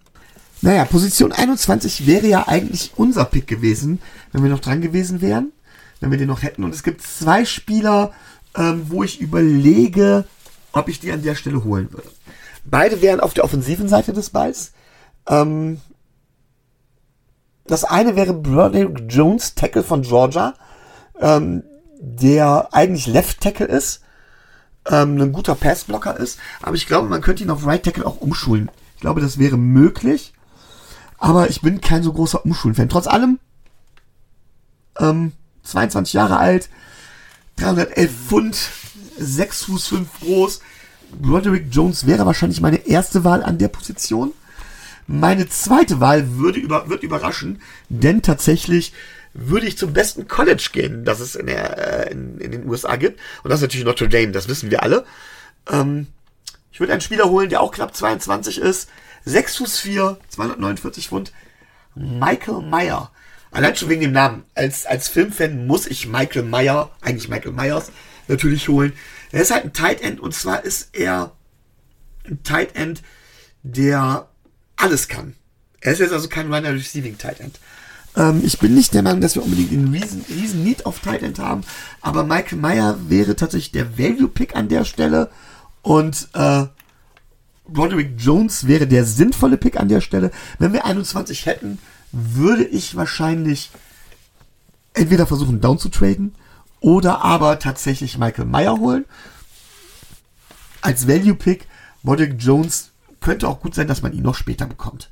Naja, 0.61 0.85
Position 0.85 1.31
21 1.31 2.05
wäre 2.05 2.27
ja 2.27 2.47
eigentlich 2.47 2.91
unser 2.95 3.25
Pick 3.25 3.47
gewesen, 3.47 3.99
wenn 4.31 4.43
wir 4.43 4.51
noch 4.51 4.59
dran 4.59 4.81
gewesen 4.81 5.21
wären, 5.21 5.51
wenn 5.99 6.11
wir 6.11 6.19
den 6.19 6.27
noch 6.27 6.43
hätten. 6.43 6.63
Und 6.63 6.73
es 6.73 6.83
gibt 6.83 7.01
zwei 7.01 7.45
Spieler, 7.45 8.11
ähm, 8.55 8.85
wo 8.89 9.03
ich 9.03 9.19
überlege, 9.19 10.25
ob 10.71 10.87
ich 10.87 10.99
die 10.99 11.11
an 11.11 11.23
der 11.23 11.33
Stelle 11.33 11.63
holen 11.63 11.91
würde. 11.91 12.09
Beide 12.63 13.01
wären 13.01 13.21
auf 13.21 13.33
der 13.33 13.43
offensiven 13.43 13.89
Seite 13.89 14.13
des 14.13 14.29
Balls. 14.29 14.71
Ähm, 15.27 15.81
das 17.65 17.83
eine 17.83 18.15
wäre 18.15 18.33
Broderick 18.33 19.05
Jones, 19.09 19.55
Tackle 19.55 19.83
von 19.83 20.03
Georgia, 20.03 20.53
ähm, 21.21 21.63
der 21.99 22.69
eigentlich 22.73 23.07
Left 23.07 23.41
Tackle 23.41 23.67
ist, 23.67 24.01
ähm, 24.89 25.21
ein 25.21 25.31
guter 25.31 25.55
Passblocker 25.55 26.17
ist, 26.17 26.39
aber 26.61 26.75
ich 26.75 26.87
glaube, 26.87 27.07
man 27.07 27.21
könnte 27.21 27.43
ihn 27.43 27.51
auf 27.51 27.65
Right 27.65 27.83
Tackle 27.83 28.05
auch 28.05 28.17
umschulen. 28.17 28.69
Ich 28.95 29.01
glaube, 29.01 29.21
das 29.21 29.37
wäre 29.37 29.57
möglich, 29.57 30.33
aber 31.17 31.49
ich 31.49 31.61
bin 31.61 31.81
kein 31.81 32.03
so 32.03 32.11
großer 32.11 32.43
Umschulen-Fan. 32.43 32.89
Trotz 32.89 33.07
allem, 33.07 33.39
ähm, 34.99 35.33
22 35.63 36.13
Jahre 36.13 36.37
alt, 36.37 36.69
311 37.57 38.11
Pfund, 38.11 38.57
6 39.19 39.63
Fuß 39.65 39.87
5 39.87 40.19
groß. 40.21 40.61
Broderick 41.21 41.67
Jones 41.69 42.07
wäre 42.07 42.25
wahrscheinlich 42.25 42.61
meine 42.61 42.87
erste 42.87 43.23
Wahl 43.23 43.43
an 43.43 43.57
der 43.57 43.67
Position. 43.67 44.33
Meine 45.07 45.47
zweite 45.49 45.99
Wahl 45.99 46.37
würde 46.37 46.59
über, 46.59 46.89
wird 46.89 47.03
überraschen, 47.03 47.61
denn 47.89 48.21
tatsächlich 48.21 48.93
würde 49.33 49.67
ich 49.67 49.77
zum 49.77 49.93
besten 49.93 50.27
College 50.27 50.69
gehen, 50.73 51.05
das 51.05 51.19
es 51.19 51.35
in, 51.35 51.47
der, 51.47 52.07
äh, 52.07 52.11
in, 52.11 52.37
in 52.39 52.51
den 52.51 52.67
USA 52.67 52.95
gibt. 52.95 53.19
Und 53.43 53.49
das 53.49 53.59
ist 53.59 53.63
natürlich 53.63 53.85
Notre 53.85 54.09
Dame, 54.09 54.31
das 54.31 54.47
wissen 54.47 54.71
wir 54.71 54.83
alle. 54.83 55.05
Ähm, 55.69 56.07
ich 56.71 56.79
würde 56.79 56.93
einen 56.93 57.01
Spieler 57.01 57.29
holen, 57.29 57.49
der 57.49 57.61
auch 57.61 57.71
knapp 57.71 57.95
22 57.95 58.57
ist. 58.57 58.89
6 59.25 59.57
Fuß 59.57 59.79
4, 59.79 60.17
249 60.29 61.07
Pfund. 61.07 61.31
Michael 61.95 62.61
Meyer. 62.61 63.11
Allein 63.51 63.75
schon 63.75 63.89
wegen 63.89 64.01
dem 64.01 64.13
Namen. 64.13 64.45
Als, 64.55 64.85
als 64.85 65.09
Filmfan 65.09 65.67
muss 65.67 65.85
ich 65.85 66.07
Michael 66.07 66.43
Meyer, 66.43 66.89
eigentlich 67.01 67.29
Michael 67.29 67.51
Myers, 67.51 67.91
natürlich 68.27 68.67
holen. 68.69 68.93
Er 69.31 69.41
ist 69.41 69.51
halt 69.51 69.65
ein 69.65 69.73
Tight 69.73 70.01
End 70.01 70.19
und 70.19 70.33
zwar 70.33 70.63
ist 70.63 70.89
er 70.93 71.33
ein 72.25 72.43
Tight 72.43 72.75
End, 72.75 73.01
der 73.63 74.29
alles 74.77 75.07
kann. 75.07 75.35
Er 75.81 75.93
ist 75.93 75.99
jetzt 75.99 76.13
also 76.13 76.29
kein 76.29 76.51
reiner 76.51 76.73
Receiving 76.73 77.17
Tight 77.17 77.39
End. 77.39 77.59
Ähm, 78.15 78.41
ich 78.43 78.59
bin 78.59 78.73
nicht 78.73 78.93
der 78.93 79.03
Meinung, 79.03 79.21
dass 79.21 79.35
wir 79.35 79.43
unbedingt 79.43 79.71
einen 79.71 79.93
riesen, 79.93 80.25
riesen 80.29 80.63
Need 80.63 80.85
auf 80.85 80.99
Tight 80.99 81.23
End 81.23 81.39
haben, 81.39 81.61
aber 82.01 82.23
Michael 82.23 82.59
Meyer 82.59 82.97
wäre 83.09 83.35
tatsächlich 83.35 83.71
der 83.71 83.97
Value 83.97 84.27
Pick 84.27 84.55
an 84.55 84.69
der 84.69 84.85
Stelle 84.85 85.29
und 85.81 86.29
äh, 86.33 86.65
Broderick 87.67 88.15
Jones 88.17 88.67
wäre 88.67 88.87
der 88.87 89.05
sinnvolle 89.05 89.57
Pick 89.57 89.79
an 89.79 89.87
der 89.87 90.01
Stelle. 90.01 90.31
Wenn 90.59 90.73
wir 90.73 90.85
21 90.85 91.45
hätten, 91.45 91.79
würde 92.11 92.65
ich 92.65 92.95
wahrscheinlich 92.95 93.71
entweder 94.93 95.25
versuchen, 95.25 95.61
down 95.61 95.79
zu 95.79 95.89
traden 95.89 96.35
oder 96.81 97.23
aber 97.23 97.59
tatsächlich 97.59 98.17
Michael 98.17 98.45
Meyer 98.45 98.77
holen. 98.77 99.05
Als 100.81 101.07
Value-Pick, 101.07 101.67
Broderick 102.03 102.35
Jones 102.39 102.91
könnte 103.21 103.47
auch 103.47 103.61
gut 103.61 103.75
sein, 103.75 103.87
dass 103.87 104.01
man 104.01 104.13
ihn 104.13 104.23
noch 104.23 104.35
später 104.35 104.65
bekommt. 104.65 105.09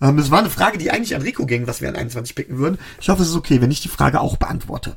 Ähm, 0.00 0.18
es 0.18 0.30
war 0.30 0.38
eine 0.38 0.50
Frage, 0.50 0.78
die 0.78 0.90
eigentlich 0.90 1.14
an 1.14 1.22
Rico 1.22 1.46
ging, 1.46 1.66
was 1.66 1.80
wir 1.80 1.88
an 1.88 1.96
21 1.96 2.34
picken 2.34 2.58
würden. 2.58 2.78
Ich 3.00 3.08
hoffe, 3.08 3.22
es 3.22 3.28
ist 3.28 3.36
okay, 3.36 3.60
wenn 3.60 3.70
ich 3.70 3.80
die 3.80 3.88
Frage 3.88 4.20
auch 4.20 4.36
beantworte. 4.36 4.96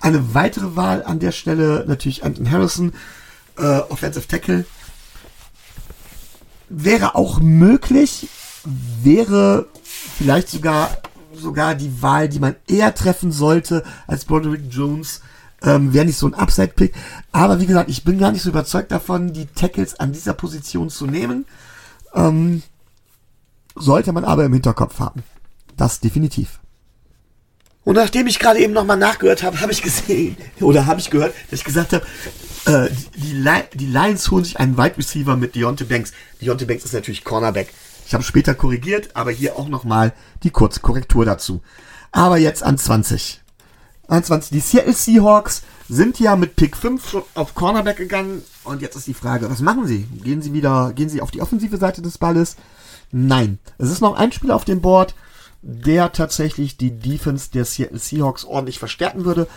Eine 0.00 0.34
weitere 0.34 0.76
Wahl 0.76 1.02
an 1.02 1.18
der 1.18 1.32
Stelle 1.32 1.84
natürlich 1.86 2.24
Anton 2.24 2.50
Harrison, 2.50 2.92
äh, 3.58 3.62
Offensive 3.62 4.28
Tackle. 4.28 4.64
Wäre 6.68 7.14
auch 7.14 7.40
möglich, 7.40 8.28
wäre 9.02 9.66
vielleicht 9.82 10.50
sogar 10.50 10.90
sogar 11.32 11.74
die 11.74 12.02
Wahl, 12.02 12.28
die 12.28 12.40
man 12.40 12.56
eher 12.66 12.94
treffen 12.94 13.32
sollte 13.32 13.84
als 14.06 14.24
Broderick 14.24 14.62
Jones. 14.70 15.22
Ähm, 15.62 15.92
Wäre 15.92 16.04
nicht 16.04 16.18
so 16.18 16.26
ein 16.26 16.34
Upside-Pick. 16.34 16.94
Aber 17.32 17.60
wie 17.60 17.66
gesagt, 17.66 17.90
ich 17.90 18.04
bin 18.04 18.18
gar 18.18 18.30
nicht 18.30 18.42
so 18.42 18.50
überzeugt 18.50 18.92
davon, 18.92 19.32
die 19.32 19.46
Tackles 19.46 19.98
an 19.98 20.12
dieser 20.12 20.34
Position 20.34 20.88
zu 20.88 21.06
nehmen. 21.06 21.46
Ähm, 22.14 22.62
sollte 23.80 24.12
man 24.12 24.24
aber 24.24 24.44
im 24.44 24.52
Hinterkopf 24.52 24.98
haben. 24.98 25.22
Das 25.76 26.00
definitiv. 26.00 26.60
Und 27.84 27.94
nachdem 27.94 28.26
ich 28.26 28.38
gerade 28.38 28.58
eben 28.58 28.74
nochmal 28.74 28.98
nachgehört 28.98 29.42
habe, 29.42 29.60
habe 29.60 29.72
ich 29.72 29.80
gesehen, 29.82 30.36
oder 30.60 30.84
habe 30.86 31.00
ich 31.00 31.08
gehört, 31.08 31.34
dass 31.50 31.60
ich 31.60 31.64
gesagt 31.64 31.94
habe, 31.94 32.04
äh, 32.66 32.90
die, 33.16 33.78
die 33.78 33.86
Lions 33.86 34.30
holen 34.30 34.44
sich 34.44 34.60
einen 34.60 34.76
Wide 34.76 34.98
Receiver 34.98 35.36
mit 35.36 35.54
Deontay 35.54 35.84
Banks. 35.84 36.12
Deontay 36.42 36.66
Banks 36.66 36.84
ist 36.84 36.92
natürlich 36.92 37.24
Cornerback. 37.24 37.72
Ich 38.06 38.12
habe 38.12 38.24
später 38.24 38.54
korrigiert, 38.54 39.16
aber 39.16 39.30
hier 39.30 39.56
auch 39.56 39.68
nochmal 39.68 40.12
die 40.42 40.50
kurze 40.50 40.80
Korrektur 40.80 41.24
dazu. 41.24 41.62
Aber 42.12 42.36
jetzt 42.36 42.62
an 42.62 42.76
20. 42.76 43.40
An 44.06 44.24
20. 44.24 44.50
Die 44.50 44.60
Seattle 44.60 44.92
Seahawks 44.92 45.62
sind 45.88 46.20
ja 46.20 46.36
mit 46.36 46.56
Pick 46.56 46.76
5 46.76 47.08
schon 47.08 47.22
auf 47.34 47.54
Cornerback 47.54 47.96
gegangen. 47.96 48.42
Und 48.64 48.82
jetzt 48.82 48.96
ist 48.96 49.06
die 49.06 49.14
Frage, 49.14 49.50
was 49.50 49.60
machen 49.60 49.86
sie? 49.86 50.04
Gehen 50.24 50.42
sie 50.42 50.52
wieder, 50.52 50.92
gehen 50.94 51.08
sie 51.08 51.22
auf 51.22 51.30
die 51.30 51.40
offensive 51.40 51.78
Seite 51.78 52.02
des 52.02 52.18
Balles? 52.18 52.56
Nein. 53.10 53.58
Es 53.78 53.90
ist 53.90 54.00
noch 54.00 54.16
ein 54.16 54.32
Spieler 54.32 54.56
auf 54.56 54.64
dem 54.64 54.80
Board, 54.80 55.14
der 55.62 56.12
tatsächlich 56.12 56.76
die 56.76 56.98
Defense 56.98 57.50
der 57.50 57.64
Seattle 57.64 57.98
Seahawks 57.98 58.44
ordentlich 58.44 58.78
verstärken 58.78 59.24
würde. 59.24 59.48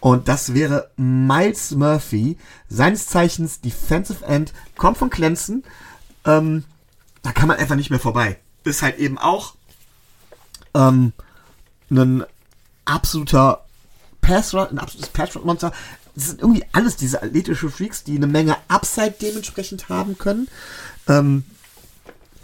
Und 0.00 0.28
das 0.28 0.54
wäre 0.54 0.90
Miles 0.96 1.72
Murphy, 1.72 2.38
seines 2.68 3.06
Zeichens 3.06 3.60
Defensive 3.60 4.24
End, 4.24 4.52
kommt 4.76 4.98
von 4.98 5.10
Clemson. 5.10 5.64
Ähm, 6.24 6.64
da 7.22 7.32
kann 7.32 7.48
man 7.48 7.56
einfach 7.56 7.74
nicht 7.74 7.90
mehr 7.90 7.98
vorbei. 7.98 8.38
Ist 8.64 8.82
halt 8.82 8.98
eben 8.98 9.18
auch 9.18 9.54
ähm, 10.74 11.12
ein 11.90 12.24
absoluter 12.84 13.64
pass 14.20 14.54
ein 14.54 14.78
absolutes 14.78 15.10
Pass-Monster. 15.10 15.72
Das 16.14 16.26
sind 16.26 16.40
irgendwie 16.40 16.64
alles 16.72 16.96
diese 16.96 17.22
athletische 17.22 17.70
Freaks, 17.70 18.04
die 18.04 18.16
eine 18.16 18.26
Menge 18.26 18.56
Upside 18.68 19.14
dementsprechend 19.22 19.88
haben 19.88 20.18
können. 20.18 20.48
Ähm, 21.08 21.44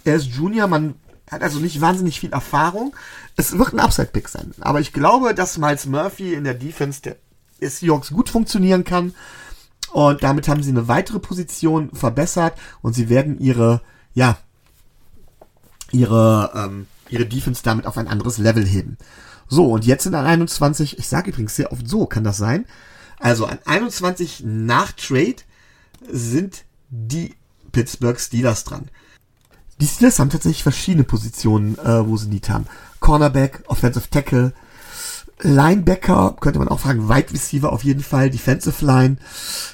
er 0.05 0.16
ist 0.16 0.26
Junior, 0.26 0.68
man 0.68 0.94
hat 1.30 1.42
also 1.42 1.59
nicht 1.59 1.80
wahnsinnig 1.80 2.20
viel 2.20 2.32
Erfahrung. 2.32 2.94
Es 3.36 3.57
wird 3.59 3.72
ein 3.72 3.80
Upside-Pick 3.80 4.28
sein. 4.28 4.52
Aber 4.61 4.80
ich 4.80 4.92
glaube, 4.92 5.34
dass 5.34 5.59
Miles 5.59 5.86
Murphy 5.86 6.34
in 6.34 6.44
der 6.44 6.55
Defense 6.55 7.00
der 7.02 7.16
Seahawks 7.61 8.11
gut 8.11 8.28
funktionieren 8.28 8.84
kann. 8.84 9.14
Und 9.92 10.22
damit 10.22 10.48
haben 10.48 10.62
sie 10.62 10.70
eine 10.70 10.88
weitere 10.88 11.20
Position 11.20 11.90
verbessert 11.94 12.59
und 12.82 12.94
sie 12.94 13.09
werden 13.09 13.38
ihre, 13.38 13.80
ja, 14.12 14.38
ihre, 15.92 16.50
ähm, 16.55 16.86
ihre 17.09 17.26
Defense 17.26 17.62
damit 17.62 17.86
auf 17.86 17.96
ein 17.96 18.09
anderes 18.09 18.38
Level 18.38 18.66
heben. 18.66 18.98
So, 19.48 19.70
und 19.70 19.86
jetzt 19.86 20.02
sind 20.02 20.14
an 20.14 20.26
21, 20.26 20.98
ich 20.98 21.09
sage 21.09 21.30
übrigens 21.30 21.55
sehr 21.55 21.70
oft 21.70 21.88
so, 21.88 22.07
kann 22.07 22.24
das 22.24 22.38
sein? 22.38 22.66
Also 23.20 23.46
an 23.46 23.59
21 23.64 24.42
nach 24.44 24.92
Trade 24.92 25.36
sind 26.11 26.64
die 26.90 27.34
Pittsburgh 27.70 28.18
Steelers 28.18 28.64
dran. 28.64 28.90
Die 29.81 29.87
Steelers 29.87 30.18
haben 30.18 30.31
tatsächlich 30.31 30.62
verschiedene 30.62 31.05
Positionen, 31.05 31.77
äh, 31.79 32.07
wo 32.07 32.16
sie 32.16 32.29
Need 32.29 32.49
haben. 32.49 32.66
Cornerback, 33.01 33.64
Offensive 33.66 34.09
Tackle, 34.11 34.53
Linebacker, 35.43 36.37
könnte 36.41 36.59
man 36.59 36.68
auch 36.68 36.81
fragen, 36.81 37.09
Wide 37.09 37.33
Receiver 37.33 37.72
auf 37.72 37.85
jeden 37.85 38.03
Fall, 38.03 38.31
Defensive 38.31 38.85
Line. 38.85 39.16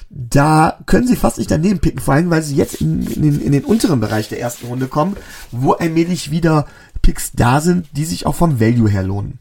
Da 0.09 0.79
können 0.85 1.07
sie 1.07 1.15
fast 1.15 1.37
nicht 1.37 1.51
daneben 1.51 1.79
picken, 1.79 2.01
vor 2.01 2.15
allem, 2.15 2.29
weil 2.29 2.41
sie 2.41 2.55
jetzt 2.55 2.81
in, 2.81 3.05
in, 3.05 3.21
den, 3.21 3.41
in 3.41 3.51
den 3.51 3.63
unteren 3.63 3.99
Bereich 3.99 4.27
der 4.27 4.39
ersten 4.39 4.67
Runde 4.67 4.87
kommen, 4.87 5.15
wo 5.51 5.73
allmählich 5.73 6.31
wieder 6.31 6.67
Picks 7.01 7.31
da 7.33 7.61
sind, 7.61 7.87
die 7.93 8.05
sich 8.05 8.25
auch 8.25 8.35
vom 8.35 8.59
Value 8.59 8.89
her 8.89 9.03
lohnen. 9.03 9.39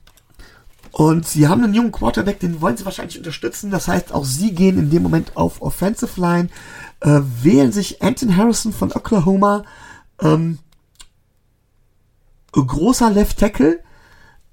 Und 0.93 1.27
sie 1.27 1.49
haben 1.49 1.63
einen 1.65 1.75
jungen 1.75 1.93
Quarterback, 1.93 2.41
den 2.41 2.61
wollen 2.61 2.77
sie 2.77 2.85
wahrscheinlich 2.85 3.19
unterstützen. 3.19 3.71
Das 3.71 3.89
heißt, 3.89 4.13
auch 4.13 4.25
sie 4.25 4.53
gehen 4.55 4.79
in 4.79 4.91
dem 4.91 5.03
Moment 5.03 5.37
auf 5.37 5.63
Offensive 5.63 6.21
Line, 6.21 6.49
äh, 7.01 7.21
wählen 7.43 7.73
sich 7.73 8.03
Anton 8.03 8.37
Harrison 8.37 8.73
von 8.73 8.93
Oklahoma, 8.93 9.65
ähm, 10.23 10.59
großer 12.53 13.11
Left 13.11 13.39
Tackle, 13.39 13.81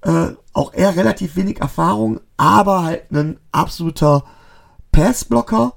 äh, 0.02 0.28
auch 0.52 0.72
eher 0.72 0.96
relativ 0.96 1.36
wenig 1.36 1.60
Erfahrung, 1.60 2.20
aber 2.36 2.84
halt 2.84 3.10
ein 3.10 3.38
absoluter 3.52 4.24
Passblocker. 4.92 5.74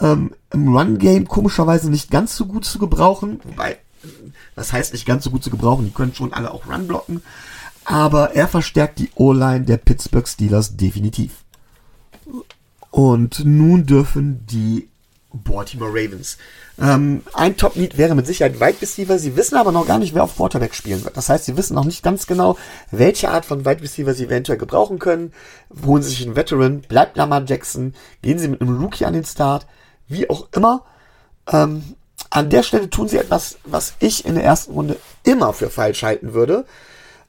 Ähm, 0.00 0.34
Im 0.52 0.76
Run-Game 0.76 1.28
komischerweise 1.28 1.90
nicht 1.90 2.10
ganz 2.10 2.36
so 2.36 2.46
gut 2.46 2.64
zu 2.64 2.78
gebrauchen. 2.78 3.40
Wobei, 3.44 3.78
das 4.56 4.72
heißt 4.72 4.92
nicht 4.92 5.06
ganz 5.06 5.24
so 5.24 5.30
gut 5.30 5.44
zu 5.44 5.50
gebrauchen, 5.50 5.84
die 5.84 5.92
können 5.92 6.14
schon 6.14 6.32
alle 6.32 6.50
auch 6.50 6.66
Run 6.66 6.88
blocken. 6.88 7.22
Aber 7.84 8.34
er 8.34 8.48
verstärkt 8.48 8.98
die 8.98 9.10
O-Line 9.14 9.64
der 9.64 9.76
Pittsburgh 9.76 10.26
Steelers 10.26 10.76
definitiv. 10.76 11.44
Und 12.90 13.44
nun 13.44 13.86
dürfen 13.86 14.46
die 14.46 14.88
Baltimore 15.32 15.90
Ravens. 15.90 16.38
Ähm, 16.76 17.22
ein 17.32 17.56
Top-Need 17.56 17.98
wäre 17.98 18.14
mit 18.14 18.26
Sicherheit 18.26 18.60
Wide 18.60 18.80
Receiver. 18.82 19.18
Sie 19.18 19.36
wissen 19.36 19.56
aber 19.56 19.70
noch 19.70 19.86
gar 19.86 19.98
nicht, 19.98 20.14
wer 20.14 20.24
auf 20.24 20.36
Quarterback 20.36 20.74
spielen 20.74 21.04
wird. 21.04 21.16
Das 21.16 21.28
heißt, 21.28 21.44
sie 21.44 21.56
wissen 21.56 21.74
noch 21.74 21.84
nicht 21.84 22.02
ganz 22.02 22.26
genau, 22.26 22.58
welche 22.90 23.30
Art 23.30 23.44
von 23.44 23.64
Wide 23.64 23.82
Receiver 23.82 24.12
sie 24.12 24.24
eventuell 24.24 24.58
gebrauchen 24.58 24.98
können. 24.98 25.32
Holen 25.84 26.02
sie 26.02 26.10
sich 26.10 26.26
einen 26.26 26.36
Veteran, 26.36 26.80
bleibt 26.80 27.16
Lamar 27.16 27.44
Jackson, 27.46 27.94
gehen 28.22 28.38
sie 28.38 28.48
mit 28.48 28.60
einem 28.60 28.80
Rookie 28.80 29.04
an 29.04 29.14
den 29.14 29.24
Start, 29.24 29.66
wie 30.08 30.28
auch 30.28 30.48
immer. 30.52 30.84
Ähm, 31.52 31.94
an 32.30 32.50
der 32.50 32.64
Stelle 32.64 32.90
tun 32.90 33.06
sie 33.06 33.18
etwas, 33.18 33.58
was 33.64 33.94
ich 34.00 34.24
in 34.24 34.34
der 34.34 34.44
ersten 34.44 34.72
Runde 34.72 34.96
immer 35.22 35.52
für 35.52 35.70
falsch 35.70 36.02
halten 36.02 36.34
würde. 36.34 36.64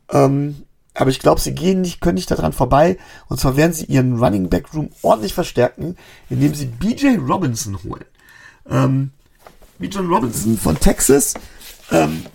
Ähm, 0.09 0.63
aber 0.95 1.09
ich 1.09 1.19
glaube, 1.19 1.41
sie 1.41 1.53
gehen 1.53 1.81
nicht, 1.81 2.01
können 2.01 2.15
nicht 2.15 2.31
daran 2.31 2.53
vorbei. 2.53 2.97
Und 3.27 3.39
zwar 3.39 3.57
werden 3.57 3.73
sie 3.73 3.85
ihren 3.85 4.17
Running 4.17 4.49
Back 4.49 4.73
Room 4.73 4.89
ordentlich 5.03 5.33
verstärken, 5.33 5.97
indem 6.29 6.55
sie 6.55 6.65
BJ 6.65 7.17
Robinson 7.17 7.77
holen. 7.83 8.05
Ähm, 8.67 9.11
BJ 9.79 9.99
Robinson 9.99 10.57
von 10.57 10.79
Texas 10.79 11.33
ähm, 11.91 12.25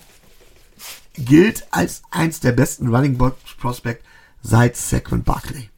gilt 1.15 1.67
als 1.71 2.03
eins 2.11 2.41
der 2.41 2.53
besten 2.53 2.95
Running 2.95 3.17
Back 3.17 3.35
Prospect 3.59 4.05
seit 4.43 4.77
Saquon 4.77 5.23
Barkley. 5.23 5.71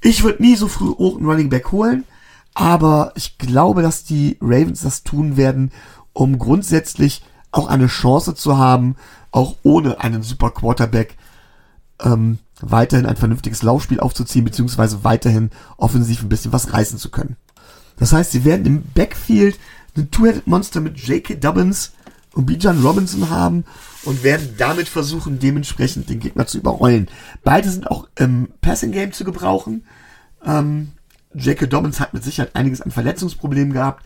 Ich 0.00 0.22
würde 0.22 0.42
nie 0.42 0.56
so 0.56 0.68
früh 0.68 0.90
auch 0.90 1.16
einen 1.16 1.26
Running 1.26 1.48
Back 1.48 1.72
holen, 1.72 2.04
aber 2.54 3.12
ich 3.14 3.38
glaube, 3.38 3.82
dass 3.82 4.04
die 4.04 4.38
Ravens 4.40 4.82
das 4.82 5.02
tun 5.02 5.36
werden, 5.36 5.70
um 6.12 6.38
grundsätzlich 6.38 7.22
auch 7.50 7.68
eine 7.68 7.86
Chance 7.86 8.34
zu 8.34 8.58
haben, 8.58 8.96
auch 9.30 9.56
ohne 9.62 10.00
einen 10.00 10.22
super 10.22 10.50
Quarterback 10.50 11.16
ähm, 12.00 12.38
weiterhin 12.60 13.06
ein 13.06 13.16
vernünftiges 13.16 13.62
Laufspiel 13.62 14.00
aufzuziehen, 14.00 14.44
beziehungsweise 14.44 15.04
weiterhin 15.04 15.50
offensiv 15.76 16.22
ein 16.22 16.28
bisschen 16.28 16.52
was 16.52 16.72
reißen 16.72 16.98
zu 16.98 17.10
können. 17.10 17.36
Das 17.98 18.12
heißt, 18.12 18.30
sie 18.30 18.44
werden 18.44 18.66
im 18.66 18.82
Backfield 18.94 19.58
ein 19.98 20.10
Two-Headed-Monster 20.10 20.80
mit 20.80 20.98
J.K. 20.98 21.34
Dobbins 21.34 21.92
und 22.34 22.46
Bijan 22.46 22.82
Robinson 22.82 23.30
haben 23.30 23.64
und 24.04 24.22
werden 24.22 24.54
damit 24.58 24.88
versuchen, 24.88 25.38
dementsprechend 25.38 26.08
den 26.08 26.20
Gegner 26.20 26.46
zu 26.46 26.58
überrollen. 26.58 27.08
Beide 27.44 27.68
sind 27.68 27.90
auch 27.90 28.08
im 28.16 28.48
Passing-Game 28.60 29.12
zu 29.12 29.24
gebrauchen. 29.24 29.84
Ähm, 30.44 30.92
J.K. 31.34 31.66
Dobbins 31.66 32.00
hat 32.00 32.14
mit 32.14 32.24
Sicherheit 32.24 32.54
einiges 32.54 32.80
an 32.80 32.90
Verletzungsproblemen 32.90 33.72
gehabt. 33.72 34.04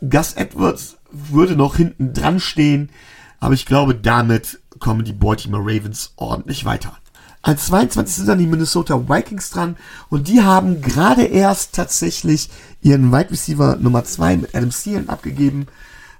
Gus 0.00 0.32
Edwards 0.32 0.96
würde 1.10 1.56
noch 1.56 1.76
hinten 1.76 2.12
dran 2.12 2.40
stehen, 2.40 2.90
aber 3.38 3.54
ich 3.54 3.66
glaube, 3.66 3.94
damit 3.94 4.60
kommen 4.78 5.04
die 5.04 5.12
Baltimore 5.12 5.62
Ravens 5.62 6.12
ordentlich 6.16 6.64
weiter. 6.64 6.96
Als 7.42 7.66
22 7.66 8.16
sind 8.16 8.28
dann 8.28 8.38
die 8.38 8.46
Minnesota 8.46 9.08
Vikings 9.08 9.50
dran 9.50 9.76
und 10.10 10.28
die 10.28 10.42
haben 10.42 10.82
gerade 10.82 11.24
erst 11.24 11.74
tatsächlich 11.74 12.50
ihren 12.82 13.12
Wide 13.12 13.30
Receiver 13.30 13.76
Nummer 13.76 14.04
2 14.04 14.36
mit 14.36 14.54
Adam 14.54 14.70
Thielen 14.70 15.08
abgegeben. 15.08 15.66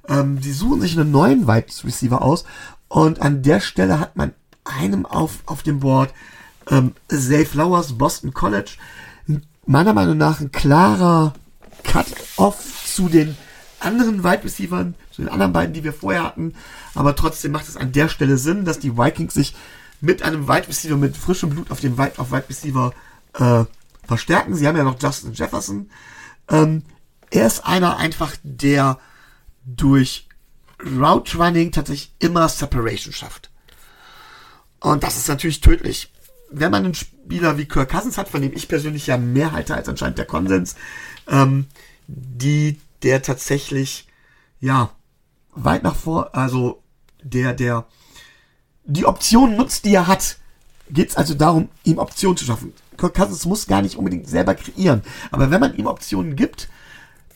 Ähm, 0.08 0.40
die 0.40 0.52
suchen 0.52 0.80
sich 0.80 0.98
einen 0.98 1.10
neuen 1.10 1.46
Wide 1.46 1.66
Receiver 1.84 2.22
aus 2.22 2.44
und 2.88 3.20
an 3.20 3.42
der 3.42 3.60
Stelle 3.60 4.00
hat 4.00 4.16
man 4.16 4.32
einem 4.64 5.04
auf, 5.04 5.40
auf 5.46 5.62
dem 5.62 5.80
Board 5.80 6.12
ähm, 6.70 6.94
Zay 7.08 7.44
Flowers, 7.44 7.98
Boston 7.98 8.32
College. 8.32 8.72
Meiner 9.66 9.92
Meinung 9.92 10.16
nach 10.16 10.40
ein 10.40 10.52
klarer 10.52 11.34
Cut-Off 11.84 12.84
zu 12.86 13.08
den 13.08 13.36
anderen 13.78 14.24
Wide 14.24 14.44
Receivers, 14.44 14.86
zu 15.10 15.22
den 15.22 15.28
anderen 15.28 15.52
beiden, 15.52 15.74
die 15.74 15.84
wir 15.84 15.92
vorher 15.92 16.24
hatten. 16.24 16.54
Aber 16.94 17.14
trotzdem 17.14 17.52
macht 17.52 17.68
es 17.68 17.76
an 17.76 17.92
der 17.92 18.08
Stelle 18.08 18.38
Sinn, 18.38 18.64
dass 18.64 18.78
die 18.78 18.96
Vikings 18.96 19.34
sich 19.34 19.54
mit 20.00 20.22
einem 20.22 20.48
Wide 20.48 20.68
Receiver 20.68 20.96
mit 20.96 21.16
frischem 21.16 21.50
Blut 21.50 21.70
auf 21.70 21.80
dem 21.80 21.98
Wide, 21.98 22.18
auf 22.18 22.32
Wide 22.32 22.48
Receiver 22.48 22.92
äh, 23.34 23.64
verstärken. 24.06 24.54
Sie 24.54 24.66
haben 24.66 24.76
ja 24.76 24.84
noch 24.84 25.00
Justin 25.00 25.32
Jefferson. 25.32 25.90
Ähm, 26.48 26.82
er 27.30 27.46
ist 27.46 27.64
einer 27.64 27.96
einfach, 27.96 28.34
der 28.42 28.98
durch 29.64 30.26
Route 30.82 31.36
Running 31.36 31.72
tatsächlich 31.72 32.12
immer 32.18 32.48
Separation 32.48 33.12
schafft. 33.12 33.50
Und 34.80 35.02
das 35.02 35.16
ist 35.16 35.28
natürlich 35.28 35.60
tödlich. 35.60 36.12
Wenn 36.50 36.70
man 36.70 36.84
einen 36.84 36.94
Spieler 36.94 37.58
wie 37.58 37.66
Kirk 37.66 37.90
Cousins 37.90 38.18
hat, 38.18 38.28
von 38.28 38.42
dem 38.42 38.52
ich 38.54 38.66
persönlich 38.66 39.06
ja 39.06 39.18
mehr 39.18 39.52
halte 39.52 39.74
als 39.74 39.88
anscheinend 39.88 40.18
der 40.18 40.24
Konsens, 40.24 40.74
ähm, 41.28 41.66
die 42.08 42.80
der 43.02 43.22
tatsächlich 43.22 44.08
ja 44.58 44.90
weit 45.52 45.82
nach 45.82 45.94
vor, 45.94 46.34
also 46.34 46.82
der 47.22 47.54
der 47.54 47.86
die 48.90 49.06
Option 49.06 49.56
nutzt, 49.56 49.84
die 49.84 49.94
er 49.94 50.06
hat, 50.06 50.36
geht 50.90 51.10
es 51.10 51.16
also 51.16 51.34
darum, 51.34 51.68
ihm 51.84 51.98
Optionen 51.98 52.36
zu 52.36 52.44
schaffen. 52.44 52.72
Kirk 52.96 53.14
Cousins 53.14 53.46
muss 53.46 53.66
gar 53.66 53.82
nicht 53.82 53.96
unbedingt 53.96 54.28
selber 54.28 54.54
kreieren. 54.54 55.02
Aber 55.30 55.50
wenn 55.50 55.60
man 55.60 55.76
ihm 55.76 55.86
Optionen 55.86 56.36
gibt, 56.36 56.68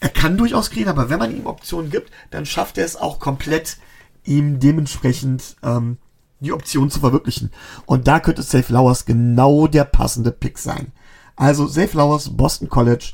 er 0.00 0.08
kann 0.08 0.36
durchaus 0.36 0.70
kreieren, 0.70 0.90
aber 0.90 1.08
wenn 1.08 1.18
man 1.18 1.34
ihm 1.34 1.46
Optionen 1.46 1.90
gibt, 1.90 2.10
dann 2.30 2.44
schafft 2.44 2.76
er 2.76 2.84
es 2.84 2.96
auch 2.96 3.20
komplett, 3.20 3.78
ihm 4.24 4.58
dementsprechend 4.58 5.56
ähm, 5.62 5.98
die 6.40 6.52
Option 6.52 6.90
zu 6.90 7.00
verwirklichen. 7.00 7.50
Und 7.86 8.08
da 8.08 8.20
könnte 8.20 8.42
Safe 8.42 8.64
Flowers 8.64 9.06
genau 9.06 9.66
der 9.66 9.84
passende 9.84 10.32
Pick 10.32 10.58
sein. 10.58 10.92
Also 11.36 11.66
Safe 11.66 11.88
Flowers, 11.88 12.36
Boston 12.36 12.68
College, 12.68 13.12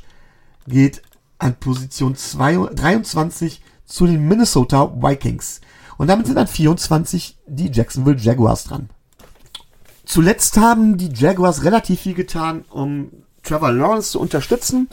geht 0.67 1.01
an 1.37 1.55
Position 1.55 2.15
2, 2.15 2.71
23 2.73 3.61
zu 3.85 4.07
den 4.07 4.27
Minnesota 4.27 4.93
Vikings. 4.95 5.61
Und 5.97 6.07
damit 6.07 6.27
sind 6.27 6.37
an 6.37 6.47
24 6.47 7.37
die 7.47 7.71
Jacksonville 7.71 8.17
Jaguars 8.17 8.65
dran. 8.65 8.89
Zuletzt 10.05 10.57
haben 10.57 10.97
die 10.97 11.11
Jaguars 11.13 11.63
relativ 11.63 12.01
viel 12.01 12.13
getan, 12.13 12.65
um 12.69 13.11
Trevor 13.43 13.71
Lawrence 13.71 14.11
zu 14.11 14.19
unterstützen. 14.19 14.89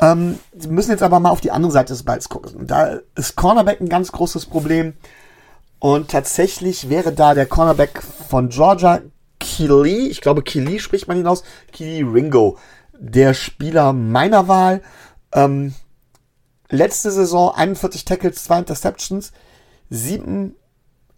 Ähm, 0.00 0.38
sie 0.56 0.68
müssen 0.68 0.90
jetzt 0.90 1.02
aber 1.02 1.20
mal 1.20 1.30
auf 1.30 1.40
die 1.40 1.50
andere 1.50 1.72
Seite 1.72 1.92
des 1.92 2.02
Balls 2.02 2.28
gucken. 2.28 2.66
Da 2.66 3.00
ist 3.14 3.36
Cornerback 3.36 3.80
ein 3.80 3.88
ganz 3.88 4.12
großes 4.12 4.46
Problem. 4.46 4.94
Und 5.78 6.10
tatsächlich 6.10 6.88
wäre 6.88 7.12
da 7.12 7.34
der 7.34 7.46
Cornerback 7.46 8.02
von 8.02 8.48
Georgia, 8.48 9.02
Keely, 9.38 10.08
ich 10.08 10.20
glaube 10.20 10.42
Keely 10.42 10.80
spricht 10.80 11.06
man 11.08 11.18
ihn 11.18 11.26
aus, 11.26 11.44
Keely 11.72 12.02
Ringo, 12.02 12.58
der 12.98 13.34
Spieler 13.34 13.92
meiner 13.92 14.48
Wahl. 14.48 14.82
Ähm, 15.32 15.74
letzte 16.70 17.10
Saison 17.10 17.54
41 17.54 18.04
Tackles, 18.04 18.44
2 18.44 18.58
Interceptions 18.60 19.32
sieben 19.90 20.54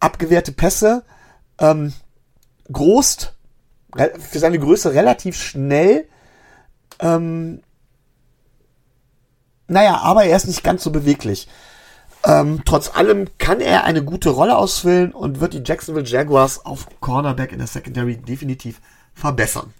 abgewehrte 0.00 0.52
Pässe, 0.52 1.04
ähm, 1.58 1.92
groß, 2.72 3.32
für 4.18 4.38
seine 4.38 4.58
Größe 4.58 4.92
relativ 4.92 5.36
schnell. 5.40 6.06
Ähm, 7.00 7.62
naja, 9.66 9.98
aber 9.98 10.24
er 10.24 10.36
ist 10.36 10.46
nicht 10.46 10.64
ganz 10.64 10.82
so 10.84 10.90
beweglich. 10.90 11.48
Ähm, 12.24 12.62
trotz 12.64 12.94
allem 12.94 13.28
kann 13.38 13.60
er 13.60 13.84
eine 13.84 14.04
gute 14.04 14.30
Rolle 14.30 14.56
ausfüllen 14.56 15.12
und 15.12 15.40
wird 15.40 15.54
die 15.54 15.62
Jacksonville 15.64 16.06
Jaguars 16.06 16.64
auf 16.64 16.86
Cornerback 17.00 17.52
in 17.52 17.58
der 17.58 17.66
Secondary 17.66 18.16
definitiv 18.16 18.80
verbessern. 19.14 19.72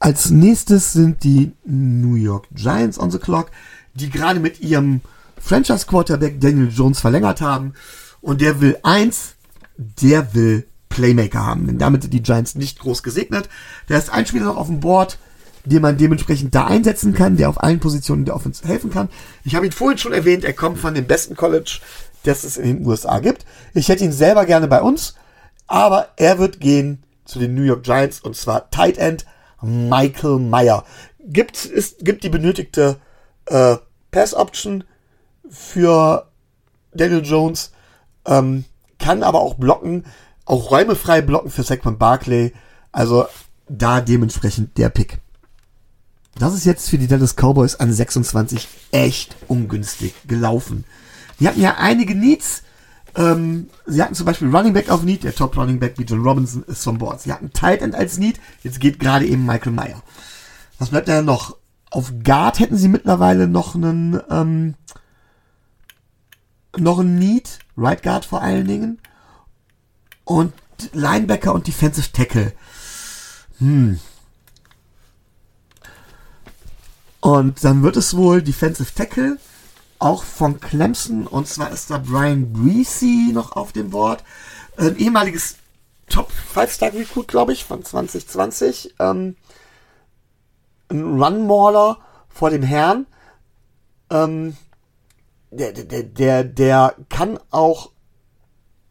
Als 0.00 0.30
nächstes 0.30 0.92
sind 0.92 1.24
die 1.24 1.52
New 1.64 2.14
York 2.14 2.48
Giants 2.52 2.98
on 2.98 3.10
the 3.10 3.18
clock, 3.18 3.50
die 3.94 4.10
gerade 4.10 4.40
mit 4.40 4.60
ihrem 4.60 5.00
Franchise 5.40 5.86
Quarterback 5.86 6.40
Daniel 6.40 6.68
Jones 6.68 7.00
verlängert 7.00 7.40
haben 7.40 7.74
und 8.20 8.40
der 8.40 8.60
will 8.60 8.78
eins, 8.82 9.34
der 9.76 10.34
will 10.34 10.66
Playmaker 10.88 11.44
haben. 11.44 11.66
Denn 11.66 11.78
damit 11.78 12.02
sind 12.02 12.14
die 12.14 12.22
Giants 12.22 12.54
nicht 12.54 12.80
groß 12.80 13.02
gesegnet. 13.02 13.48
Da 13.86 13.96
ist 13.96 14.10
ein 14.10 14.26
Spieler 14.26 14.46
noch 14.46 14.56
auf 14.56 14.66
dem 14.66 14.80
Board, 14.80 15.18
den 15.64 15.82
man 15.82 15.98
dementsprechend 15.98 16.54
da 16.54 16.66
einsetzen 16.66 17.14
kann, 17.14 17.36
der 17.36 17.48
auf 17.48 17.62
allen 17.62 17.80
Positionen 17.80 18.24
der 18.24 18.34
Offense 18.34 18.66
helfen 18.66 18.90
kann. 18.90 19.08
Ich 19.44 19.54
habe 19.54 19.66
ihn 19.66 19.72
vorhin 19.72 19.98
schon 19.98 20.12
erwähnt, 20.12 20.44
er 20.44 20.54
kommt 20.54 20.78
von 20.78 20.94
dem 20.94 21.06
besten 21.06 21.36
College, 21.36 21.80
das 22.24 22.44
es 22.44 22.56
in 22.56 22.78
den 22.78 22.86
USA 22.86 23.18
gibt. 23.20 23.44
Ich 23.74 23.88
hätte 23.88 24.04
ihn 24.04 24.12
selber 24.12 24.44
gerne 24.46 24.66
bei 24.66 24.82
uns, 24.82 25.14
aber 25.66 26.08
er 26.16 26.38
wird 26.38 26.60
gehen 26.60 27.02
zu 27.24 27.38
den 27.38 27.54
New 27.54 27.62
York 27.62 27.84
Giants 27.84 28.20
und 28.20 28.36
zwar 28.36 28.70
Tight 28.70 28.98
End 28.98 29.26
Michael 29.62 30.38
Meyer. 30.38 30.84
Gibt, 31.20 31.64
ist, 31.64 32.04
gibt 32.04 32.24
die 32.24 32.30
benötigte 32.30 32.96
äh, 33.46 33.76
Pass 34.10 34.34
Option 34.34 34.84
für 35.50 36.28
Daniel 36.94 37.22
Jones 37.22 37.72
ähm, 38.28 38.64
kann 38.98 39.22
aber 39.22 39.40
auch 39.40 39.54
blocken, 39.54 40.04
auch 40.44 40.70
räumefrei 40.70 41.22
blocken 41.22 41.50
für 41.50 41.62
Saquon 41.62 41.98
Barkley. 41.98 42.52
Also 42.92 43.26
da 43.68 44.00
dementsprechend 44.00 44.78
der 44.78 44.88
Pick. 44.88 45.18
Das 46.38 46.54
ist 46.54 46.64
jetzt 46.64 46.88
für 46.88 46.98
die 46.98 47.08
Dallas 47.08 47.34
Cowboys 47.34 47.74
an 47.76 47.92
26 47.92 48.68
echt 48.92 49.36
ungünstig 49.48 50.14
gelaufen. 50.26 50.84
Die 51.40 51.48
hatten 51.48 51.60
ja 51.60 51.76
einige 51.78 52.14
Needs. 52.14 52.62
Ähm, 53.16 53.68
sie 53.86 54.02
hatten 54.02 54.14
zum 54.14 54.26
Beispiel 54.26 54.54
Running 54.54 54.72
Back 54.72 54.90
auf 54.90 55.02
Need, 55.02 55.24
der 55.24 55.34
Top 55.34 55.56
Running 55.56 55.80
Back 55.80 55.94
John 55.98 56.22
Robinson 56.22 56.62
ist 56.64 56.84
vom 56.84 56.98
Board. 56.98 57.20
Sie 57.22 57.32
hatten 57.32 57.52
Tight 57.52 57.82
End 57.82 57.94
als 57.94 58.18
Need, 58.18 58.38
jetzt 58.62 58.80
geht 58.80 59.00
gerade 59.00 59.26
eben 59.26 59.44
Michael 59.44 59.72
Meyer. 59.72 60.02
Was 60.78 60.90
bleibt 60.90 61.08
da 61.08 61.22
noch? 61.22 61.56
Auf 61.90 62.12
Guard 62.22 62.60
hätten 62.60 62.76
sie 62.76 62.88
mittlerweile 62.88 63.48
noch 63.48 63.74
einen 63.74 64.20
ähm, 64.30 64.74
noch 66.80 66.98
ein 66.98 67.18
Need, 67.18 67.58
Right 67.76 68.02
Guard 68.02 68.24
vor 68.24 68.42
allen 68.42 68.66
Dingen. 68.66 69.00
Und 70.24 70.52
Linebacker 70.92 71.54
und 71.54 71.66
Defensive 71.66 72.12
Tackle. 72.12 72.52
Hm. 73.58 73.98
Und 77.20 77.64
dann 77.64 77.82
wird 77.82 77.96
es 77.96 78.16
wohl 78.16 78.42
Defensive 78.42 78.94
Tackle, 78.94 79.38
auch 79.98 80.22
von 80.22 80.60
Clemson. 80.60 81.26
Und 81.26 81.48
zwar 81.48 81.70
ist 81.70 81.90
da 81.90 81.98
Brian 81.98 82.52
Greasy 82.52 83.30
noch 83.32 83.52
auf 83.52 83.72
dem 83.72 83.90
Board. 83.90 84.22
Ein 84.76 84.96
ehemaliges 84.96 85.56
Top 86.08 86.30
5-Star 86.54 86.92
Recruit, 86.94 87.28
glaube 87.28 87.52
ich, 87.52 87.64
von 87.64 87.84
2020. 87.84 88.94
Ähm, 89.00 89.36
ein 90.88 91.20
Run-Mauler 91.20 91.98
vor 92.28 92.50
dem 92.50 92.62
Herrn. 92.62 93.06
Ähm, 94.10 94.56
der, 95.50 95.72
der, 95.72 96.02
der, 96.02 96.44
der 96.44 96.94
kann 97.08 97.38
auch 97.50 97.90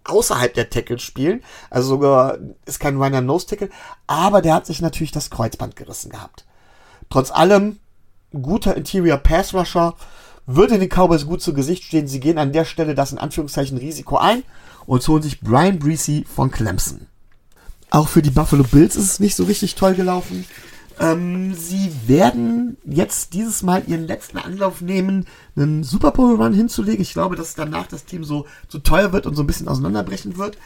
außerhalb 0.03 0.53
der 0.53 0.69
Tackle 0.69 0.99
spielen. 0.99 1.43
Also 1.69 1.89
sogar 1.89 2.37
ist 2.65 2.79
kein 2.79 2.97
reiner 2.97 3.21
Nose-Tackle. 3.21 3.69
Aber 4.07 4.41
der 4.41 4.53
hat 4.53 4.65
sich 4.65 4.81
natürlich 4.81 5.11
das 5.11 5.29
Kreuzband 5.29 5.75
gerissen 5.75 6.09
gehabt. 6.09 6.45
Trotz 7.09 7.31
allem, 7.31 7.79
guter 8.31 8.75
Interior 8.75 9.17
Pass 9.17 9.53
Rusher. 9.53 9.95
Würde 10.45 10.79
den 10.79 10.89
Cowboys 10.89 11.25
gut 11.25 11.41
zu 11.41 11.53
Gesicht 11.53 11.83
stehen. 11.83 12.07
Sie 12.07 12.21
gehen 12.21 12.37
an 12.37 12.53
der 12.53 12.63
Stelle 12.63 12.95
das 12.95 13.11
in 13.11 13.17
Anführungszeichen 13.17 13.77
Risiko 13.77 14.17
ein 14.17 14.43
und 14.85 15.05
holen 15.07 15.21
sich 15.21 15.41
Brian 15.41 15.77
Breesy 15.77 16.25
von 16.25 16.51
Clemson. 16.51 17.07
Auch 17.89 18.07
für 18.07 18.21
die 18.21 18.29
Buffalo 18.29 18.63
Bills 18.63 18.95
ist 18.95 19.11
es 19.11 19.19
nicht 19.19 19.35
so 19.35 19.43
richtig 19.43 19.75
toll 19.75 19.93
gelaufen. 19.93 20.45
Ähm, 20.99 21.53
sie 21.53 21.91
werden 22.07 22.77
jetzt 22.85 23.33
dieses 23.33 23.61
Mal 23.61 23.83
ihren 23.87 24.07
letzten 24.07 24.37
Anlauf 24.37 24.81
nehmen, 24.81 25.25
einen 25.55 25.83
Super 25.83 26.11
Bowl 26.11 26.35
Run 26.35 26.53
hinzulegen. 26.53 27.01
Ich 27.01 27.13
glaube, 27.13 27.35
dass 27.35 27.55
danach 27.55 27.87
das 27.87 28.05
Team 28.05 28.23
so, 28.23 28.47
so 28.67 28.79
teuer 28.79 29.13
wird 29.13 29.27
und 29.27 29.35
so 29.35 29.43
ein 29.43 29.47
bisschen 29.47 29.67
auseinanderbrechen 29.67 30.37
wird. 30.37 30.57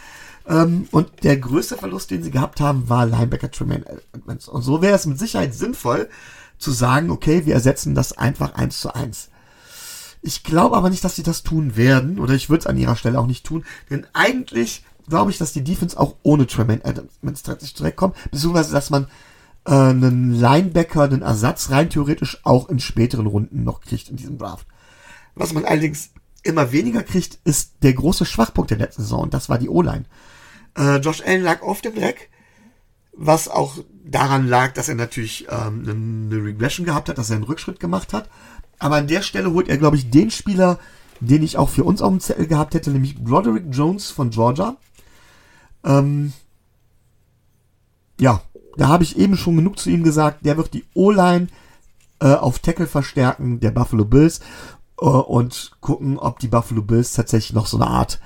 Ähm, 0.48 0.88
und 0.92 1.24
der 1.24 1.38
größte 1.38 1.78
Verlust, 1.78 2.12
den 2.12 2.24
sie 2.24 2.32
gehabt 2.32 2.62
haben, 2.62 2.90
war 2.90 3.06
Linebacker 3.06 3.52
Tremaine 3.52 3.86
Edmonds. 4.14 4.48
Und 4.48 4.62
so 4.62 4.82
wäre 4.82 4.96
es 4.96 5.06
mit 5.06 5.20
Sicherheit 5.20 5.54
sinnvoll 5.54 6.10
zu 6.58 6.72
sagen, 6.72 7.10
okay, 7.10 7.46
wir 7.46 7.54
ersetzen 7.54 7.96
das 7.96 8.18
einfach 8.18 8.54
eins 8.54 8.80
zu 8.80 8.94
eins. 8.96 9.30
Ich 10.22 10.44
glaube 10.44 10.78
aber 10.78 10.90
nicht, 10.90 11.04
dass 11.04 11.16
sie 11.16 11.24
das 11.24 11.44
tun 11.44 11.76
werden, 11.76 12.20
oder 12.20 12.36
ich 12.36 12.50
würde 12.50 12.62
es 12.62 12.68
an 12.68 12.78
ihrer 12.78 12.96
Stelle 12.96 13.20
auch 13.20 13.26
nicht 13.26 13.46
tun, 13.46 13.66
denn 13.90 14.06
eigentlich 14.14 14.84
glaube 15.10 15.32
ich, 15.32 15.40
dass 15.40 15.52
die 15.52 15.64
Defense 15.64 16.00
auch 16.00 16.16
ohne 16.22 16.46
Tremaine 16.46 16.84
Edmonds 16.84 17.44
zurechtkommt, 17.74 18.16
beziehungsweise 18.30 18.72
dass 18.72 18.92
man 18.92 19.08
äh, 19.66 19.72
einen 19.72 20.34
Linebacker, 20.34 21.04
einen 21.04 21.22
Ersatz 21.22 21.70
rein 21.70 21.90
theoretisch 21.90 22.40
auch 22.44 22.70
in 22.70 22.80
späteren 22.80 23.28
Runden 23.28 23.64
noch 23.64 23.82
kriegt 23.82 24.10
in 24.10 24.16
diesem 24.18 24.38
Draft. 24.38 24.68
Was 25.36 25.54
man 25.54 25.66
allerdings 25.66 26.12
immer 26.44 26.72
weniger 26.72 27.04
kriegt, 27.04 27.40
ist 27.44 27.76
der 27.84 27.94
große 27.94 28.26
Schwachpunkt 28.26 28.72
der 28.72 28.78
letzten 28.78 29.04
Saison 29.04 29.22
und 29.22 29.34
das 29.34 29.50
war 29.50 29.58
die 29.58 29.70
O-Line. 29.70 30.06
Äh, 30.78 30.98
Josh 30.98 31.22
Allen 31.22 31.44
lag 31.44 31.62
auf 31.62 31.82
dem 31.82 31.96
Dreck, 31.96 32.30
was 33.14 33.48
auch 33.48 33.78
daran 34.04 34.48
lag, 34.48 34.74
dass 34.74 34.90
er 34.90 34.96
natürlich 34.96 35.48
ähm, 35.50 35.84
eine 35.88 36.44
Regression 36.44 36.86
gehabt 36.86 37.10
hat, 37.10 37.18
dass 37.18 37.30
er 37.30 37.36
einen 37.36 37.46
Rückschritt 37.46 37.80
gemacht 37.80 38.14
hat. 38.14 38.30
Aber 38.80 38.96
an 38.96 39.08
der 39.08 39.22
Stelle 39.22 39.52
holt 39.52 39.70
er, 39.70 39.78
glaube 39.78 39.96
ich, 39.96 40.10
den 40.10 40.32
Spieler, 40.32 40.80
den 41.20 41.44
ich 41.44 41.58
auch 41.58 41.70
für 41.70 41.84
uns 41.84 42.02
auf 42.02 42.10
dem 42.10 42.20
Zettel 42.20 42.48
gehabt 42.48 42.74
hätte, 42.74 42.90
nämlich 42.90 43.24
Broderick 43.24 43.66
Jones 43.70 44.10
von 44.10 44.32
Georgia. 44.32 44.76
Ähm, 45.84 46.34
ja, 48.20 48.42
da 48.78 48.88
habe 48.88 49.04
ich 49.04 49.18
eben 49.18 49.38
schon 49.38 49.56
genug 49.56 49.80
zu 49.80 49.90
ihm 49.90 50.04
gesagt. 50.04 50.46
Der 50.46 50.58
wird 50.58 50.74
die 50.74 50.86
O-Line 50.94 51.48
äh, 52.20 52.34
auf 52.34 52.60
Tackle 52.60 52.88
verstärken 52.88 53.60
der 53.60 53.72
Buffalo 53.72 54.06
Bills 54.06 54.40
äh, 55.02 55.06
und 55.06 55.72
gucken, 55.82 56.18
ob 56.18 56.40
die 56.40 56.48
Buffalo 56.48 56.82
Bills 56.82 57.14
tatsächlich 57.14 57.54
noch 57.54 57.68
so 57.68 57.78
eine 57.78 57.88
Art 57.88 58.20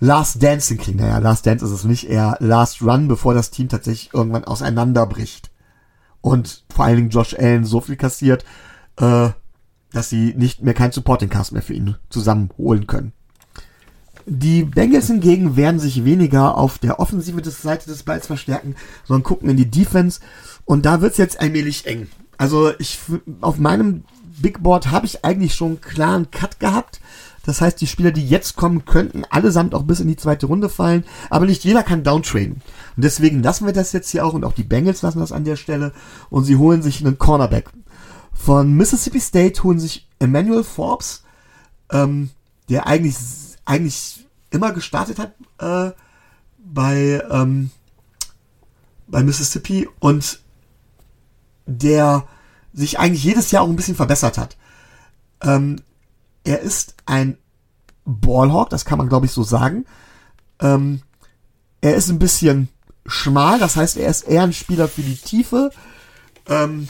Last 0.00 0.42
Dance 0.42 0.74
kriegen. 0.76 0.98
Naja, 0.98 1.18
Last 1.18 1.46
Dance 1.46 1.64
ist 1.64 1.70
es 1.70 1.84
nicht, 1.84 2.08
eher 2.08 2.36
Last 2.40 2.82
Run, 2.82 3.06
bevor 3.06 3.34
das 3.34 3.50
Team 3.50 3.68
tatsächlich 3.68 4.14
irgendwann 4.14 4.44
auseinanderbricht. 4.44 5.50
Und 6.22 6.64
vor 6.74 6.86
allen 6.86 6.96
Dingen 6.96 7.10
Josh 7.10 7.34
Allen 7.34 7.64
so 7.64 7.80
viel 7.80 7.96
kassiert, 7.96 8.44
äh, 8.96 9.30
dass 9.92 10.08
sie 10.08 10.34
nicht 10.36 10.62
mehr 10.62 10.74
kein 10.74 10.92
Supporting 10.92 11.28
Cast 11.28 11.52
mehr 11.52 11.62
für 11.62 11.74
ihn 11.74 11.96
zusammenholen 12.08 12.86
können. 12.86 13.12
Die 14.32 14.62
Bengals 14.62 15.08
hingegen 15.08 15.56
werden 15.56 15.80
sich 15.80 16.04
weniger 16.04 16.56
auf 16.56 16.78
der 16.78 17.00
offensive 17.00 17.42
Seite 17.50 17.90
des 17.90 18.04
Balls 18.04 18.28
verstärken, 18.28 18.76
sondern 19.04 19.24
gucken 19.24 19.50
in 19.50 19.56
die 19.56 19.68
Defense. 19.68 20.20
Und 20.64 20.86
da 20.86 21.00
wird's 21.00 21.16
jetzt 21.16 21.40
allmählich 21.40 21.84
eng. 21.86 22.06
Also 22.38 22.70
ich 22.78 23.00
auf 23.40 23.58
meinem 23.58 24.04
Big 24.40 24.62
Board 24.62 24.92
habe 24.92 25.04
ich 25.04 25.24
eigentlich 25.24 25.56
schon 25.56 25.72
einen 25.72 25.80
klaren 25.80 26.30
Cut 26.30 26.60
gehabt. 26.60 27.00
Das 27.44 27.60
heißt, 27.60 27.80
die 27.80 27.88
Spieler, 27.88 28.12
die 28.12 28.24
jetzt 28.24 28.54
kommen, 28.54 28.84
könnten 28.84 29.24
allesamt 29.30 29.74
auch 29.74 29.82
bis 29.82 29.98
in 29.98 30.06
die 30.06 30.16
zweite 30.16 30.46
Runde 30.46 30.68
fallen. 30.68 31.02
Aber 31.28 31.46
nicht 31.46 31.64
jeder 31.64 31.82
kann 31.82 32.04
downtraden. 32.04 32.62
Und 32.94 33.04
deswegen 33.04 33.42
lassen 33.42 33.66
wir 33.66 33.72
das 33.72 33.90
jetzt 33.90 34.10
hier 34.10 34.24
auch. 34.24 34.34
Und 34.34 34.44
auch 34.44 34.52
die 34.52 34.62
Bengals 34.62 35.02
lassen 35.02 35.18
das 35.18 35.32
an 35.32 35.44
der 35.44 35.56
Stelle. 35.56 35.92
Und 36.28 36.44
sie 36.44 36.56
holen 36.56 36.82
sich 36.82 37.04
einen 37.04 37.18
Cornerback. 37.18 37.68
Von 38.32 38.74
Mississippi 38.74 39.18
State 39.18 39.64
holen 39.64 39.80
sich 39.80 40.06
Emmanuel 40.20 40.62
Forbes, 40.62 41.24
ähm, 41.90 42.30
der 42.68 42.86
eigentlich, 42.86 43.16
eigentlich 43.70 44.26
immer 44.50 44.72
gestartet 44.72 45.18
hat 45.18 45.34
äh, 45.58 45.94
bei, 46.58 47.22
ähm, 47.30 47.70
bei 49.06 49.22
Mississippi 49.22 49.88
und 50.00 50.40
der 51.66 52.26
sich 52.72 52.98
eigentlich 52.98 53.22
jedes 53.22 53.52
Jahr 53.52 53.62
auch 53.62 53.68
ein 53.68 53.76
bisschen 53.76 53.94
verbessert 53.94 54.38
hat. 54.38 54.56
Ähm, 55.40 55.76
er 56.42 56.60
ist 56.60 56.96
ein 57.06 57.38
Ballhawk, 58.04 58.70
das 58.70 58.84
kann 58.84 58.98
man 58.98 59.08
glaube 59.08 59.26
ich 59.26 59.32
so 59.32 59.44
sagen. 59.44 59.86
Ähm, 60.58 61.02
er 61.80 61.94
ist 61.94 62.08
ein 62.08 62.18
bisschen 62.18 62.68
schmal, 63.06 63.60
das 63.60 63.76
heißt, 63.76 63.96
er 63.96 64.10
ist 64.10 64.22
eher 64.22 64.42
ein 64.42 64.52
Spieler 64.52 64.88
für 64.88 65.02
die 65.02 65.16
Tiefe. 65.16 65.70
Ähm, 66.48 66.88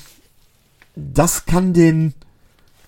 das 0.96 1.44
kann 1.44 1.74
den 1.74 2.14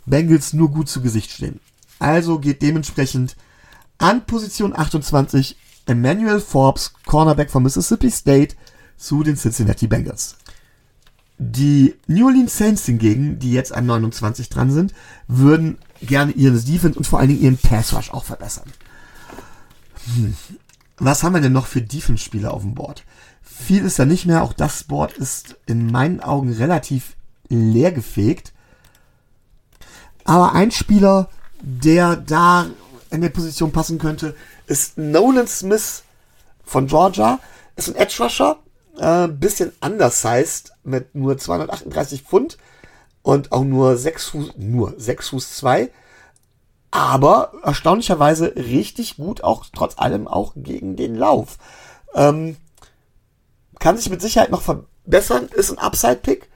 Bengals 0.06 0.54
nur 0.54 0.70
gut 0.70 0.88
zu 0.88 1.02
Gesicht 1.02 1.30
stehen. 1.30 1.60
Also 1.98 2.38
geht 2.38 2.62
dementsprechend 2.62 3.36
an 4.02 4.26
Position 4.26 4.76
28 4.76 5.56
Emmanuel 5.86 6.40
Forbes, 6.40 6.92
Cornerback 7.06 7.50
von 7.50 7.62
Mississippi 7.62 8.10
State, 8.10 8.56
zu 8.96 9.22
den 9.22 9.36
Cincinnati 9.36 9.86
Bengals. 9.86 10.36
Die 11.38 11.94
New 12.08 12.26
Orleans 12.26 12.56
Saints 12.56 12.84
hingegen, 12.86 13.38
die 13.38 13.52
jetzt 13.52 13.72
an 13.72 13.86
29 13.86 14.48
dran 14.48 14.70
sind, 14.70 14.92
würden 15.28 15.78
gerne 16.00 16.32
ihren 16.32 16.64
Defense 16.64 16.98
und 16.98 17.06
vor 17.06 17.20
allen 17.20 17.28
Dingen 17.28 17.42
ihren 17.42 17.58
Pass 17.58 17.94
Rush 17.94 18.10
auch 18.10 18.24
verbessern. 18.24 18.70
Hm. 20.14 20.34
Was 20.98 21.22
haben 21.22 21.34
wir 21.34 21.40
denn 21.40 21.52
noch 21.52 21.66
für 21.66 21.82
Defense-Spieler 21.82 22.52
auf 22.52 22.62
dem 22.62 22.74
Board? 22.74 23.04
Viel 23.42 23.84
ist 23.84 23.98
da 23.98 24.04
nicht 24.04 24.26
mehr. 24.26 24.42
Auch 24.42 24.52
das 24.52 24.84
Board 24.84 25.12
ist 25.12 25.56
in 25.66 25.90
meinen 25.90 26.20
Augen 26.20 26.52
relativ 26.52 27.16
leer 27.48 27.92
gefegt. 27.92 28.52
Aber 30.24 30.54
ein 30.54 30.70
Spieler, 30.70 31.28
der 31.60 32.16
da 32.16 32.66
in 33.12 33.20
der 33.20 33.28
Position 33.28 33.72
passen 33.72 33.98
könnte, 33.98 34.34
ist 34.66 34.98
Nolan 34.98 35.46
Smith 35.46 36.02
von 36.64 36.86
Georgia. 36.86 37.38
Ist 37.76 37.88
ein 37.88 37.94
Edge 37.94 38.22
Rusher, 38.22 38.56
äh, 38.98 39.28
bisschen 39.28 39.72
undersized 39.80 40.72
mit 40.82 41.14
nur 41.14 41.38
238 41.38 42.22
Pfund 42.22 42.58
und 43.22 43.52
auch 43.52 43.64
nur 43.64 43.96
6 43.96 44.26
Fuß, 44.26 44.52
nur 44.56 44.94
6 44.96 45.28
Fuß 45.28 45.56
2. 45.56 45.90
Aber 46.90 47.52
erstaunlicherweise 47.62 48.54
richtig 48.56 49.16
gut, 49.16 49.44
auch 49.44 49.64
trotz 49.74 49.98
allem 49.98 50.26
auch 50.28 50.52
gegen 50.56 50.96
den 50.96 51.14
Lauf. 51.14 51.58
Ähm, 52.14 52.56
kann 53.78 53.96
sich 53.96 54.10
mit 54.10 54.20
Sicherheit 54.20 54.50
noch 54.50 54.62
verbessern, 54.62 55.48
ist 55.54 55.70
ein 55.70 55.78
Upside-Pick 55.78 56.48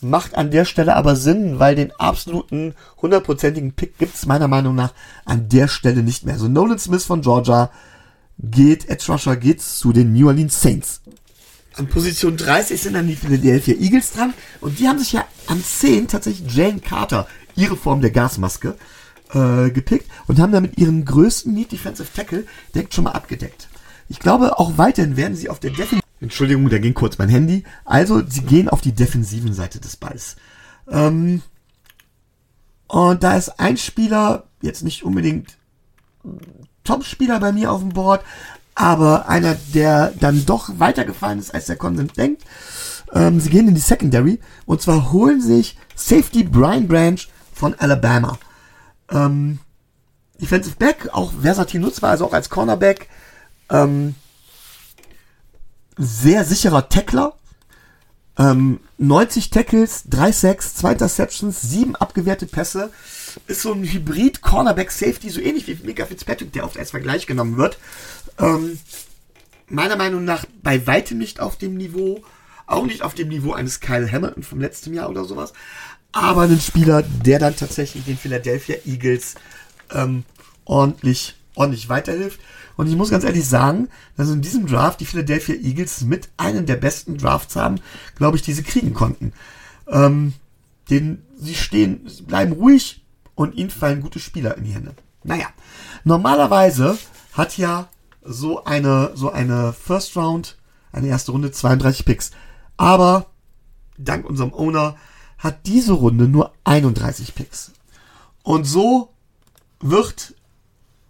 macht 0.00 0.34
an 0.34 0.50
der 0.50 0.64
Stelle 0.64 0.96
aber 0.96 1.16
Sinn, 1.16 1.58
weil 1.58 1.74
den 1.74 1.92
absoluten 1.92 2.74
hundertprozentigen 3.00 3.72
Pick 3.72 3.98
gibt's 3.98 4.26
meiner 4.26 4.48
Meinung 4.48 4.74
nach 4.74 4.92
an 5.24 5.48
der 5.48 5.68
Stelle 5.68 6.02
nicht 6.02 6.24
mehr. 6.24 6.38
So 6.38 6.48
Nolan 6.48 6.78
Smith 6.78 7.04
von 7.04 7.22
Georgia 7.22 7.70
geht, 8.38 8.88
Edge 8.88 9.04
Rusher 9.08 9.36
geht 9.36 9.62
zu 9.62 9.92
den 9.92 10.12
New 10.12 10.28
Orleans 10.28 10.60
Saints. 10.60 11.00
An 11.74 11.88
Position 11.88 12.36
30 12.36 12.80
sind 12.80 12.94
dann 12.94 13.06
die 13.06 13.16
Philadelphia 13.16 13.74
Eagles 13.74 14.12
dran 14.12 14.32
und 14.60 14.78
die 14.78 14.88
haben 14.88 14.98
sich 14.98 15.12
ja 15.12 15.24
an 15.46 15.62
10 15.62 16.08
tatsächlich 16.08 16.54
Jane 16.54 16.80
Carter, 16.80 17.26
ihre 17.54 17.76
Form 17.76 18.00
der 18.00 18.10
Gasmaske, 18.10 18.76
äh, 19.34 19.70
gepickt 19.70 20.10
und 20.26 20.38
haben 20.38 20.52
damit 20.52 20.78
ihren 20.78 21.04
größten 21.04 21.52
Need 21.52 21.72
Defensive 21.72 22.08
Tackle 22.14 22.46
direkt 22.74 22.94
schon 22.94 23.04
mal 23.04 23.12
abgedeckt. 23.12 23.68
Ich 24.08 24.20
glaube, 24.20 24.58
auch 24.58 24.78
weiterhin 24.78 25.16
werden 25.16 25.36
sie 25.36 25.50
auf 25.50 25.60
der 25.60 25.70
Defensive 25.70 26.05
Entschuldigung, 26.20 26.68
da 26.70 26.78
ging 26.78 26.94
kurz 26.94 27.18
mein 27.18 27.28
Handy. 27.28 27.64
Also, 27.84 28.22
sie 28.26 28.42
gehen 28.42 28.68
auf 28.68 28.80
die 28.80 28.92
defensiven 28.92 29.52
Seite 29.52 29.80
des 29.80 29.96
Balls. 29.96 30.36
Ähm, 30.90 31.42
und 32.88 33.22
da 33.22 33.36
ist 33.36 33.60
ein 33.60 33.76
Spieler, 33.76 34.44
jetzt 34.62 34.82
nicht 34.82 35.04
unbedingt 35.04 35.56
Top-Spieler 36.84 37.40
bei 37.40 37.52
mir 37.52 37.70
auf 37.72 37.80
dem 37.80 37.90
Board, 37.90 38.22
aber 38.74 39.28
einer, 39.28 39.56
der 39.74 40.12
dann 40.20 40.46
doch 40.46 40.70
weitergefallen 40.78 41.38
ist, 41.38 41.52
als 41.54 41.66
der 41.66 41.76
Konsens 41.76 42.12
denkt. 42.12 42.44
Ähm, 43.12 43.40
sie 43.40 43.50
gehen 43.50 43.68
in 43.68 43.74
die 43.74 43.80
Secondary 43.80 44.38
und 44.66 44.82
zwar 44.82 45.12
holen 45.12 45.40
sich 45.40 45.76
Safety 45.94 46.44
Brian 46.44 46.86
Branch 46.86 47.20
von 47.52 47.74
Alabama. 47.74 48.38
Ähm, 49.10 49.58
Defensive 50.40 50.76
Back, 50.76 51.08
auch 51.12 51.32
versatil 51.40 51.80
nutzbar, 51.80 52.10
also 52.10 52.26
auch 52.26 52.32
als 52.32 52.50
Cornerback. 52.50 53.08
Ähm, 53.70 54.14
sehr 55.96 56.44
sicherer 56.44 56.88
Tackler. 56.88 57.34
Ähm, 58.38 58.80
90 58.98 59.50
Tackles, 59.50 60.04
3 60.10 60.32
Sacks, 60.32 60.74
2 60.74 60.92
Interceptions, 60.92 61.62
7 61.62 61.96
abgewehrte 61.96 62.46
Pässe. 62.46 62.90
Ist 63.46 63.62
so 63.62 63.72
ein 63.72 63.84
Hybrid 63.84 64.42
Cornerback 64.42 64.90
Safety, 64.90 65.30
so 65.30 65.40
ähnlich 65.40 65.66
wie 65.66 65.78
Mika 65.86 66.04
Fitzpatrick, 66.06 66.52
der 66.52 66.64
oft 66.64 66.78
als 66.78 66.90
Vergleich 66.90 67.26
genommen 67.26 67.56
wird. 67.56 67.78
Ähm, 68.38 68.78
meiner 69.68 69.96
Meinung 69.96 70.24
nach 70.24 70.44
bei 70.62 70.86
weitem 70.86 71.18
nicht 71.18 71.40
auf 71.40 71.56
dem 71.56 71.76
Niveau, 71.76 72.22
auch 72.66 72.84
nicht 72.84 73.02
auf 73.02 73.14
dem 73.14 73.28
Niveau 73.28 73.52
eines 73.52 73.80
Kyle 73.80 74.10
Hamilton 74.10 74.42
vom 74.42 74.60
letzten 74.60 74.92
Jahr 74.92 75.08
oder 75.08 75.24
sowas. 75.24 75.52
Aber 76.12 76.42
ein 76.42 76.60
Spieler, 76.60 77.02
der 77.02 77.38
dann 77.38 77.56
tatsächlich 77.56 78.04
den 78.04 78.16
Philadelphia 78.16 78.76
Eagles 78.86 79.34
ähm, 79.92 80.24
ordentlich, 80.64 81.35
ordentlich 81.56 81.88
weiterhilft. 81.88 82.40
Und 82.76 82.86
ich 82.88 82.96
muss 82.96 83.10
ganz 83.10 83.24
ehrlich 83.24 83.48
sagen, 83.48 83.88
dass 84.16 84.30
in 84.30 84.42
diesem 84.42 84.66
Draft 84.66 85.00
die 85.00 85.06
Philadelphia 85.06 85.54
Eagles 85.56 86.02
mit 86.02 86.28
einem 86.36 86.66
der 86.66 86.76
besten 86.76 87.16
Drafts 87.16 87.56
haben, 87.56 87.80
glaube 88.16 88.36
ich, 88.36 88.42
die 88.42 88.52
sie 88.52 88.62
kriegen 88.62 88.94
konnten. 88.94 89.32
Ähm, 89.88 90.34
den, 90.90 91.22
sie 91.36 91.54
stehen, 91.54 92.08
bleiben 92.26 92.52
ruhig 92.52 93.04
und 93.34 93.54
ihnen 93.54 93.70
fallen 93.70 94.02
gute 94.02 94.20
Spieler 94.20 94.56
in 94.56 94.64
die 94.64 94.72
Hände. 94.72 94.94
Naja, 95.24 95.48
normalerweise 96.04 96.96
hat 97.32 97.58
ja 97.58 97.88
so 98.22 98.64
eine, 98.64 99.12
so 99.14 99.30
eine 99.32 99.72
First 99.72 100.16
Round, 100.16 100.56
eine 100.92 101.08
erste 101.08 101.32
Runde 101.32 101.50
32 101.50 102.04
Picks. 102.04 102.30
Aber 102.76 103.26
dank 103.98 104.28
unserem 104.28 104.52
Owner 104.52 104.96
hat 105.38 105.66
diese 105.66 105.92
Runde 105.92 106.28
nur 106.28 106.52
31 106.64 107.34
Picks. 107.34 107.72
Und 108.42 108.64
so 108.64 109.10
wird 109.80 110.35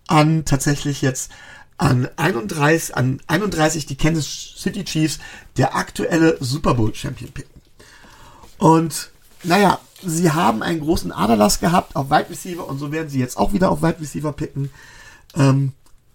an 0.07 0.44
tatsächlich 0.44 1.02
jetzt 1.02 1.30
an 1.78 2.09
31, 2.16 2.96
an 2.96 3.20
31 3.26 3.86
die 3.86 3.96
Kansas 3.96 4.54
City 4.57 4.84
Chiefs 4.84 5.18
der 5.57 5.76
aktuelle 5.76 6.36
Super 6.40 6.74
Bowl 6.74 6.94
Champion 6.94 7.30
picken. 7.32 7.61
Und 8.59 9.11
naja, 9.42 9.78
sie 10.02 10.30
haben 10.30 10.62
einen 10.62 10.80
großen 10.80 11.12
Aderlass 11.12 11.61
gehabt 11.61 11.96
auf 11.96 12.11
Wide 12.11 12.30
Receiver 12.30 12.66
und 12.66 12.78
so 12.78 12.92
werden 12.92 13.09
sie 13.09 13.18
jetzt 13.18 13.36
auch 13.36 13.52
wieder 13.52 13.70
auf 13.70 13.82
Wide 13.82 14.00
Receiver 14.00 14.32
picken. 14.32 14.70
Ähm, 15.34 15.72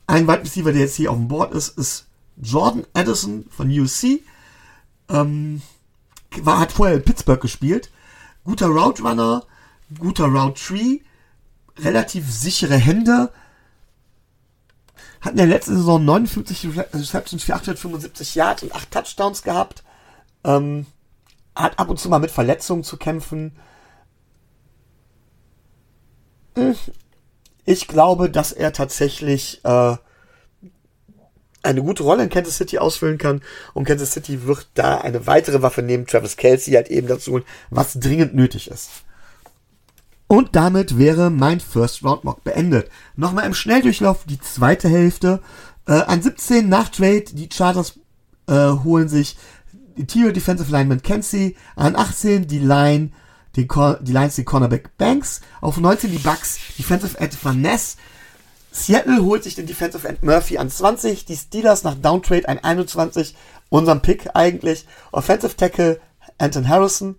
ein 0.07 0.27
Wide 0.27 0.41
Receiver, 0.41 0.71
der 0.71 0.81
jetzt 0.81 0.95
hier 0.95 1.11
auf 1.11 1.17
dem 1.17 1.27
Board 1.27 1.53
ist, 1.53 1.77
ist 1.77 2.07
Jordan 2.41 2.85
Addison 2.93 3.45
von 3.49 3.69
USC. 3.69 4.21
Ähm, 5.09 5.61
war, 6.41 6.59
hat 6.59 6.71
vorher 6.71 6.95
in 6.95 7.03
Pittsburgh 7.03 7.41
gespielt. 7.41 7.91
Guter 8.43 8.67
Route 8.67 9.03
Runner, 9.03 9.43
guter 9.99 10.25
Route 10.25 10.59
Tree, 10.59 10.99
relativ 11.77 12.31
sichere 12.31 12.77
Hände. 12.77 13.31
Hat 15.21 15.31
in 15.31 15.37
der 15.37 15.45
letzten 15.45 15.77
Saison 15.77 16.03
59 16.03 16.69
Receptions 16.93 17.43
für 17.43 17.53
875 17.53 18.35
Yards 18.35 18.63
und 18.63 18.73
8 18.73 18.91
Touchdowns 18.91 19.43
gehabt. 19.43 19.83
Ähm, 20.43 20.87
hat 21.55 21.77
ab 21.79 21.89
und 21.89 21.99
zu 21.99 22.09
mal 22.09 22.19
mit 22.19 22.31
Verletzungen 22.31 22.83
zu 22.83 22.97
kämpfen. 22.97 23.55
Hm. 26.55 26.75
Ich 27.65 27.87
glaube, 27.87 28.29
dass 28.29 28.51
er 28.51 28.73
tatsächlich 28.73 29.63
äh, 29.63 29.95
eine 31.63 31.83
gute 31.83 32.03
Rolle 32.03 32.23
in 32.23 32.29
Kansas 32.29 32.57
City 32.57 32.79
ausfüllen 32.79 33.17
kann. 33.17 33.41
Und 33.73 33.85
Kansas 33.85 34.13
City 34.13 34.45
wird 34.45 34.67
da 34.73 34.97
eine 34.99 35.27
weitere 35.27 35.61
Waffe 35.61 35.81
neben 35.83 36.07
Travis 36.07 36.37
Kelsey 36.37 36.73
halt 36.73 36.89
eben 36.89 37.07
dazu 37.07 37.33
holen, 37.33 37.45
was 37.69 37.93
dringend 37.93 38.33
nötig 38.33 38.69
ist. 38.69 38.89
Und 40.31 40.55
damit 40.55 40.97
wäre 40.97 41.29
mein 41.29 41.59
First 41.59 42.05
Round 42.05 42.23
Mock 42.23 42.45
beendet. 42.45 42.89
Nochmal 43.17 43.45
im 43.45 43.53
Schnelldurchlauf 43.53 44.23
die 44.23 44.39
zweite 44.39 44.87
Hälfte. 44.87 45.41
Äh, 45.85 46.03
an 46.03 46.21
17 46.21 46.69
nach 46.69 46.87
Trade, 46.87 47.25
die 47.33 47.49
Chargers 47.51 47.99
äh, 48.47 48.53
holen 48.53 49.09
sich 49.09 49.35
Interior 49.97 50.31
Defensive 50.31 50.71
Lineman 50.71 51.01
Kelsey. 51.01 51.57
An 51.75 51.97
18 51.97 52.47
die 52.47 52.59
Line, 52.59 53.09
den 53.57 53.67
die 54.03 54.11
Lines 54.13 54.37
den 54.37 54.45
Cornerback 54.45 54.97
Banks. 54.97 55.41
Auf 55.59 55.75
19 55.75 56.11
die 56.11 56.17
Bucks 56.19 56.59
Defensive 56.77 57.19
End 57.19 57.37
Van 57.43 57.59
Ness. 57.59 57.97
Seattle 58.71 59.25
holt 59.25 59.43
sich 59.43 59.55
den 59.55 59.67
Defensive 59.67 60.07
End 60.07 60.23
Murphy 60.23 60.57
an 60.59 60.69
20. 60.69 61.25
Die 61.25 61.35
Steelers 61.35 61.83
nach 61.83 61.95
Downtrade 61.95 62.47
ein 62.47 62.63
21. 62.63 63.35
Unserem 63.67 64.01
Pick 64.01 64.29
eigentlich. 64.33 64.87
Offensive 65.11 65.57
Tackle 65.57 65.99
Anton 66.37 66.69
Harrison. 66.69 67.17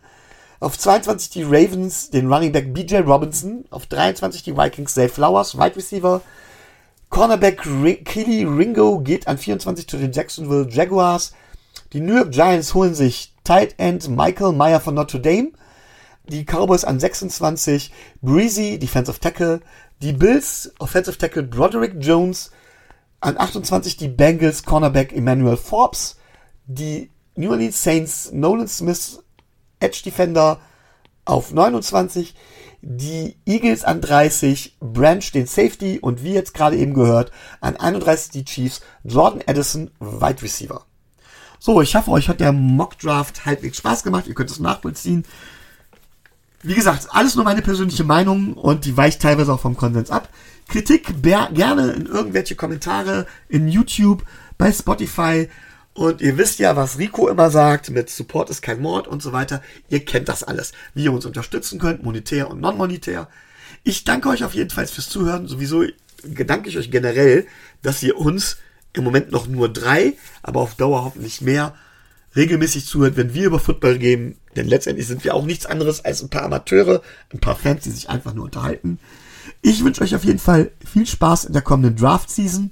Auf 0.62 0.78
22 0.78 1.30
die 1.30 1.42
Ravens 1.42 2.10
den 2.10 2.32
Running 2.32 2.52
Back 2.52 2.72
BJ 2.72 2.98
Robinson. 2.98 3.64
Auf 3.70 3.86
23 3.86 4.44
die 4.44 4.56
Vikings 4.56 4.94
Zay 4.94 5.08
Flowers, 5.08 5.58
Wide 5.58 5.74
Receiver. 5.74 6.20
Cornerback 7.08 7.62
Kelly 8.04 8.44
Ringo 8.44 9.00
geht 9.00 9.26
an 9.26 9.38
24 9.38 9.88
zu 9.88 9.96
den 9.96 10.12
Jacksonville 10.12 10.68
Jaguars. 10.70 11.32
Die 11.92 12.00
New 12.00 12.14
York 12.14 12.30
Giants 12.30 12.74
holen 12.74 12.94
sich 12.94 13.34
Tight 13.42 13.74
End 13.78 14.08
Michael 14.08 14.52
Meyer 14.52 14.78
von 14.78 14.94
Notre 14.94 15.18
Dame. 15.18 15.50
Die 16.28 16.44
Cowboys 16.44 16.84
an 16.84 17.00
26 17.00 17.90
Breezy, 18.20 18.78
Defensive 18.78 19.18
Tackle. 19.18 19.62
Die 20.00 20.12
Bills, 20.12 20.72
Offensive 20.78 21.18
Tackle 21.18 21.42
Broderick 21.42 21.94
Jones. 21.98 22.52
An 23.18 23.36
28 23.36 23.96
die 23.96 24.06
Bengals, 24.06 24.62
Cornerback 24.62 25.12
Emmanuel 25.12 25.56
Forbes. 25.56 26.18
Die 26.66 27.10
New 27.34 27.50
Orleans 27.50 27.82
Saints, 27.82 28.30
Nolan 28.30 28.68
Smith, 28.68 29.21
Edge 29.82 30.02
Defender 30.04 30.60
auf 31.24 31.52
29. 31.52 32.34
Die 32.84 33.36
Eagles 33.46 33.84
an 33.84 34.00
30, 34.00 34.76
Branch 34.80 35.22
den 35.32 35.46
Safety 35.46 36.00
und 36.00 36.24
wie 36.24 36.34
jetzt 36.34 36.52
gerade 36.52 36.76
eben 36.76 36.94
gehört, 36.94 37.30
an 37.60 37.76
31 37.76 38.32
die 38.32 38.44
Chiefs, 38.44 38.80
Jordan 39.04 39.40
Addison, 39.46 39.92
Wide 40.00 40.42
Receiver. 40.42 40.84
So, 41.60 41.80
ich 41.80 41.94
hoffe, 41.94 42.10
euch 42.10 42.28
hat 42.28 42.40
der 42.40 42.50
Mock 42.50 42.98
Draft 42.98 43.46
halbwegs 43.46 43.78
Spaß 43.78 44.02
gemacht. 44.02 44.26
Ihr 44.26 44.34
könnt 44.34 44.50
es 44.50 44.58
nachvollziehen. 44.58 45.24
Wie 46.64 46.74
gesagt, 46.74 47.06
alles 47.10 47.36
nur 47.36 47.44
meine 47.44 47.62
persönliche 47.62 48.02
Meinung 48.02 48.54
und 48.54 48.84
die 48.84 48.96
weicht 48.96 49.22
teilweise 49.22 49.52
auch 49.52 49.60
vom 49.60 49.76
Konsens 49.76 50.10
ab. 50.10 50.28
Kritik 50.68 51.22
gerne 51.22 51.92
in 51.92 52.06
irgendwelche 52.06 52.56
Kommentare 52.56 53.26
in 53.48 53.68
YouTube, 53.68 54.24
bei 54.58 54.72
Spotify. 54.72 55.48
Und 55.94 56.22
ihr 56.22 56.38
wisst 56.38 56.58
ja, 56.58 56.74
was 56.74 56.98
Rico 56.98 57.28
immer 57.28 57.50
sagt, 57.50 57.90
mit 57.90 58.08
Support 58.08 58.48
ist 58.48 58.62
kein 58.62 58.80
Mord 58.80 59.06
und 59.06 59.22
so 59.22 59.32
weiter. 59.32 59.62
Ihr 59.88 60.04
kennt 60.04 60.28
das 60.28 60.42
alles, 60.42 60.72
wie 60.94 61.04
ihr 61.04 61.12
uns 61.12 61.26
unterstützen 61.26 61.78
könnt, 61.78 62.02
monetär 62.02 62.50
und 62.50 62.60
non-monetär. 62.60 63.28
Ich 63.84 64.04
danke 64.04 64.28
euch 64.30 64.44
auf 64.44 64.54
jeden 64.54 64.70
Fall 64.70 64.86
fürs 64.86 65.08
Zuhören. 65.08 65.48
Sowieso 65.48 65.84
gedanke 66.22 66.68
ich 66.68 66.78
euch 66.78 66.90
generell, 66.90 67.46
dass 67.82 68.02
ihr 68.02 68.16
uns 68.16 68.56
im 68.94 69.04
Moment 69.04 69.32
noch 69.32 69.46
nur 69.46 69.70
drei, 69.70 70.14
aber 70.42 70.60
auf 70.60 70.76
Dauer 70.76 71.04
hoffentlich 71.04 71.40
mehr, 71.40 71.74
regelmäßig 72.36 72.86
zuhört, 72.86 73.16
wenn 73.16 73.34
wir 73.34 73.46
über 73.46 73.58
Football 73.58 73.98
gehen. 73.98 74.36
Denn 74.56 74.68
letztendlich 74.68 75.06
sind 75.06 75.24
wir 75.24 75.34
auch 75.34 75.44
nichts 75.44 75.66
anderes 75.66 76.04
als 76.04 76.22
ein 76.22 76.30
paar 76.30 76.42
Amateure, 76.42 77.02
ein 77.32 77.40
paar 77.40 77.56
Fans, 77.56 77.84
die 77.84 77.90
sich 77.90 78.08
einfach 78.08 78.32
nur 78.32 78.44
unterhalten. 78.44 78.98
Ich 79.60 79.84
wünsche 79.84 80.02
euch 80.02 80.14
auf 80.14 80.24
jeden 80.24 80.38
Fall 80.38 80.70
viel 80.90 81.06
Spaß 81.06 81.44
in 81.46 81.52
der 81.52 81.62
kommenden 81.62 81.96
Draft-Season. 81.96 82.70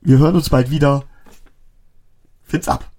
Wir 0.00 0.18
hören 0.18 0.34
uns 0.34 0.50
bald 0.50 0.70
wieder. 0.70 1.04
Find's 2.52 2.68
ab. 2.68 2.91